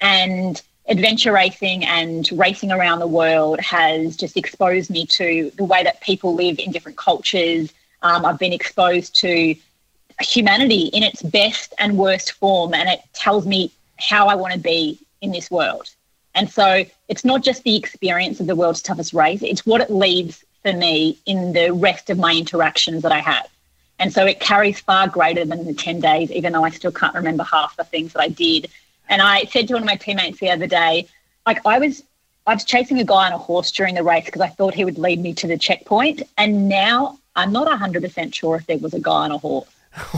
And 0.00 0.60
adventure 0.88 1.32
racing 1.32 1.84
and 1.84 2.30
racing 2.32 2.70
around 2.70 2.98
the 2.98 3.06
world 3.06 3.58
has 3.60 4.16
just 4.16 4.36
exposed 4.36 4.90
me 4.90 5.06
to 5.06 5.50
the 5.56 5.64
way 5.64 5.82
that 5.82 6.00
people 6.00 6.34
live 6.34 6.58
in 6.58 6.70
different 6.70 6.98
cultures. 6.98 7.72
Um, 8.02 8.24
I've 8.24 8.38
been 8.38 8.52
exposed 8.52 9.14
to 9.16 9.56
humanity 10.20 10.86
in 10.92 11.02
its 11.02 11.22
best 11.22 11.74
and 11.78 11.96
worst 11.96 12.32
form, 12.32 12.74
and 12.74 12.88
it 12.88 13.00
tells 13.12 13.46
me 13.46 13.72
how 13.98 14.28
I 14.28 14.34
want 14.34 14.52
to 14.52 14.58
be 14.58 14.98
in 15.22 15.32
this 15.32 15.50
world. 15.50 15.88
And 16.34 16.50
so 16.50 16.84
it's 17.08 17.24
not 17.24 17.42
just 17.42 17.62
the 17.64 17.76
experience 17.76 18.40
of 18.40 18.46
the 18.46 18.54
world's 18.54 18.82
toughest 18.82 19.14
race, 19.14 19.42
it's 19.42 19.64
what 19.64 19.80
it 19.80 19.90
leaves 19.90 20.44
for 20.66 20.76
me 20.76 21.16
in 21.26 21.52
the 21.52 21.70
rest 21.70 22.10
of 22.10 22.18
my 22.18 22.34
interactions 22.34 23.02
that 23.02 23.12
I 23.12 23.20
have. 23.20 23.48
And 24.00 24.12
so 24.12 24.26
it 24.26 24.40
carries 24.40 24.80
far 24.80 25.06
greater 25.06 25.44
than 25.44 25.64
the 25.64 25.72
10 25.72 26.00
days, 26.00 26.32
even 26.32 26.52
though 26.52 26.64
I 26.64 26.70
still 26.70 26.90
can't 26.90 27.14
remember 27.14 27.44
half 27.44 27.76
the 27.76 27.84
things 27.84 28.12
that 28.14 28.20
I 28.20 28.28
did. 28.28 28.68
And 29.08 29.22
I 29.22 29.44
said 29.44 29.68
to 29.68 29.74
one 29.74 29.84
of 29.84 29.86
my 29.86 29.94
teammates 29.94 30.40
the 30.40 30.50
other 30.50 30.66
day, 30.66 31.06
like 31.46 31.64
I 31.64 31.78
was 31.78 32.02
I 32.48 32.54
was 32.54 32.64
chasing 32.64 32.98
a 32.98 33.04
guy 33.04 33.26
on 33.26 33.32
a 33.32 33.38
horse 33.38 33.70
during 33.70 33.94
the 33.94 34.02
race 34.02 34.24
because 34.24 34.40
I 34.40 34.48
thought 34.48 34.74
he 34.74 34.84
would 34.84 34.98
lead 34.98 35.20
me 35.20 35.34
to 35.34 35.46
the 35.46 35.56
checkpoint. 35.56 36.22
And 36.36 36.68
now 36.68 37.18
I'm 37.36 37.52
not 37.52 37.68
100% 37.68 38.34
sure 38.34 38.56
if 38.56 38.66
there 38.66 38.78
was 38.78 38.94
a 38.94 39.00
guy 39.00 39.12
on 39.12 39.30
a 39.32 39.38
horse. 39.38 39.68
so 39.96 40.12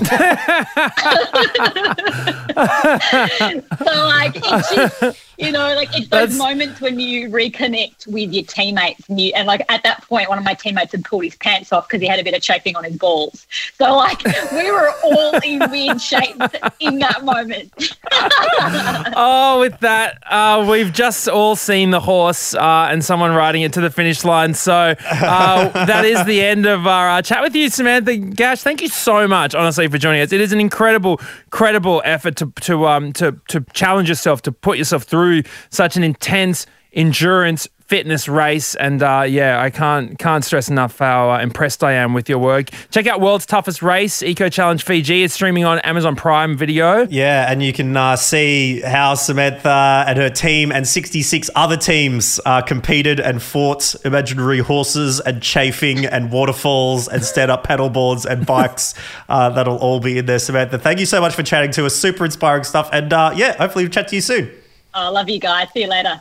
like 4.09 4.37
it 4.37 4.65
just 4.75 5.28
You 5.39 5.53
know, 5.53 5.73
like 5.77 5.89
it's 5.97 6.09
those 6.09 6.31
That's- 6.31 6.37
moments 6.37 6.81
when 6.81 6.99
you 6.99 7.29
reconnect 7.31 8.09
with 8.09 8.33
your 8.33 8.43
teammates, 8.45 9.09
and, 9.09 9.21
you, 9.21 9.33
and 9.37 9.47
like 9.47 9.65
at 9.69 9.85
that 9.85 10.03
point, 10.03 10.29
one 10.29 10.37
of 10.37 10.45
my 10.45 10.55
teammates 10.55 10.91
had 10.91 11.05
pulled 11.05 11.23
his 11.23 11.37
pants 11.37 11.73
off 11.73 11.89
because 11.89 12.03
he 12.03 12.09
had 12.09 12.19
a 12.19 12.25
bit 12.25 12.35
of 12.35 12.43
chafing 12.43 12.75
on 12.75 12.83
his 12.83 12.97
balls. 12.97 13.47
So 13.77 13.95
like 13.95 14.25
we 14.53 14.69
were 14.71 14.93
all 15.05 15.37
in 15.45 15.71
weird 15.71 16.01
shapes 16.01 16.45
in 16.81 16.99
that 16.99 17.25
moment. 17.25 17.73
oh, 19.15 19.61
with 19.61 19.79
that, 19.79 20.19
uh, 20.29 20.67
we've 20.69 20.93
just 20.93 21.29
all 21.29 21.55
seen 21.55 21.91
the 21.91 22.01
horse 22.01 22.55
uh, 22.55 22.89
and 22.91 23.05
someone 23.05 23.33
riding 23.33 23.63
it 23.63 23.73
to 23.75 23.81
the 23.81 23.91
finish 23.91 24.25
line. 24.25 24.55
So 24.55 24.75
uh, 24.99 25.87
that 25.87 26.05
is 26.05 26.25
the 26.25 26.43
end 26.43 26.67
of 26.67 26.85
our 26.89 27.11
uh, 27.11 27.23
chat 27.23 27.43
with 27.43 27.55
you, 27.55 27.71
Samantha 27.71 28.17
Gash. 28.17 28.63
Thank 28.63 28.83
you 28.83 28.89
so 28.89 29.29
much, 29.29 29.55
honestly, 29.55 29.87
for 29.87 29.99
joining 29.99 30.21
us. 30.21 30.33
It 30.33 30.41
is 30.41 30.53
an 30.53 30.59
incredible, 30.59 31.21
credible 31.51 32.03
effort 32.05 32.35
to 32.39 32.53
to 32.63 32.89
um 32.89 33.13
to 33.13 33.41
to 33.49 33.65
challenge 33.73 34.09
yourself, 34.09 34.43
to 34.43 34.51
put 34.51 34.79
yourself 34.79 35.05
through 35.05 35.28
such 35.71 35.97
an 35.97 36.05
intense 36.05 36.67
endurance 36.93 37.69
fitness 37.89 38.29
race 38.29 38.75
and 38.75 39.03
uh, 39.03 39.25
yeah 39.27 39.63
i 39.63 39.71
can't 39.71 40.19
can't 40.19 40.45
stress 40.45 40.69
enough 40.69 40.99
how 40.99 41.31
uh, 41.31 41.39
impressed 41.39 41.83
i 41.83 41.93
am 41.93 42.13
with 42.13 42.29
your 42.29 42.39
work 42.39 42.69
check 42.91 43.07
out 43.07 43.19
world's 43.19 43.47
toughest 43.47 43.81
race 43.81 44.23
eco 44.23 44.51
challenge 44.51 44.83
fiji 44.83 45.23
it's 45.23 45.33
streaming 45.33 45.65
on 45.65 45.79
amazon 45.81 46.15
prime 46.15 46.55
video 46.55 47.07
Yeah, 47.09 47.51
and 47.51 47.63
you 47.63 47.73
can 47.73 47.97
uh, 47.97 48.17
see 48.17 48.81
how 48.83 49.15
Samantha 49.15 50.05
and 50.07 50.19
her 50.19 50.29
team 50.29 50.71
and 50.71 50.87
66 50.87 51.49
other 51.55 51.79
teams 51.79 52.39
uh, 52.45 52.61
competed 52.61 53.21
and 53.21 53.43
fought 53.43 53.95
imaginary 54.05 54.59
horses 54.59 55.21
and 55.21 55.43
chafing 55.43 56.05
and 56.05 56.31
waterfalls 56.31 57.09
and 57.09 57.25
stand 57.25 57.51
up 57.51 57.65
paddle 57.65 57.89
boards 57.89 58.27
and 58.27 58.45
bikes. 58.45 58.95
uh, 59.29 59.49
that'll 59.51 59.79
all 59.79 60.01
be 60.01 60.19
in 60.19 60.27
there, 60.27 60.39
Samantha. 60.39 60.79
Thank 60.79 61.01
you 61.01 61.07
so 61.07 61.21
much 61.21 61.35
for 61.35 61.43
chatting 61.43 61.71
to 61.73 61.87
us. 61.87 61.95
Super 61.95 62.25
inspiring 62.25 62.65
stuff. 62.65 62.91
And 62.93 63.13
uh, 63.13 63.33
yeah, 63.35 63.57
hopefully 63.57 63.85
we'll 63.85 63.93
chat 63.93 64.09
to 64.09 64.15
you 64.15 64.23
soon. 64.23 64.51
I 64.99 65.09
love 65.09 65.29
you 65.29 65.39
guys. 65.39 65.69
See 65.73 65.83
you 65.83 65.89
later. 65.89 66.21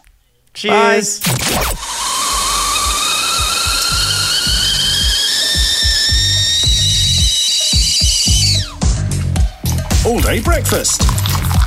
Cheers. 0.53 1.21
All 10.05 10.19
day 10.21 10.39
breakfast 10.41 11.01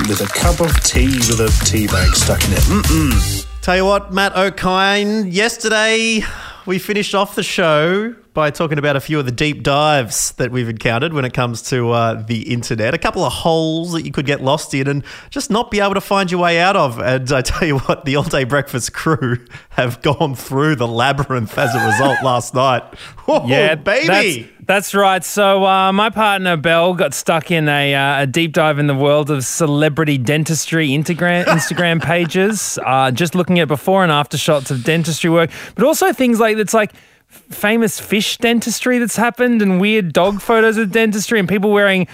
with 0.08 0.20
a 0.22 0.28
cup 0.34 0.61
of 0.61 0.72
tea 0.82 1.08
with 1.08 1.40
a 1.40 1.64
tea 1.66 1.86
bag 1.86 2.14
stuck 2.14 2.42
in 2.44 2.52
it. 2.52 2.61
Mm-mm. 2.61 3.46
Tell 3.61 3.76
you 3.76 3.84
what, 3.84 4.12
Matt 4.14 4.32
Okine, 4.34 5.30
yesterday 5.30 6.22
we 6.64 6.78
finished 6.78 7.14
off 7.14 7.34
the 7.34 7.42
show 7.42 8.14
by 8.33 8.51
talking 8.51 8.78
about 8.78 8.95
a 8.95 9.01
few 9.01 9.18
of 9.18 9.24
the 9.24 9.33
deep 9.33 9.62
dives 9.62 10.33
that 10.33 10.53
we've 10.53 10.68
encountered 10.68 11.12
when 11.12 11.24
it 11.24 11.33
comes 11.33 11.62
to 11.62 11.91
uh, 11.91 12.22
the 12.22 12.53
internet. 12.53 12.95
A 12.95 12.99
couple 12.99 13.24
of 13.24 13.33
holes 13.33 13.93
that 13.93 14.03
you 14.03 14.12
could 14.12 14.26
get 14.26 14.41
lost 14.41 14.72
in 14.72 14.87
and 14.87 15.05
just 15.31 15.51
not 15.51 15.70
be 15.70 15.81
able 15.81 15.95
to 15.95 16.01
find 16.01 16.31
your 16.31 16.41
way 16.41 16.61
out 16.61 16.76
of. 16.76 16.99
And 16.99 17.31
I 17.33 17.43
tell 17.43 17.66
you 17.66 17.78
what, 17.78 18.05
the 18.05 18.16
All 18.16 18.22
Day 18.22 18.45
Breakfast 18.45 18.93
crew 18.93 19.45
have 19.70 20.01
gone 20.03 20.35
through 20.35 20.76
the 20.76 20.87
labyrinth 20.87 21.59
as 21.59 21.74
a 21.74 21.85
result 21.87 22.18
last 22.22 22.55
night. 22.55 22.83
Whoa, 23.26 23.47
yeah, 23.47 23.74
baby. 23.74 24.07
That's, 24.07 24.66
that's 24.66 24.95
right. 24.95 25.24
So 25.24 25.64
uh, 25.64 25.93
my 25.93 26.11
partner 26.11 26.57
Belle 26.57 26.95
got 26.95 27.14
stuck 27.14 27.51
in 27.51 27.68
a, 27.68 27.95
uh, 27.95 28.22
a 28.22 28.26
deep 28.26 28.53
dive 28.53 28.78
in 28.78 28.87
the 28.87 28.95
world 28.95 29.31
of 29.31 29.45
celebrity 29.45 30.18
dentistry 30.18 30.91
Instagram 30.91 31.45
Instagram 31.47 32.01
pages, 32.01 32.78
uh, 32.87 33.11
just 33.11 33.35
looking 33.35 33.59
at 33.59 33.66
before 33.66 34.05
and 34.05 34.12
after 34.12 34.39
shots 34.39 34.70
of 34.70 34.85
dentistry 34.85 35.31
work, 35.31 35.51
but 35.74 35.85
also 35.85 36.12
things 36.12 36.39
like 36.39 36.57
it's 36.57 36.74
like 36.74 36.93
famous 37.31 37.99
fish 38.01 38.37
dentistry 38.39 38.99
that's 38.99 39.16
happened 39.16 39.62
and 39.62 39.81
weird 39.81 40.12
dog 40.12 40.41
photos 40.41 40.76
of 40.76 40.93
dentistry 40.93 41.39
and 41.39 41.49
people 41.49 41.70
wearing 41.70 42.07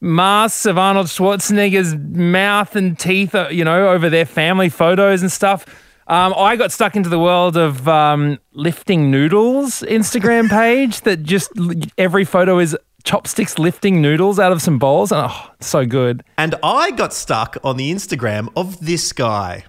masks 0.00 0.66
of 0.66 0.78
Arnold 0.78 1.06
Schwarzenegger's 1.06 1.94
mouth 1.94 2.76
and 2.76 2.98
teeth, 2.98 3.34
uh, 3.34 3.48
you 3.50 3.64
know, 3.64 3.88
over 3.88 4.10
their 4.10 4.26
family 4.26 4.68
photos 4.68 5.22
and 5.22 5.32
stuff. 5.32 5.64
Um, 6.06 6.34
I 6.36 6.56
got 6.56 6.70
stuck 6.70 6.96
into 6.96 7.08
the 7.08 7.18
world 7.18 7.56
of 7.56 7.88
um, 7.88 8.38
lifting 8.52 9.10
noodles 9.10 9.80
Instagram 9.80 10.50
page 10.50 11.00
that 11.02 11.22
just 11.22 11.50
every 11.96 12.26
photo 12.26 12.58
is 12.58 12.76
chopsticks 13.04 13.58
lifting 13.58 14.02
noodles 14.02 14.38
out 14.38 14.52
of 14.52 14.60
some 14.60 14.78
bowls. 14.78 15.12
And 15.12 15.30
oh, 15.30 15.50
so 15.60 15.86
good. 15.86 16.22
And 16.36 16.56
I 16.62 16.90
got 16.90 17.14
stuck 17.14 17.56
on 17.64 17.78
the 17.78 17.90
Instagram 17.90 18.52
of 18.54 18.84
this 18.84 19.12
guy. 19.12 19.64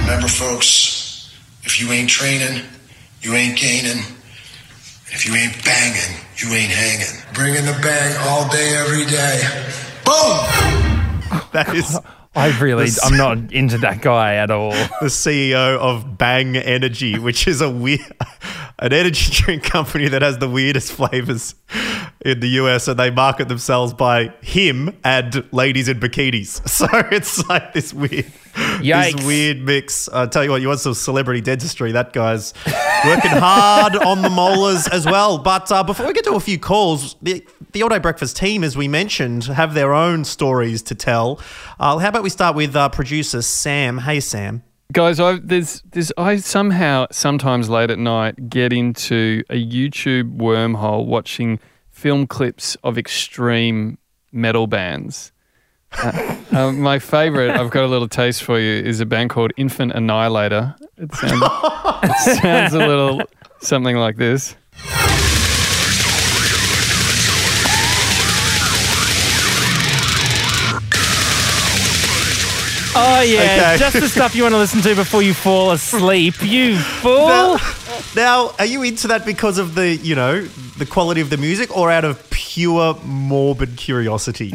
Remember, 0.00 0.28
folks, 0.28 1.32
if 1.62 1.80
you 1.80 1.92
ain't 1.92 2.10
training, 2.10 2.64
you 3.20 3.34
ain't 3.34 3.56
gaining. 3.56 4.02
If 5.12 5.26
you 5.26 5.34
ain't 5.34 5.62
banging, 5.64 6.16
you 6.36 6.48
ain't 6.54 6.70
hanging. 6.72 7.22
Bringing 7.34 7.66
the 7.66 7.78
bang 7.82 8.16
all 8.28 8.48
day, 8.50 8.74
every 8.76 9.04
day. 9.06 9.40
Boom! 10.04 10.78
That 11.52 11.74
is. 11.74 11.98
I 12.34 12.58
really, 12.60 12.86
The- 12.88 13.00
I'm 13.04 13.16
not 13.18 13.52
into 13.52 13.76
that 13.78 14.00
guy 14.00 14.36
at 14.36 14.50
all. 14.50 14.70
the 14.70 15.06
CEO 15.08 15.78
of 15.78 16.16
Bang 16.16 16.56
Energy, 16.56 17.18
which 17.18 17.46
is 17.46 17.60
a 17.60 17.68
weird, 17.70 18.00
an 18.78 18.92
energy 18.94 19.30
drink 19.32 19.62
company 19.64 20.08
that 20.08 20.22
has 20.22 20.38
the 20.38 20.48
weirdest 20.48 20.92
flavors 20.92 21.54
in 22.24 22.40
the 22.40 22.48
US, 22.48 22.88
and 22.88 22.98
they 22.98 23.10
market 23.10 23.48
themselves 23.48 23.92
by 23.92 24.32
him 24.40 24.96
and 25.04 25.44
ladies 25.52 25.88
in 25.88 26.00
bikinis. 26.00 26.60
So 26.72 26.86
it's 27.12 27.46
like 27.48 27.74
this 27.74 27.92
weird, 27.94 28.26
Yikes. 28.54 29.12
this 29.12 29.26
weird 29.26 29.58
mix. 29.60 30.08
I 30.08 30.26
tell 30.26 30.42
you 30.42 30.50
what, 30.50 30.60
you 30.60 30.68
want 30.68 30.80
some 30.80 30.94
celebrity 30.94 31.40
dentistry? 31.40 31.92
That 31.92 32.12
guy's 32.12 32.54
working 33.04 33.30
hard 33.30 33.94
on 33.96 34.22
the 34.22 34.30
molars 34.30 34.88
as 34.88 35.06
well. 35.06 35.38
But 35.38 35.70
uh, 35.70 35.84
before 35.84 36.06
we 36.06 36.12
get 36.12 36.24
to 36.24 36.34
a 36.34 36.40
few 36.40 36.58
calls, 36.58 37.14
the 37.22 37.46
the 37.72 37.82
All 37.82 37.88
Day 37.88 37.98
Breakfast 37.98 38.36
team, 38.36 38.64
as 38.64 38.76
we 38.76 38.88
mentioned, 38.88 39.44
have 39.44 39.74
their 39.74 39.94
own 39.94 40.24
stories 40.24 40.82
to 40.82 40.94
tell. 40.94 41.40
Uh, 41.78 41.98
how 41.98 42.08
about 42.08 42.22
we 42.22 42.30
start 42.30 42.56
with 42.56 42.74
uh, 42.74 42.88
producer 42.88 43.42
Sam? 43.42 43.98
Hey, 43.98 44.20
Sam. 44.20 44.62
Guys, 44.92 45.20
I 45.20 45.38
there's 45.42 45.82
there's 45.92 46.12
I 46.18 46.36
somehow 46.36 47.06
sometimes 47.10 47.68
late 47.70 47.90
at 47.90 47.98
night 47.98 48.50
get 48.50 48.72
into 48.72 49.42
a 49.48 49.54
YouTube 49.54 50.36
wormhole 50.36 51.06
watching 51.06 51.58
film 52.02 52.26
clips 52.26 52.76
of 52.82 52.98
extreme 52.98 53.96
metal 54.32 54.66
bands. 54.66 55.30
Uh, 55.92 56.36
uh, 56.50 56.72
my 56.72 56.98
favorite, 56.98 57.50
I've 57.50 57.70
got 57.70 57.84
a 57.84 57.86
little 57.86 58.08
taste 58.08 58.42
for 58.42 58.58
you, 58.58 58.82
is 58.82 58.98
a 58.98 59.06
band 59.06 59.30
called 59.30 59.52
Infant 59.56 59.92
Annihilator. 59.92 60.74
It 60.96 61.14
sounds, 61.14 61.42
it 62.02 62.40
sounds 62.40 62.74
a 62.74 62.78
little 62.78 63.22
something 63.60 63.94
like 63.96 64.16
this. 64.16 64.56
Oh 72.94 73.22
yeah, 73.22 73.40
Okay. 73.40 73.76
just 73.78 73.98
the 74.00 74.08
stuff 74.08 74.34
you 74.34 74.42
want 74.42 74.54
to 74.54 74.58
listen 74.58 74.82
to 74.82 74.94
before 74.94 75.22
you 75.22 75.32
fall 75.32 75.70
asleep. 75.70 76.34
You 76.42 76.76
fool! 76.78 77.26
Now, 77.26 77.56
now, 78.14 78.54
are 78.58 78.66
you 78.66 78.82
into 78.82 79.08
that 79.08 79.24
because 79.24 79.56
of 79.58 79.74
the, 79.74 79.96
you 79.96 80.14
know, 80.14 80.42
the 80.76 80.84
quality 80.84 81.20
of 81.22 81.30
the 81.30 81.38
music 81.38 81.74
or 81.74 81.90
out 81.90 82.04
of 82.04 82.28
pure 82.30 82.94
morbid 83.04 83.76
curiosity? 83.76 84.52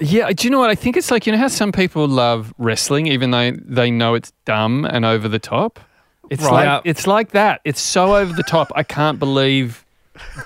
Yeah, 0.00 0.30
do 0.32 0.46
you 0.46 0.50
know 0.50 0.58
what? 0.58 0.70
I 0.70 0.74
think 0.74 0.96
it's 0.96 1.10
like, 1.10 1.26
you 1.26 1.32
know 1.32 1.38
how 1.38 1.48
some 1.48 1.72
people 1.72 2.08
love 2.08 2.54
wrestling 2.58 3.06
even 3.06 3.30
though 3.32 3.52
they 3.52 3.90
know 3.90 4.14
it's 4.14 4.32
dumb 4.46 4.86
and 4.86 5.04
over 5.04 5.28
the 5.28 5.38
top? 5.38 5.78
It's 6.30 6.42
Right. 6.42 6.66
like 6.76 6.82
it's 6.86 7.06
like 7.06 7.30
that. 7.32 7.60
It's 7.64 7.82
so 7.82 8.16
over 8.16 8.32
the 8.32 8.42
top. 8.42 8.72
I 8.74 8.82
can't 8.82 9.18
believe 9.18 9.84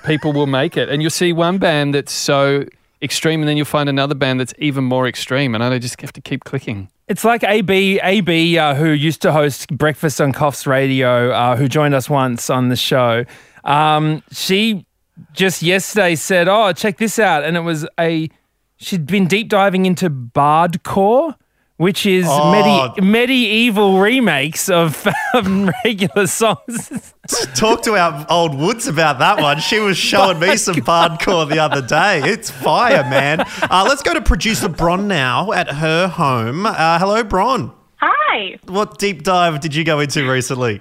people 0.05 0.33
will 0.33 0.49
make 0.49 0.77
it. 0.77 0.89
And 0.89 1.01
you'll 1.03 1.11
see 1.13 1.33
one 1.33 1.59
band 1.59 1.95
that's 1.95 2.13
so 2.13 2.65
extreme 3.01 3.41
and 3.41 3.49
then 3.49 3.57
you'll 3.57 3.65
find 3.65 3.89
another 3.89 4.17
band 4.17 4.41
that's 4.41 4.55
even 4.59 4.83
more 4.83 5.07
extreme 5.07 5.55
and 5.55 5.63
I 5.63 5.79
just 5.79 6.01
have 6.01 6.13
to 6.15 6.21
keep 6.21 6.43
clicking. 6.43 6.89
It's 7.09 7.25
like 7.25 7.43
AB, 7.43 8.01
AB, 8.03 8.59
uh, 8.59 8.75
who 8.75 8.91
used 8.91 9.23
to 9.23 9.33
host 9.33 9.69
Breakfast 9.77 10.21
on 10.21 10.35
Coffs 10.35 10.67
Radio, 10.67 11.31
uh, 11.31 11.57
who 11.57 11.67
joined 11.67 11.95
us 11.95 12.11
once 12.11 12.51
on 12.51 12.69
the 12.69 12.77
show. 12.77 13.25
Um, 13.65 14.23
she 14.31 14.85
just 15.33 15.63
yesterday 15.63 16.17
said, 16.17 16.49
"Oh, 16.49 16.71
check 16.75 16.99
this 16.99 17.19
out," 17.19 17.45
and 17.45 17.57
it 17.57 17.61
was 17.61 17.89
a 17.99 18.29
she'd 18.77 19.07
been 19.07 19.27
deep 19.27 19.49
diving 19.49 19.87
into 19.87 20.11
bardcore, 20.11 21.35
which 21.79 22.05
is 22.07 22.27
Oh. 22.29 22.53
medi- 22.53 23.01
medieval 23.01 23.99
remakes 24.01 24.69
of, 24.69 25.07
of 25.35 25.47
regular 25.85 26.27
songs. 26.27 27.15
Talk 27.55 27.83
to 27.83 27.95
our 27.97 28.27
old 28.29 28.55
Woods 28.55 28.87
about 28.87 29.19
that 29.21 29.41
one. 29.41 29.59
She 29.61 29.79
was 29.79 29.97
showing 29.97 30.39
me 30.39 30.57
some 30.57 30.75
bardcore 30.77 31.49
the 31.49 31.59
other 31.61 31.81
day. 31.81 32.21
It's 32.25 32.51
fire, 32.51 33.03
man. 33.09 33.41
Uh, 33.63 33.85
let's 33.89 34.03
go 34.03 34.13
to 34.15 34.21
producer 34.21 34.69
Bron 34.69 35.09
now 35.09 35.53
at 35.53 35.69
her 35.71 36.09
home. 36.09 36.67
Uh, 36.67 36.99
hello, 36.99 37.25
Bron. 37.25 37.73
Hi. 38.01 38.59
What 38.67 38.99
deep 38.99 39.23
dive 39.23 39.61
did 39.61 39.75
you 39.75 39.85
go 39.85 40.01
into 40.01 40.29
recently? 40.31 40.81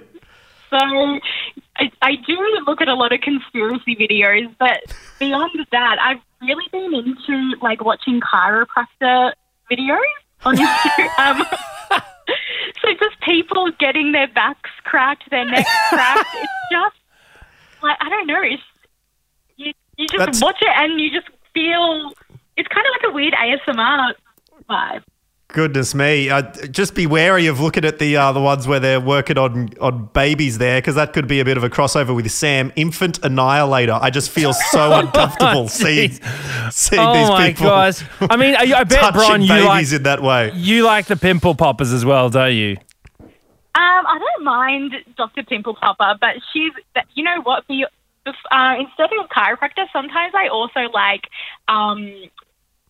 So 0.70 0.78
I, 1.76 1.90
I 2.02 2.16
do 2.26 2.36
look 2.66 2.80
at 2.82 2.88
a 2.88 2.94
lot 2.94 3.12
of 3.12 3.20
conspiracy 3.20 3.96
videos, 3.96 4.54
but 4.58 4.80
beyond 5.18 5.50
that, 5.72 5.96
I've 6.00 6.20
really 6.42 6.64
been 6.72 6.92
into 6.94 7.56
like 7.62 7.84
watching 7.84 8.20
chiropractor 8.20 9.32
videos 9.70 10.00
on 10.44 10.56
Instagram. 10.56 11.46
Um, 11.90 12.02
so 12.82 12.92
just 13.00 13.20
people 13.22 13.70
getting 13.80 14.12
their 14.12 14.28
backs 14.28 14.70
cracked, 14.84 15.28
their 15.30 15.44
necks 15.44 15.68
cracked. 15.88 16.28
It's 16.34 16.52
just 16.70 16.96
like 17.82 17.96
I 18.00 18.08
don't 18.08 18.26
know. 18.26 18.40
It's, 18.42 18.62
you 19.56 19.72
you 19.96 20.06
just 20.06 20.18
That's- 20.18 20.42
watch 20.42 20.58
it 20.60 20.68
and 20.74 21.00
you 21.00 21.10
just 21.10 21.26
feel 21.54 22.12
it's 22.56 22.68
kind 22.68 22.86
of 22.86 22.92
like 23.02 23.10
a 23.10 23.14
weird 23.14 23.34
ASMR 23.34 24.12
vibe. 24.70 25.02
Goodness 25.50 25.94
me! 25.94 26.28
Uh, 26.28 26.42
just 26.70 26.94
be 26.94 27.06
wary 27.06 27.46
of 27.46 27.58
looking 27.58 27.86
at 27.86 27.98
the 27.98 28.18
uh, 28.18 28.32
the 28.32 28.40
ones 28.40 28.68
where 28.68 28.80
they're 28.80 29.00
working 29.00 29.38
on 29.38 29.70
on 29.80 30.10
babies 30.12 30.58
there, 30.58 30.78
because 30.78 30.94
that 30.96 31.14
could 31.14 31.26
be 31.26 31.40
a 31.40 31.44
bit 31.44 31.56
of 31.56 31.64
a 31.64 31.70
crossover 31.70 32.14
with 32.14 32.30
Sam, 32.30 32.70
infant 32.76 33.18
annihilator. 33.24 33.94
I 33.94 34.10
just 34.10 34.30
feel 34.30 34.52
so 34.52 34.92
uncomfortable 34.98 35.68
seeing 35.68 36.12
seeing 36.70 37.00
oh 37.00 37.14
these 37.14 37.28
my 37.30 37.48
people. 37.48 37.66
gosh! 37.66 38.02
I 38.20 38.36
mean, 38.36 38.56
I, 38.56 38.80
I 38.80 38.84
bet 38.84 39.00
touching 39.00 39.14
Brian, 39.14 39.42
you 39.42 39.64
like 39.64 39.90
in 39.90 40.02
that 40.02 40.22
way. 40.22 40.52
you 40.54 40.84
like 40.84 41.06
the 41.06 41.16
pimple 41.16 41.54
poppers 41.54 41.94
as 41.94 42.04
well, 42.04 42.28
don't 42.28 42.54
you? 42.54 42.76
Um, 43.78 44.06
I 44.06 44.18
don't 44.18 44.44
mind 44.44 44.92
Dr. 45.16 45.44
Pimple 45.44 45.76
Popper, 45.76 46.16
but 46.20 46.34
she's, 46.52 46.72
you 47.14 47.22
know 47.22 47.40
what, 47.42 47.64
for 47.64 47.74
your, 47.74 47.88
uh, 48.26 48.74
instead 48.76 49.10
of 49.12 49.24
a 49.24 49.28
chiropractor, 49.28 49.86
sometimes 49.92 50.34
I 50.34 50.48
also 50.48 50.80
like 50.92 51.28
um, 51.68 52.12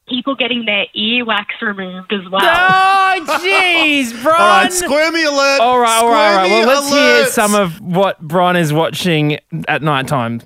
people 0.08 0.34
getting 0.34 0.64
their 0.64 0.86
earwax 0.96 1.46
removed 1.60 2.12
as 2.12 2.28
well. 2.30 2.42
Oh, 2.42 3.24
jeez, 3.42 4.22
Bron. 4.22 4.34
All 4.40 4.46
right, 4.46 4.72
squirmy 4.72 5.24
alert. 5.24 5.60
All 5.60 5.78
right, 5.78 6.02
all 6.02 6.08
right, 6.08 6.30
all 6.30 6.36
right. 6.36 6.50
Well, 6.50 6.66
let's 6.66 6.90
hear 6.90 7.26
some 7.26 7.54
of 7.54 7.80
what 7.80 8.20
Bron 8.20 8.56
is 8.56 8.72
watching 8.72 9.38
at 9.66 9.82
night 9.82 10.08
time. 10.08 10.42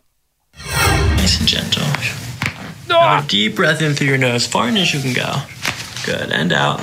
Nice 0.66 1.38
and 1.40 1.48
gentle. 1.48 1.82
Ah! 2.94 3.20
Now, 3.20 3.26
deep 3.26 3.56
breath 3.56 3.80
in 3.80 3.94
through 3.94 4.08
your 4.08 4.18
nose, 4.18 4.46
far 4.46 4.68
in 4.68 4.76
as 4.76 4.92
you 4.92 5.00
can 5.00 5.12
go. 5.12 5.42
Good, 6.04 6.30
and 6.30 6.52
out. 6.52 6.78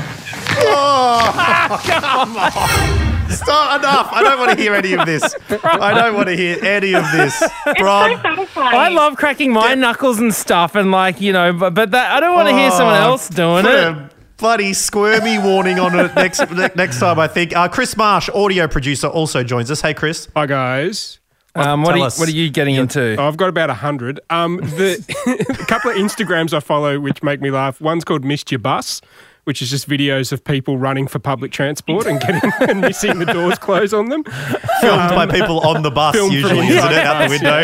Oh, 0.57 1.81
come 1.85 2.37
on. 2.37 3.18
Stop, 3.29 3.79
enough. 3.79 4.09
I 4.11 4.23
don't 4.23 4.39
want 4.39 4.51
to 4.51 4.57
hear 4.61 4.73
any 4.73 4.93
of 4.93 5.05
this. 5.05 5.35
I 5.63 5.93
don't 5.93 6.15
want 6.15 6.27
to 6.27 6.35
hear 6.35 6.57
any 6.63 6.93
of 6.95 7.03
this. 7.11 7.41
Bron, 7.77 8.19
I 8.57 8.89
love 8.89 9.15
cracking 9.17 9.51
my 9.53 9.75
knuckles 9.75 10.19
and 10.19 10.33
stuff, 10.33 10.75
and 10.75 10.91
like 10.91 11.21
you 11.21 11.31
know, 11.33 11.53
but 11.53 11.73
but 11.73 11.91
that 11.91 12.11
I 12.11 12.19
don't 12.19 12.35
want 12.35 12.49
to 12.49 12.55
hear 12.55 12.71
someone 12.71 12.95
Oh, 12.95 13.11
else 13.11 13.29
doing 13.29 13.63
put 13.63 13.73
it. 13.73 13.83
a 13.83 14.09
bloody 14.37 14.73
squirmy 14.73 15.37
warning 15.37 15.79
on 15.79 15.97
it 15.99 16.15
next 16.15 16.39
next 16.75 16.99
time, 16.99 17.19
I 17.19 17.27
think. 17.27 17.55
Uh, 17.55 17.67
Chris 17.67 17.95
Marsh, 17.95 18.29
audio 18.29 18.67
producer, 18.67 19.07
also 19.07 19.43
joins 19.43 19.69
us. 19.71 19.81
Hey, 19.81 19.93
Chris. 19.93 20.27
Hi, 20.35 20.45
guys. 20.45 21.19
Um, 21.55 21.81
what, 21.81 21.89
Tell 21.89 21.95
are 21.95 21.97
you, 21.97 22.03
us. 22.05 22.19
what 22.19 22.29
are 22.29 22.31
you 22.31 22.49
getting 22.51 22.75
into? 22.75 23.15
I've 23.19 23.35
got 23.35 23.49
about 23.49 23.69
a 23.71 23.73
hundred. 23.73 24.19
Um, 24.29 24.57
the 24.57 25.45
a 25.61 25.65
couple 25.65 25.89
of 25.91 25.97
Instagrams 25.97 26.53
I 26.53 26.59
follow 26.59 26.99
which 26.99 27.23
make 27.23 27.41
me 27.41 27.49
laugh. 27.51 27.81
One's 27.81 28.05
called 28.05 28.23
Missed 28.23 28.51
Your 28.51 28.59
Bus, 28.59 29.01
which 29.49 29.63
is 29.63 29.71
just 29.71 29.89
videos 29.89 30.31
of 30.31 30.43
people 30.43 30.77
running 30.77 31.07
for 31.07 31.17
public 31.17 31.51
transport 31.51 32.05
and 32.05 32.21
getting 32.21 32.51
and 32.69 32.81
missing 32.81 33.17
the 33.17 33.25
doors 33.25 33.57
close 33.57 33.95
on 33.95 34.09
them. 34.09 34.23
Filmed 34.23 35.09
by 35.09 35.23
um, 35.23 35.29
people 35.31 35.59
on 35.61 35.81
the 35.81 35.89
bus, 35.89 36.13
usually, 36.13 36.67
isn't 36.67 36.91
it? 36.91 36.97
Out 36.99 37.27
the 37.27 37.29
window. 37.31 37.61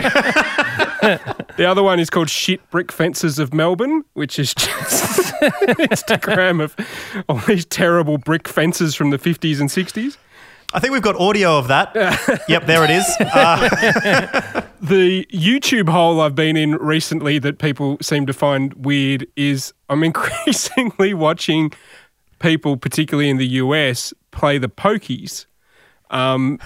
yeah. 1.03 1.33
the 1.57 1.65
other 1.65 1.83
one 1.83 1.99
is 1.99 2.09
called 2.09 2.27
Shit 2.27 2.67
Brick 2.71 2.91
Fences 2.91 3.38
of 3.38 3.53
Melbourne, 3.53 4.03
which 4.15 4.39
is 4.39 4.55
just 4.55 5.33
Instagram 5.77 6.59
of 6.59 6.75
all 7.29 7.38
these 7.45 7.65
terrible 7.65 8.17
brick 8.17 8.47
fences 8.47 8.95
from 8.95 9.11
the 9.11 9.19
50s 9.19 9.59
and 9.59 9.69
60s. 9.69 10.17
I 10.76 10.80
think 10.80 10.91
we've 10.91 11.01
got 11.01 11.15
audio 11.15 11.57
of 11.57 11.69
that. 11.69 11.95
yep, 12.49 12.65
there 12.65 12.84
it 12.84 12.89
is. 12.89 13.05
Uh, 13.36 14.61
the 14.82 15.26
YouTube 15.32 15.89
hole 15.89 16.21
I've 16.21 16.36
been 16.36 16.55
in 16.57 16.76
recently 16.76 17.39
that 17.39 17.57
people 17.59 17.97
seem 18.01 18.26
to 18.28 18.34
find 18.34 18.73
weird 18.73 19.26
is 19.36 19.73
I'm 19.89 20.03
increasingly 20.09 21.13
watching 21.13 21.71
people, 22.39 22.78
particularly 22.78 23.30
in 23.30 23.38
the 23.38 23.47
US, 23.63 24.13
play 24.32 24.57
the 24.57 24.67
pokies. 24.69 25.45
Um, 26.11 26.59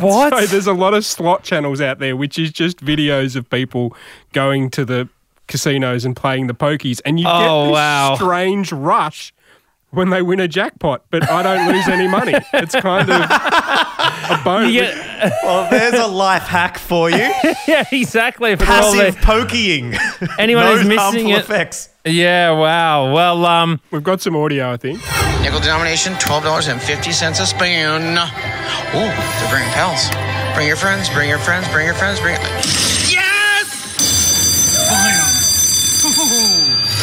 What? 0.00 0.32
So 0.38 0.46
there's 0.46 0.66
a 0.68 0.72
lot 0.72 0.94
of 0.94 1.04
slot 1.04 1.42
channels 1.42 1.80
out 1.80 1.98
there, 1.98 2.16
which 2.16 2.38
is 2.38 2.52
just 2.52 2.78
videos 2.84 3.34
of 3.34 3.48
people 3.50 3.96
going 4.32 4.70
to 4.70 4.84
the 4.84 5.08
casinos 5.48 6.04
and 6.04 6.14
playing 6.14 6.46
the 6.46 6.54
pokies, 6.54 7.00
and 7.04 7.18
you 7.18 7.26
Oh, 7.28 7.38
get 7.38 7.64
this 7.68 7.72
wow. 7.72 8.14
strange 8.14 8.72
rush 8.72 9.32
when 9.90 10.10
they 10.10 10.20
win 10.22 10.40
a 10.40 10.48
jackpot, 10.48 11.04
but 11.10 11.28
I 11.30 11.42
don't 11.42 11.72
lose 11.74 11.88
any 11.88 12.06
money. 12.08 12.34
It's 12.52 12.74
kind 12.74 13.08
of 13.10 13.20
a 13.20 14.40
bonus. 14.44 14.94
well, 15.42 15.70
there's 15.70 15.94
a 15.94 16.06
life 16.06 16.42
hack 16.42 16.78
for 16.78 17.10
you. 17.10 17.16
yeah, 17.66 17.84
exactly. 17.90 18.54
For 18.56 18.64
all 18.64 18.92
Passive 18.94 19.14
the- 19.16 19.20
poking. 19.26 19.94
Anyone 20.38 20.64
no 20.64 20.72
who's 20.76 20.86
missing 20.86 20.98
harmful 20.98 21.30
it. 21.32 21.38
effects. 21.38 21.88
Yeah, 22.04 22.50
wow. 22.52 23.12
Well, 23.12 23.44
um, 23.46 23.80
we've 23.90 24.02
got 24.02 24.20
some 24.20 24.36
audio, 24.36 24.70
I 24.72 24.76
think. 24.76 25.00
Nickel 25.42 25.60
denomination, 25.60 26.14
twelve 26.18 26.42
dollars 26.44 26.68
and 26.68 26.80
fifty 26.80 27.12
cents 27.12 27.40
a 27.40 27.46
spoon. 27.46 28.02
Ooh, 28.02 29.08
they're 29.08 29.50
bringing 29.50 29.70
pals. 29.72 30.08
Bring 30.54 30.66
your 30.68 30.76
friends. 30.76 31.08
Bring 31.10 31.28
your 31.28 31.38
friends. 31.38 31.66
Bring 31.68 31.86
your 31.86 31.94
friends. 31.94 32.20
Bring. 32.20 32.34
Yes. 33.08 33.18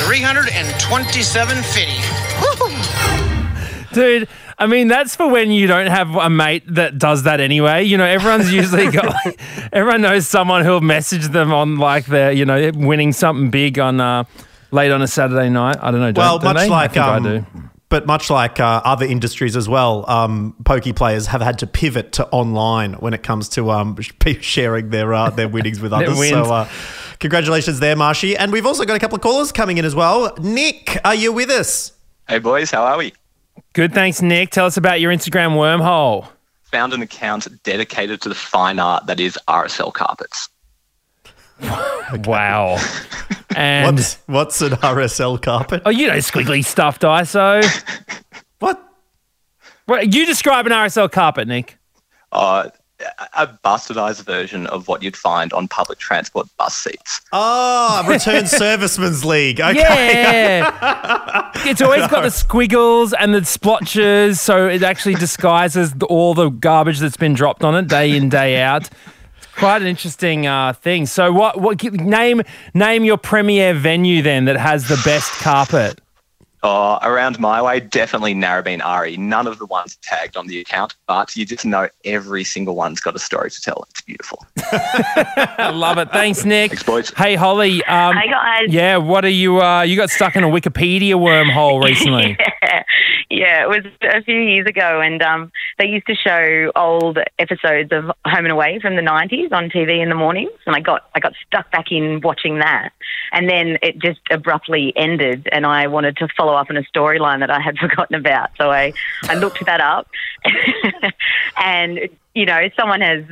Three 0.06 0.22
hundred 0.22 0.50
and 0.50 0.78
twenty-seven 0.80 1.62
fifty. 1.64 2.02
Dude, 3.96 4.28
I 4.60 4.68
mean, 4.68 4.88
that's 4.88 5.16
for 5.16 5.28
when 5.28 5.50
you 5.52 5.66
don't 5.68 5.88
have 5.88 6.16
a 6.16 6.30
mate 6.30 6.64
that 6.76 7.00
does 7.00 7.24
that 7.24 7.40
anyway. 7.40 7.84
You 7.84 7.98
know, 7.98 8.06
everyone's 8.06 8.54
usually 8.54 8.92
got, 8.92 9.06
like, 9.26 9.40
everyone 9.74 10.02
knows 10.02 10.28
someone 10.28 10.64
who'll 10.64 10.82
message 10.82 11.30
them 11.30 11.52
on 11.52 11.78
like 11.78 12.06
their, 12.06 12.32
you 12.32 12.46
know, 12.46 12.72
winning 12.76 13.12
something 13.14 13.50
big 13.50 13.80
on 13.80 14.00
uh, 14.00 14.26
late 14.72 14.92
on 14.92 15.02
a 15.02 15.08
Saturday 15.08 15.50
night. 15.50 15.78
I 15.82 15.90
don't 15.92 16.00
know. 16.02 16.12
Don't, 16.12 16.22
Well, 16.24 16.38
don't 16.40 16.54
much 16.54 16.64
they? 16.64 16.70
like 16.70 16.98
I 16.98 17.16
um, 17.18 17.26
I 17.26 17.30
do. 17.30 17.46
but 17.90 18.06
much 18.06 18.30
like 18.30 18.60
uh, 18.60 18.82
other 18.86 19.06
industries 19.06 19.56
as 19.56 19.68
well, 19.70 20.10
um, 20.10 20.56
pokey 20.66 20.94
players 20.94 21.28
have 21.28 21.42
had 21.42 21.60
to 21.60 21.68
pivot 21.68 22.12
to 22.14 22.28
online 22.28 22.94
when 22.96 23.14
it 23.14 23.24
comes 23.24 23.50
to 23.50 23.72
um, 23.72 23.98
sharing 24.42 24.90
their 24.90 25.14
uh, 25.14 25.30
their 25.30 25.48
winnings 25.48 25.80
with 25.80 25.94
others. 25.98 26.18
wins. 26.18 26.32
So, 26.32 26.54
uh, 26.54 26.70
congratulations 27.20 27.80
there, 27.80 27.96
Marshy. 27.96 28.36
And 28.38 28.52
we've 28.52 28.66
also 28.66 28.86
got 28.86 28.96
a 28.96 29.00
couple 29.00 29.16
of 29.16 29.22
callers 29.22 29.52
coming 29.52 29.78
in 29.78 29.86
as 29.86 29.96
well. 29.96 30.36
Nick, 30.40 30.98
are 31.06 31.16
you 31.16 31.32
with 31.32 31.50
us? 31.50 31.94
Hey 32.28 32.40
boys, 32.40 32.72
how 32.72 32.84
are 32.84 32.98
we? 32.98 33.14
Good, 33.74 33.94
thanks, 33.94 34.22
Nick. 34.22 34.52
Tell 34.52 34.66
us 34.66 34.78
about 34.78 35.02
your 35.02 35.12
Instagram 35.12 35.52
wormhole. 35.52 36.28
Found 36.72 36.94
an 36.94 37.02
account 37.02 37.48
dedicated 37.64 38.22
to 38.22 38.30
the 38.30 38.36
fine 38.36 38.80
art 38.80 39.06
that 39.08 39.20
is 39.20 39.38
RSL 39.48 39.94
carpets. 39.94 40.50
Wow. 42.26 42.78
And 43.58 43.96
what's, 43.96 44.18
what's 44.26 44.62
an 44.62 44.72
RSL 44.72 45.42
carpet? 45.42 45.84
oh, 45.86 45.90
you 45.90 46.08
know, 46.08 46.16
squiggly 46.16 46.64
stuffed 46.66 47.04
ISO. 47.04 47.64
what? 48.60 48.84
Well, 49.88 50.04
you 50.04 50.26
describe 50.26 50.66
an 50.66 50.74
RSL 50.74 51.10
carpet, 51.10 51.48
Nick. 51.48 51.78
Uh, 52.34 52.70
a 53.34 53.48
bastardized 53.64 54.24
version 54.24 54.68
of 54.68 54.88
what 54.88 55.04
you'd 55.04 55.18
find 55.18 55.52
on 55.54 55.68
public 55.68 56.00
transport 56.00 56.48
bus 56.58 56.76
seats. 56.76 57.22
Oh, 57.32 58.06
Return 58.10 58.48
Servicemen's 58.48 59.26
League. 59.26 59.60
Okay. 59.60 59.80
Yeah. 59.80 61.52
it's 61.66 61.82
always 61.82 62.08
got 62.08 62.22
the 62.22 62.32
squiggles 62.32 63.14
and 63.14 63.34
the 63.34 63.44
splotches, 63.44 64.40
so 64.40 64.68
it 64.68 64.84
actually 64.84 65.16
disguises 65.16 65.94
the, 65.94 66.06
all 66.06 66.34
the 66.34 66.50
garbage 66.50 67.00
that's 67.00 67.18
been 67.18 67.34
dropped 67.34 67.64
on 67.64 67.76
it 67.76 67.88
day 67.88 68.16
in 68.16 68.30
day 68.30 68.62
out. 68.62 68.90
It's 69.38 69.48
quite 69.58 69.82
an 69.82 69.88
interesting 69.88 70.48
uh, 70.48 70.74
thing. 70.74 71.06
So, 71.06 71.34
what? 71.34 71.60
What? 71.60 71.84
Name 71.84 72.42
name 72.74 73.04
your 73.04 73.18
premier 73.18 73.74
venue 73.74 74.22
then 74.22 74.46
that 74.46 74.58
has 74.58 74.88
the 74.88 75.02
best 75.04 75.32
carpet. 75.34 76.00
Uh, 76.66 76.98
around 77.04 77.40
my 77.40 77.62
way, 77.62 77.80
definitely 77.80 78.34
Narrabeen 78.34 78.84
Ari. 78.84 79.18
None 79.18 79.46
of 79.46 79.60
the 79.60 79.68
ones 79.68 79.98
tagged 80.02 80.36
on 80.36 80.48
the 80.48 80.60
account, 80.60 80.96
but 81.06 81.36
you 81.36 81.46
just 81.46 81.64
know 81.64 81.88
every 82.04 82.44
single 82.44 82.76
one's 82.76 83.00
got 83.00 83.16
a 83.16 83.20
story 83.20 83.52
to 83.52 83.62
tell. 83.62 83.86
It's 83.92 84.02
beautiful. 84.02 84.44
I 84.72 85.70
love 85.72 86.00
it. 86.00 86.12
Thanks, 86.12 86.44
Nick. 86.44 86.72
Thanks, 86.72 86.82
boys. 86.82 87.12
Hey, 87.16 87.36
Holly. 87.36 87.84
Um, 87.84 88.16
Hi, 88.16 88.26
guys. 88.26 88.74
Yeah, 88.74 88.98
what 88.98 89.24
are 89.24 89.30
you? 89.30 89.62
Uh, 89.62 89.84
you 89.84 89.96
got 89.96 90.10
stuck 90.10 90.36
in 90.36 90.44
a 90.44 90.48
Wikipedia 90.48 91.14
wormhole 91.14 91.84
recently. 91.84 92.36
yeah. 92.64 92.84
yeah, 93.30 93.62
it 93.62 93.70
was 93.70 93.86
a 94.02 94.24
few 94.24 94.40
years 94.40 94.66
ago, 94.66 95.02
and 95.02 95.22
um, 95.22 95.52
they 95.78 95.88
used 95.88 96.08
to 96.08 96.16
show 96.16 96.72
old 96.76 97.20
episodes 97.38 97.92
of 97.92 98.06
Home 98.26 98.46
and 98.46 98.52
Away 98.52 98.80
from 98.82 98.96
the 98.96 99.04
'90s 99.04 99.52
on 99.52 99.70
TV 99.70 100.02
in 100.02 100.10
the 100.10 100.16
mornings, 100.16 100.58
and 100.66 100.76
I 100.76 100.80
got 100.80 101.10
I 101.14 101.20
got 101.20 101.34
stuck 101.46 101.70
back 101.72 101.92
in 101.92 102.22
watching 102.22 102.58
that, 102.58 102.90
and 103.32 103.48
then 103.48 103.78
it 103.84 104.00
just 104.00 104.22
abruptly 104.32 104.94
ended, 104.96 105.48
and 105.52 105.66
I 105.66 105.86
wanted 105.88 106.18
to 106.18 106.28
follow 106.36 106.55
up 106.56 106.70
on 106.70 106.78
a 106.78 106.84
storyline 106.84 107.40
that 107.40 107.52
I 107.52 107.60
had 107.60 107.78
forgotten 107.80 108.16
about, 108.16 108.52
so 108.58 108.72
I 108.72 108.94
I 109.24 109.36
looked 109.36 109.66
that 109.66 109.82
up, 109.82 110.08
and 111.58 112.10
you 112.34 112.46
know 112.46 112.70
someone 112.78 113.02
has 113.02 113.24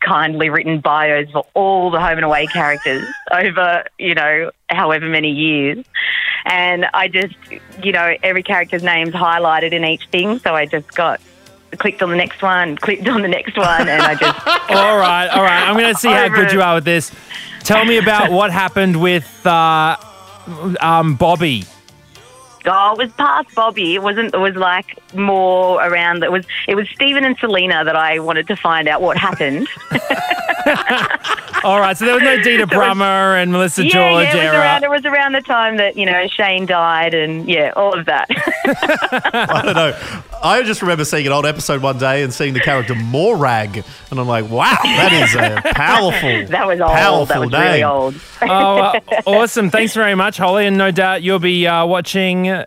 kindly 0.00 0.50
written 0.50 0.80
bios 0.80 1.30
for 1.30 1.46
all 1.54 1.90
the 1.90 2.00
home 2.00 2.18
and 2.18 2.24
away 2.24 2.46
characters 2.46 3.08
over, 3.30 3.84
you 3.98 4.14
know, 4.14 4.50
however 4.68 5.08
many 5.08 5.30
years. 5.30 5.84
And 6.44 6.86
I 6.94 7.08
just, 7.08 7.34
you 7.82 7.92
know, 7.92 8.14
every 8.22 8.42
character's 8.42 8.82
name's 8.82 9.14
highlighted 9.14 9.72
in 9.72 9.84
each 9.84 10.06
thing. 10.08 10.38
So 10.40 10.54
I 10.54 10.66
just 10.66 10.94
got 10.94 11.20
clicked 11.78 12.02
on 12.02 12.10
the 12.10 12.16
next 12.16 12.42
one, 12.42 12.76
clicked 12.76 13.06
on 13.08 13.22
the 13.22 13.28
next 13.28 13.56
one, 13.56 13.88
and 13.88 14.02
I 14.02 14.14
just. 14.14 14.46
all 14.46 14.98
right, 14.98 15.28
all 15.28 15.42
right. 15.42 15.68
I'm 15.68 15.74
going 15.74 15.94
to 15.94 16.00
see 16.00 16.08
how 16.08 16.28
good 16.28 16.52
you 16.52 16.62
are 16.62 16.76
with 16.76 16.84
this. 16.84 17.12
Tell 17.60 17.84
me 17.84 17.98
about 17.98 18.30
what 18.30 18.50
happened 18.50 19.00
with 19.00 19.46
uh, 19.46 19.96
um, 20.80 21.16
Bobby. 21.16 21.64
Oh, 22.66 22.92
it 22.92 22.98
was 22.98 23.12
past 23.12 23.54
Bobby. 23.54 23.94
It 23.94 24.02
wasn't. 24.02 24.34
It 24.34 24.38
was 24.38 24.56
like 24.56 24.98
more 25.14 25.80
around. 25.82 26.22
It 26.22 26.32
was. 26.32 26.46
It 26.66 26.74
was 26.74 26.88
Stephen 26.90 27.24
and 27.24 27.36
Selena 27.38 27.84
that 27.84 27.96
I 27.96 28.18
wanted 28.18 28.46
to 28.48 28.56
find 28.56 28.88
out 28.88 29.00
what 29.00 29.16
happened. 29.16 29.68
All 31.64 31.80
right, 31.80 31.96
so 31.96 32.04
there 32.04 32.14
was 32.14 32.22
no 32.22 32.40
Dita 32.42 32.66
Brummer 32.66 33.42
and 33.42 33.50
Melissa 33.50 33.84
yeah, 33.84 33.90
George 33.90 34.24
yeah, 34.24 34.30
it 34.30 34.34
was 34.34 34.44
era. 34.44 34.58
around. 34.58 34.84
It 34.84 34.90
was 34.90 35.04
around 35.04 35.32
the 35.32 35.40
time 35.40 35.76
that 35.78 35.96
you 35.96 36.06
know 36.06 36.26
Shane 36.28 36.66
died, 36.66 37.14
and 37.14 37.48
yeah, 37.48 37.72
all 37.74 37.98
of 37.98 38.06
that. 38.06 38.26
I 39.34 39.62
don't 39.64 39.74
know. 39.74 40.22
I 40.42 40.62
just 40.62 40.82
remember 40.82 41.04
seeing 41.04 41.26
an 41.26 41.32
old 41.32 41.46
episode 41.46 41.82
one 41.82 41.98
day 41.98 42.22
and 42.22 42.32
seeing 42.32 42.54
the 42.54 42.60
character 42.60 42.94
Morag, 42.94 43.82
and 44.10 44.20
I'm 44.20 44.28
like, 44.28 44.48
wow, 44.48 44.76
that 44.82 45.12
is 45.12 45.34
a 45.34 45.72
powerful, 45.74 46.46
that 46.46 46.66
was 46.66 46.80
old. 46.80 46.90
powerful 46.92 47.26
that 47.26 47.40
was 47.40 47.50
name. 47.50 47.60
really 47.60 47.82
old. 47.82 48.14
oh, 48.42 48.46
uh, 48.78 49.00
awesome. 49.26 49.70
Thanks 49.70 49.94
very 49.94 50.14
much, 50.14 50.36
Holly. 50.36 50.66
And 50.66 50.78
no 50.78 50.90
doubt 50.90 51.22
you'll 51.22 51.38
be 51.40 51.66
uh, 51.66 51.86
watching 51.86 52.48
uh, 52.48 52.66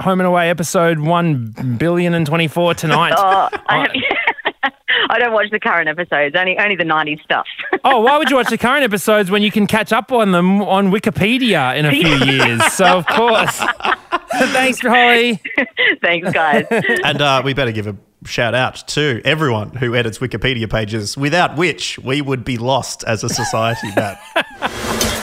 Home 0.00 0.20
and 0.20 0.26
Away 0.26 0.48
episode 0.48 0.98
1 0.98 1.76
billion 1.78 2.14
and 2.14 2.26
24 2.26 2.74
tonight. 2.74 3.14
Oh, 3.16 3.48
I, 3.66 3.80
have, 3.80 4.29
I 5.10 5.18
don't 5.18 5.32
watch 5.32 5.50
the 5.50 5.60
current 5.60 5.88
episodes. 5.88 6.34
Only 6.36 6.58
only 6.58 6.76
the 6.76 6.84
'90s 6.84 7.22
stuff. 7.22 7.46
oh, 7.84 8.00
why 8.00 8.18
would 8.18 8.30
you 8.30 8.36
watch 8.36 8.48
the 8.48 8.58
current 8.58 8.84
episodes 8.84 9.30
when 9.30 9.42
you 9.42 9.50
can 9.50 9.66
catch 9.66 9.92
up 9.92 10.12
on 10.12 10.32
them 10.32 10.62
on 10.62 10.90
Wikipedia 10.90 11.76
in 11.76 11.86
a 11.86 11.90
few 11.90 12.32
years? 12.32 12.64
So, 12.72 12.98
of 12.98 13.06
course. 13.06 13.56
Thanks, 14.52 14.80
Holly. 14.80 15.40
Thanks, 16.02 16.32
guys. 16.32 16.66
and 16.70 17.20
uh, 17.20 17.42
we 17.44 17.54
better 17.54 17.72
give 17.72 17.86
a 17.86 17.96
shout 18.24 18.54
out 18.54 18.86
to 18.88 19.20
everyone 19.24 19.70
who 19.70 19.94
edits 19.94 20.18
Wikipedia 20.18 20.70
pages, 20.70 21.16
without 21.16 21.56
which 21.56 21.98
we 21.98 22.20
would 22.20 22.44
be 22.44 22.58
lost 22.58 23.04
as 23.04 23.24
a 23.24 23.28
society, 23.28 23.88
Matt. 23.96 25.16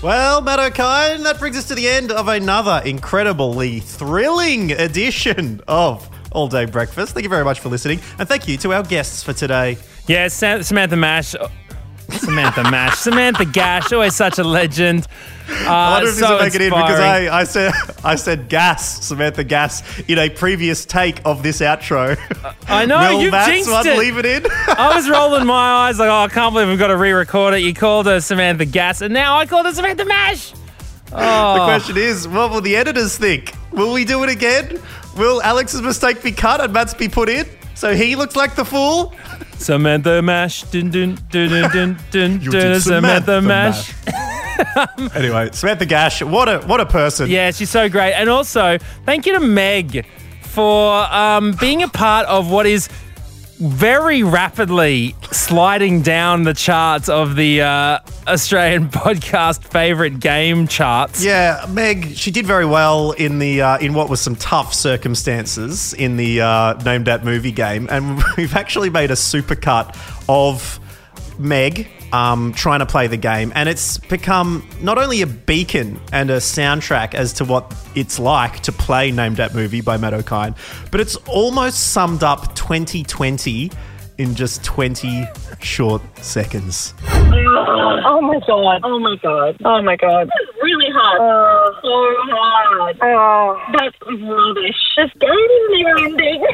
Well, 0.00 0.40
Matt 0.42 0.60
Okine, 0.60 1.24
that 1.24 1.40
brings 1.40 1.56
us 1.56 1.66
to 1.68 1.74
the 1.74 1.88
end 1.88 2.12
of 2.12 2.28
another 2.28 2.80
incredibly 2.84 3.80
thrilling 3.80 4.70
edition 4.70 5.60
of 5.66 6.08
All 6.30 6.46
Day 6.46 6.66
Breakfast. 6.66 7.14
Thank 7.14 7.24
you 7.24 7.28
very 7.28 7.44
much 7.44 7.58
for 7.58 7.68
listening, 7.68 7.98
and 8.20 8.28
thank 8.28 8.46
you 8.46 8.56
to 8.58 8.74
our 8.74 8.84
guests 8.84 9.24
for 9.24 9.32
today. 9.32 9.76
Yeah, 10.06 10.28
Samantha 10.28 10.96
Mash. 10.96 11.34
Samantha 12.10 12.62
Mash. 12.64 12.96
Samantha 12.98 13.44
Gash, 13.44 13.92
always 13.92 14.14
such 14.14 14.38
a 14.38 14.44
legend. 14.44 15.06
Uh, 15.48 15.66
I 15.68 15.92
wonder 15.92 16.08
if 16.08 16.14
this 16.16 16.24
so 16.24 16.32
will 16.36 16.42
make 16.44 16.54
it 16.54 16.60
in 16.62 16.70
because. 16.70 17.00
I, 17.00 17.40
I 17.40 17.44
said 17.44 17.72
I 18.04 18.14
said 18.16 18.48
gas, 18.48 19.04
Samantha 19.04 19.44
Gas, 19.44 19.82
in 20.00 20.18
a 20.18 20.28
previous 20.28 20.84
take 20.84 21.20
of 21.24 21.42
this 21.42 21.60
outro. 21.60 22.18
I 22.68 22.84
know, 22.86 22.98
Will 22.98 23.22
you've 23.22 23.32
Matt's 23.32 23.48
jinxed 23.48 23.70
one 23.70 23.86
it. 23.86 23.98
leave 23.98 24.18
it 24.18 24.26
in? 24.26 24.46
I 24.50 24.92
was 24.94 25.08
rolling 25.08 25.46
my 25.46 25.88
eyes 25.88 25.98
like, 25.98 26.08
oh, 26.08 26.24
I 26.24 26.28
can't 26.28 26.52
believe 26.52 26.68
we've 26.68 26.78
got 26.78 26.88
to 26.88 26.96
re-record 26.96 27.54
it. 27.54 27.60
You 27.60 27.74
called 27.74 28.06
her 28.06 28.20
Samantha 28.20 28.64
Gas, 28.66 29.00
and 29.00 29.12
now 29.12 29.36
I 29.36 29.46
called 29.46 29.66
her 29.66 29.72
Samantha 29.72 30.04
Mash. 30.04 30.52
Oh. 31.12 31.54
The 31.54 31.64
question 31.64 31.96
is, 31.96 32.28
what 32.28 32.50
will 32.50 32.60
the 32.60 32.76
editors 32.76 33.16
think? 33.16 33.54
Will 33.72 33.92
we 33.92 34.04
do 34.04 34.22
it 34.24 34.30
again? 34.30 34.80
Will 35.16 35.42
Alex's 35.42 35.80
mistake 35.82 36.22
be 36.22 36.32
cut 36.32 36.60
and 36.60 36.72
Matt's 36.72 36.94
be 36.94 37.08
put 37.08 37.28
in? 37.28 37.46
So 37.74 37.94
he 37.94 38.16
looks 38.16 38.36
like 38.36 38.54
the 38.54 38.64
fool? 38.64 39.14
Samantha 39.58 40.22
Mash. 40.22 40.62
Dun, 40.64 40.90
dun, 40.90 41.18
dun, 41.30 41.48
dun, 41.48 41.70
dun, 41.70 41.98
dun, 42.10 42.40
You 42.40 42.50
dun, 42.50 42.72
did 42.72 42.82
Samantha 42.82 43.40
Samantha 43.40 43.42
Mash. 43.42 43.94
Anyway, 45.14 45.50
Samantha 45.52 45.86
Gash, 45.86 46.20
what 46.20 46.48
a 46.48 46.58
what 46.66 46.80
a 46.80 46.86
person. 46.86 47.30
Yeah, 47.30 47.52
she's 47.52 47.70
so 47.70 47.88
great. 47.88 48.12
And 48.14 48.28
also, 48.28 48.76
thank 49.06 49.24
you 49.24 49.34
to 49.34 49.40
Meg 49.40 50.04
for 50.42 50.94
um, 51.14 51.52
being 51.60 51.84
a 51.84 51.88
part 51.88 52.26
of 52.26 52.50
what 52.50 52.66
is 52.66 52.88
very 53.58 54.22
rapidly 54.22 55.16
sliding 55.32 56.02
down 56.02 56.44
the 56.44 56.54
charts 56.54 57.08
of 57.08 57.34
the 57.34 57.62
uh, 57.62 57.98
Australian 58.26 58.88
podcast 58.90 59.64
favorite 59.64 60.20
game 60.20 60.68
charts. 60.68 61.24
Yeah, 61.24 61.66
Meg, 61.68 62.16
she 62.16 62.30
did 62.30 62.46
very 62.46 62.66
well 62.66 63.12
in 63.12 63.38
the 63.38 63.62
uh, 63.62 63.78
in 63.78 63.94
what 63.94 64.08
was 64.08 64.20
some 64.20 64.36
tough 64.36 64.72
circumstances 64.72 65.92
in 65.94 66.16
the 66.16 66.40
uh, 66.40 66.74
named 66.84 67.06
that 67.06 67.24
movie 67.24 67.52
game, 67.52 67.88
and 67.90 68.22
we've 68.36 68.54
actually 68.54 68.90
made 68.90 69.10
a 69.10 69.14
supercut 69.14 69.96
of 70.28 70.78
Meg 71.38 71.88
um, 72.12 72.52
trying 72.52 72.80
to 72.80 72.86
play 72.86 73.06
the 73.06 73.16
game, 73.16 73.52
and 73.54 73.68
it's 73.68 73.98
become 73.98 74.66
not 74.80 74.98
only 74.98 75.22
a 75.22 75.26
beacon 75.26 76.00
and 76.12 76.30
a 76.30 76.36
soundtrack 76.38 77.14
as 77.14 77.32
to 77.34 77.44
what 77.44 77.74
it's 77.94 78.18
like 78.18 78.60
to 78.60 78.72
play 78.72 79.10
named 79.10 79.36
that 79.36 79.54
movie 79.54 79.80
by 79.80 79.96
Matt 79.96 80.12
Okine, 80.12 80.56
but 80.90 81.00
it's 81.00 81.16
almost 81.26 81.92
summed 81.92 82.22
up 82.22 82.54
2020 82.54 83.70
in 84.18 84.34
just 84.34 84.64
20 84.64 85.24
short 85.60 86.02
seconds. 86.18 86.94
Oh 87.06 88.20
my 88.20 88.40
god. 88.46 88.80
Oh 88.84 88.98
my 88.98 89.16
god. 89.22 89.56
Oh 89.64 89.82
my 89.82 89.96
god. 89.96 90.28
It's 90.40 90.58
really 90.62 90.90
hard. 90.92 91.67
So 91.82 92.14
hard. 92.30 92.98
Oh. 93.02 93.60
That's 93.72 93.96
rubbish. 94.06 94.76
This 94.96 95.10
game 95.20 95.30
is 95.30 95.64
never 95.70 95.98
ending. 96.06 96.44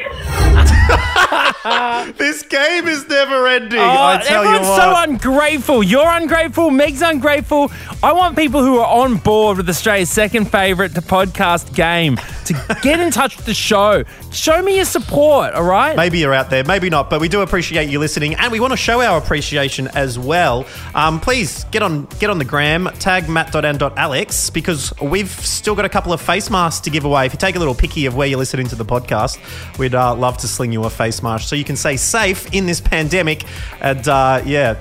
this 2.17 2.43
game 2.43 2.87
is 2.87 3.07
never 3.07 3.47
ending. 3.47 3.79
Oh, 3.79 3.83
I 3.83 4.21
tell 4.23 4.43
you 4.43 4.49
everyone's 4.49 4.67
what. 4.67 5.05
so 5.05 5.11
ungrateful. 5.11 5.83
You're 5.83 6.07
ungrateful. 6.07 6.69
Meg's 6.71 7.01
ungrateful. 7.01 7.71
I 8.03 8.13
want 8.13 8.37
people 8.37 8.63
who 8.63 8.77
are 8.77 9.01
on 9.03 9.17
board 9.17 9.57
with 9.57 9.69
Australia's 9.69 10.09
second 10.09 10.51
favourite 10.51 10.93
to 10.95 11.01
podcast 11.01 11.73
game 11.75 12.17
to 12.45 12.77
get 12.81 12.99
in 12.99 13.11
touch 13.11 13.35
with 13.37 13.45
the 13.45 13.53
show. 13.53 14.03
Show 14.31 14.61
me 14.61 14.75
your 14.75 14.85
support, 14.85 15.53
all 15.53 15.63
right? 15.63 15.95
Maybe 15.95 16.19
you're 16.19 16.33
out 16.33 16.49
there, 16.49 16.63
maybe 16.63 16.89
not, 16.89 17.09
but 17.09 17.19
we 17.19 17.29
do 17.29 17.41
appreciate 17.41 17.89
you 17.89 17.99
listening, 17.99 18.35
and 18.35 18.51
we 18.51 18.59
want 18.59 18.71
to 18.71 18.77
show 18.77 19.01
our 19.01 19.17
appreciation 19.17 19.87
as 19.89 20.19
well. 20.19 20.65
Um, 20.93 21.19
please 21.19 21.63
get 21.71 21.81
on 21.81 22.05
get 22.19 22.29
on 22.29 22.37
the 22.37 22.45
gram, 22.45 22.89
tag 22.99 23.27
matt.and.alex, 23.29 24.49
because 24.51 24.93
we've 25.15 25.29
still 25.29 25.75
got 25.75 25.85
a 25.85 25.89
couple 25.89 26.11
of 26.11 26.19
face 26.19 26.49
masks 26.49 26.81
to 26.81 26.89
give 26.89 27.05
away. 27.05 27.25
If 27.25 27.31
you 27.31 27.39
take 27.39 27.55
a 27.55 27.59
little 27.59 27.73
picky 27.73 28.05
of 28.05 28.17
where 28.17 28.27
you're 28.27 28.37
listening 28.37 28.67
to 28.67 28.75
the 28.75 28.83
podcast, 28.83 29.39
we'd 29.79 29.95
uh, 29.95 30.13
love 30.13 30.37
to 30.39 30.47
sling 30.47 30.73
you 30.73 30.83
a 30.83 30.89
face 30.89 31.23
mask 31.23 31.47
so 31.47 31.55
you 31.55 31.63
can 31.63 31.77
stay 31.77 31.95
safe 31.95 32.53
in 32.53 32.65
this 32.65 32.81
pandemic, 32.81 33.45
and 33.79 34.05
uh, 34.09 34.41
yeah, 34.45 34.75